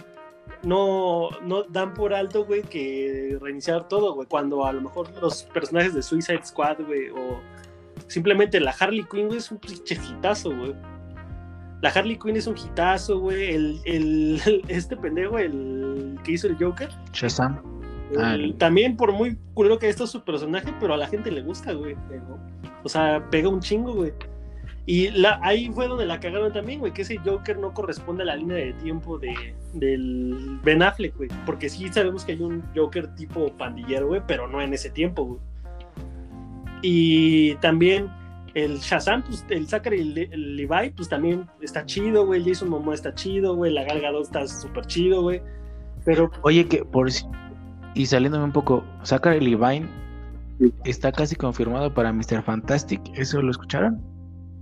no, 0.62 1.28
no 1.42 1.62
dan 1.64 1.92
por 1.92 2.14
alto, 2.14 2.46
güey, 2.46 2.62
que 2.62 3.38
reiniciar 3.40 3.86
todo, 3.88 4.14
güey. 4.14 4.26
Cuando 4.26 4.64
a 4.64 4.72
lo 4.72 4.80
mejor 4.80 5.10
los 5.20 5.42
personajes 5.42 5.92
de 5.92 6.02
Suicide 6.02 6.44
Squad, 6.44 6.78
güey, 6.86 7.10
o 7.10 7.40
simplemente 8.06 8.60
la 8.60 8.70
Harley 8.70 9.04
Quinn, 9.04 9.26
güey, 9.26 9.38
es 9.38 9.50
un 9.50 9.58
pinche 9.58 9.98
güey. 10.44 10.74
La 11.82 11.90
Harley 11.90 12.18
Quinn 12.18 12.36
es 12.36 12.46
un 12.46 12.56
hitazo, 12.56 13.20
güey. 13.20 13.54
El, 13.54 13.80
el, 13.84 14.64
este 14.68 14.96
pendejo, 14.96 15.38
el 15.38 16.18
que 16.24 16.32
hizo 16.32 16.46
el 16.46 16.56
Joker, 16.56 16.88
Shazam. 17.12 17.77
Ah, 18.18 18.34
el- 18.34 18.54
también 18.56 18.96
por 18.96 19.12
muy 19.12 19.36
culero 19.54 19.78
que 19.78 19.88
esto 19.88 20.04
es 20.04 20.10
su 20.10 20.22
personaje, 20.24 20.72
pero 20.80 20.94
a 20.94 20.96
la 20.96 21.06
gente 21.06 21.30
le 21.30 21.42
gusta, 21.42 21.72
güey. 21.72 21.96
O 22.84 22.88
sea, 22.88 23.28
pega 23.30 23.48
un 23.48 23.60
chingo, 23.60 23.92
güey. 23.94 24.12
Y 24.86 25.10
la, 25.10 25.38
ahí 25.42 25.70
fue 25.70 25.86
donde 25.86 26.06
la 26.06 26.18
cagaron 26.18 26.50
también, 26.52 26.80
güey, 26.80 26.92
que 26.94 27.02
ese 27.02 27.18
Joker 27.18 27.58
no 27.58 27.74
corresponde 27.74 28.22
a 28.22 28.26
la 28.26 28.36
línea 28.36 28.56
de 28.56 28.72
tiempo 28.74 29.18
de, 29.18 29.34
del 29.74 30.58
Ben 30.64 30.82
Affleck, 30.82 31.14
güey. 31.16 31.28
Porque 31.44 31.68
sí 31.68 31.88
sabemos 31.92 32.24
que 32.24 32.32
hay 32.32 32.40
un 32.40 32.62
Joker 32.74 33.14
tipo 33.14 33.52
pandillero, 33.58 34.06
güey, 34.08 34.22
pero 34.26 34.48
no 34.48 34.62
en 34.62 34.72
ese 34.72 34.88
tiempo, 34.88 35.24
güey. 35.24 35.40
Y 36.82 37.54
también 37.56 38.08
el 38.54 38.78
Shazam, 38.78 39.22
pues 39.24 39.44
el 39.50 39.66
Zachary 39.68 40.00
el 40.32 40.56
Levi, 40.56 40.90
pues 40.96 41.08
también 41.08 41.46
está 41.60 41.84
chido, 41.84 42.24
güey. 42.26 42.40
El 42.40 42.48
Jason 42.48 42.70
Momoa 42.70 42.94
está 42.94 43.14
chido, 43.14 43.54
güey. 43.56 43.72
La 43.72 43.84
Gal 43.84 44.00
Gadot 44.00 44.22
está 44.22 44.46
súper 44.46 44.86
chido, 44.86 45.22
güey. 45.22 45.42
Pero 46.04 46.30
Oye, 46.42 46.66
que 46.66 46.84
por 46.84 47.10
si- 47.10 47.26
y 47.98 48.06
saliéndome 48.06 48.44
un 48.44 48.52
poco, 48.52 48.84
Zachary 49.04 49.40
Levine 49.40 49.88
está 50.84 51.12
casi 51.12 51.34
confirmado 51.36 51.92
para 51.92 52.12
Mr. 52.12 52.42
Fantastic. 52.42 53.00
¿Eso 53.14 53.42
lo 53.42 53.50
escucharon? 53.50 54.00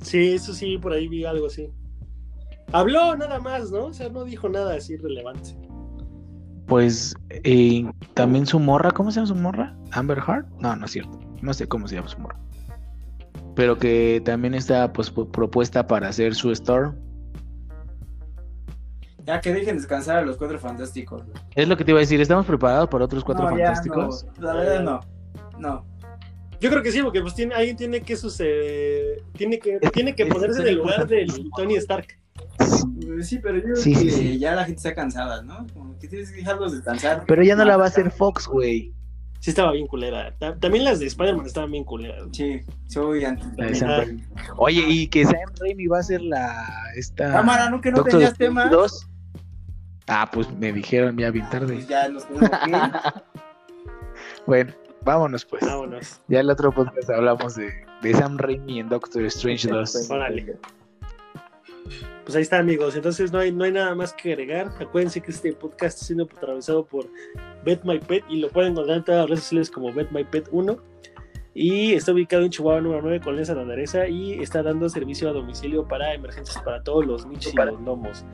Sí, 0.00 0.32
eso 0.32 0.52
sí, 0.52 0.78
por 0.78 0.92
ahí 0.92 1.06
vi 1.08 1.24
algo 1.24 1.46
así. 1.46 1.70
Habló 2.72 3.16
nada 3.16 3.38
más, 3.38 3.70
¿no? 3.70 3.86
O 3.86 3.92
sea, 3.92 4.08
no 4.08 4.24
dijo 4.24 4.48
nada 4.48 4.74
así 4.74 4.96
relevante. 4.96 5.56
Pues 6.66 7.14
eh, 7.30 7.88
también 8.14 8.44
su 8.46 8.58
morra, 8.58 8.90
¿cómo 8.90 9.10
se 9.10 9.16
llama 9.16 9.26
su 9.28 9.34
morra? 9.36 9.76
Amber 9.92 10.20
Heart. 10.20 10.48
No, 10.60 10.74
no 10.74 10.84
es 10.86 10.90
cierto. 10.90 11.18
No 11.40 11.54
sé 11.54 11.68
cómo 11.68 11.86
se 11.86 11.94
llama 11.94 12.08
su 12.08 12.18
morra. 12.18 12.38
Pero 13.54 13.78
que 13.78 14.20
también 14.24 14.54
está 14.54 14.92
pues, 14.92 15.14
pu- 15.14 15.30
propuesta 15.30 15.86
para 15.86 16.08
hacer 16.08 16.34
su 16.34 16.50
store. 16.50 16.90
Ya 19.26 19.40
que 19.40 19.52
dejen 19.52 19.76
descansar 19.76 20.18
a 20.18 20.22
los 20.22 20.36
cuatro 20.36 20.58
fantásticos. 20.58 21.24
güey. 21.24 21.36
Es 21.54 21.68
lo 21.68 21.76
que 21.76 21.84
te 21.84 21.90
iba 21.90 21.98
a 21.98 22.02
decir. 22.02 22.20
¿Estamos 22.20 22.46
preparados 22.46 22.88
para 22.88 23.04
otros 23.04 23.24
cuatro 23.24 23.44
No, 23.50 23.58
ya, 23.58 23.66
fantásticos? 23.66 24.26
no, 24.38 24.46
la 24.46 24.54
verdad 24.54 24.82
no. 24.82 25.00
No. 25.58 25.84
Yo 26.60 26.70
creo 26.70 26.82
que 26.82 26.90
sí, 26.92 27.02
porque 27.02 27.20
pues 27.20 27.34
tiene, 27.34 27.54
alguien 27.54 27.76
tiene 27.76 28.00
que 28.00 28.16
suceder, 28.16 29.22
tiene 29.36 29.58
que, 29.58 29.78
tiene 29.92 30.14
que 30.14 30.24
ponerse 30.26 30.62
en 30.62 30.68
el 30.68 30.74
lugar 30.76 31.06
del 31.06 31.28
Tony 31.56 31.74
Stark. 31.76 32.06
Pues 32.56 33.28
Sí, 33.28 33.38
pero 33.42 33.56
yo 33.58 33.62
creo 33.64 33.76
Sí, 33.76 33.92
que 33.94 34.10
sí, 34.10 34.38
ya 34.38 34.54
la 34.54 34.64
gente 34.64 34.78
está 34.78 34.94
cansada, 34.94 35.42
¿no? 35.42 35.66
Como 35.74 35.98
que 35.98 36.08
tienes 36.08 36.30
que 36.30 36.36
dejarlos 36.38 36.72
descansar. 36.72 37.24
Pero 37.26 37.42
ya 37.42 37.56
no 37.56 37.64
la 37.64 37.76
va 37.76 37.84
a 37.84 37.88
hacer 37.88 38.10
Fox, 38.10 38.46
güey. 38.46 38.92
Sí 39.40 39.50
estaba 39.50 39.72
bien 39.72 39.86
culera. 39.86 40.34
Ta- 40.38 40.56
También 40.56 40.84
las 40.84 40.98
de 40.98 41.06
Spider-Man 41.06 41.46
estaban 41.46 41.70
bien 41.70 41.84
culeras. 41.84 42.24
Sí, 42.32 42.60
soy 42.86 43.20
Sam 43.22 43.38
Ah. 43.88 44.04
Oye, 44.56 44.82
y 44.88 45.08
que 45.08 45.24
Sam 45.24 45.34
Raimi 45.60 45.86
va 45.86 45.98
a 45.98 46.02
ser 46.02 46.22
la 46.22 46.64
esta 46.96 47.32
Cámara, 47.32 47.68
¿no? 47.70 47.80
Que 47.82 47.90
no 47.90 47.98
Doctor 47.98 48.12
tenías 48.14 48.36
temas. 48.38 48.70
2. 48.70 49.08
Ah, 50.08 50.28
pues 50.30 50.50
me 50.52 50.72
dijeron 50.72 51.16
ya 51.16 51.30
bien 51.30 51.48
tarde. 51.50 51.74
Pues 51.74 51.88
ya 51.88 52.08
nos 52.08 52.26
tenemos 52.26 52.50
que 52.50 52.70
ir. 52.70 52.76
Bueno, 54.46 54.72
vámonos 55.02 55.44
pues. 55.44 55.64
Vámonos. 55.64 56.20
Ya 56.28 56.40
el 56.40 56.50
otro 56.50 56.72
podcast 56.72 57.10
hablamos 57.10 57.56
de, 57.56 57.72
de 58.02 58.14
Sam 58.14 58.38
Raimi 58.38 58.80
en 58.80 58.88
Doctor 58.88 59.24
Strange 59.24 59.68
2. 59.68 60.10
Órale. 60.10 60.56
Pues 62.24 62.34
ahí 62.34 62.42
está, 62.42 62.58
amigos. 62.58 62.96
Entonces 62.96 63.32
no 63.32 63.38
hay, 63.38 63.52
no 63.52 63.64
hay 63.64 63.72
nada 63.72 63.94
más 63.94 64.12
que 64.12 64.32
agregar. 64.32 64.72
Acuérdense 64.80 65.20
que 65.20 65.30
este 65.30 65.52
podcast 65.52 65.96
está 65.96 66.06
siendo 66.06 66.24
atravesado 66.24 66.84
por 66.84 67.06
Bet 67.64 67.84
My 67.84 67.98
Pet 67.98 68.24
y 68.28 68.40
lo 68.40 68.48
pueden 68.48 68.72
encontrar 68.72 68.98
en 68.98 69.04
todas 69.04 69.20
las 69.20 69.30
redes 69.30 69.42
sociales 69.44 69.70
como 69.70 69.92
Bet 69.92 70.10
My 70.10 70.24
Pet 70.24 70.48
1. 70.50 70.76
Y 71.54 71.94
está 71.94 72.12
ubicado 72.12 72.42
en 72.42 72.50
Chihuahua 72.50 72.80
número 72.80 73.00
9 73.02 73.20
con 73.20 73.36
Lenza 73.36 73.54
Nandareza 73.54 74.08
y 74.08 74.34
está 74.42 74.62
dando 74.62 74.88
servicio 74.88 75.30
a 75.30 75.32
domicilio 75.32 75.86
para 75.86 76.12
emergencias 76.12 76.62
para 76.62 76.82
todos 76.82 77.06
los 77.06 77.26
nichos 77.26 77.54
y 77.54 77.56
los 77.56 77.80
gnomos. 77.80 78.24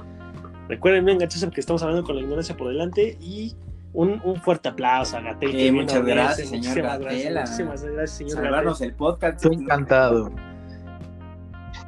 Recuerden, 0.73 1.05
no 1.05 1.13
engancharse 1.13 1.47
porque 1.47 1.61
estamos 1.61 1.83
hablando 1.83 2.03
con 2.03 2.17
la 2.17 2.23
ignorancia 2.23 2.57
por 2.57 2.69
delante 2.69 3.19
y 3.21 3.55
un, 3.93 4.23
un 4.25 4.37
fuerte 4.37 4.71
aplauso 4.71 5.19
a 5.19 5.21
Gatel. 5.21 5.51
Eh, 5.51 5.53
que 5.53 5.73
muchas 5.73 5.99
unirse. 6.01 6.15
gracias, 6.15 6.49
señor 6.49 6.65
Muchísimas 6.67 6.99
Gatel, 6.99 7.33
gracias, 7.35 7.51
Muchísimas 7.67 7.85
gracias, 7.85 8.11
señor 8.17 8.33
Salvarnos 8.33 8.73
Gatel. 8.79 8.89
el 8.89 8.95
podcast. 8.97 9.45
Estoy 9.45 9.57
encantado. 9.63 10.33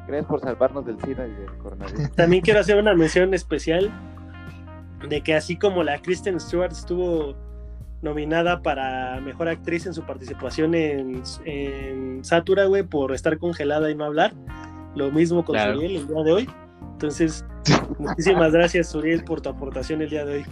Gracias 0.07 0.25
por 0.27 0.39
salvarnos 0.39 0.85
del 0.85 0.99
SIDA 1.01 1.27
y 1.27 1.31
del 1.31 1.57
coronavirus. 1.57 2.11
También 2.11 2.43
quiero 2.43 2.59
hacer 2.59 2.77
una 2.77 2.93
mención 2.93 3.33
especial 3.33 3.89
de 5.09 5.21
que 5.21 5.33
así 5.33 5.57
como 5.57 5.83
la 5.83 5.99
Kristen 5.99 6.39
Stewart 6.39 6.71
estuvo 6.71 7.35
nominada 8.03 8.61
para 8.61 9.19
mejor 9.21 9.47
actriz 9.49 9.87
en 9.87 9.95
su 9.95 10.03
participación 10.03 10.75
en, 10.75 11.23
en 11.45 12.23
Satura, 12.23 12.65
güey, 12.65 12.83
por 12.83 13.15
estar 13.15 13.39
congelada 13.39 13.89
y 13.89 13.95
no 13.95 14.05
hablar, 14.05 14.33
lo 14.95 15.09
mismo 15.11 15.43
con 15.43 15.55
Claro. 15.55 15.73
Suriel 15.73 15.95
el 15.95 16.07
día 16.07 16.23
de 16.23 16.31
hoy. 16.31 16.49
Entonces, 16.95 17.43
muchísimas 17.99 18.53
gracias, 18.53 18.87
Suriel, 18.87 19.25
por 19.25 19.41
tu 19.41 19.49
aportación 19.49 20.01
el 20.01 20.09
día 20.09 20.23
de 20.23 20.37
hoy. 20.37 20.45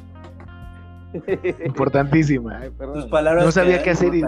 Importantísima. 1.66 2.60
Ay, 2.60 2.70
perdón. 2.78 2.96
Tus 2.96 3.06
palabras 3.06 3.46
No 3.46 3.52
sabía 3.52 3.82
qué 3.82 3.92
hacer 3.92 4.14
y-. 4.14 4.24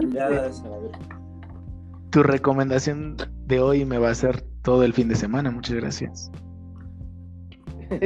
Tu 2.10 2.24
recomendación 2.24 3.18
de 3.46 3.60
hoy 3.60 3.84
me 3.84 3.98
va 3.98 4.08
a 4.10 4.12
hacer 4.12 4.42
todo 4.62 4.84
el 4.84 4.94
fin 4.94 5.10
de 5.10 5.16
semana. 5.16 5.52
Muchas 5.52 5.76
gracias. 5.76 6.32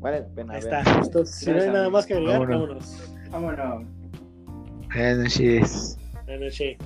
vale 0.00 0.22
pena. 0.34 0.54
Ahí 0.54 0.60
está. 0.60 0.80
Entonces, 1.02 1.34
si 1.34 1.50
no 1.50 1.60
hay 1.60 1.68
nada 1.68 1.90
más 1.90 2.06
que 2.06 2.14
agregar, 2.14 2.40
Vámonos. 2.48 2.96
vámonos. 3.30 3.58
Vámonos. 3.66 4.88
Buenas 4.94 5.18
noches. 5.18 5.98
Buenas 6.24 6.40
noches. 6.40 6.78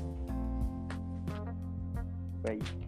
Bye. 2.42 2.81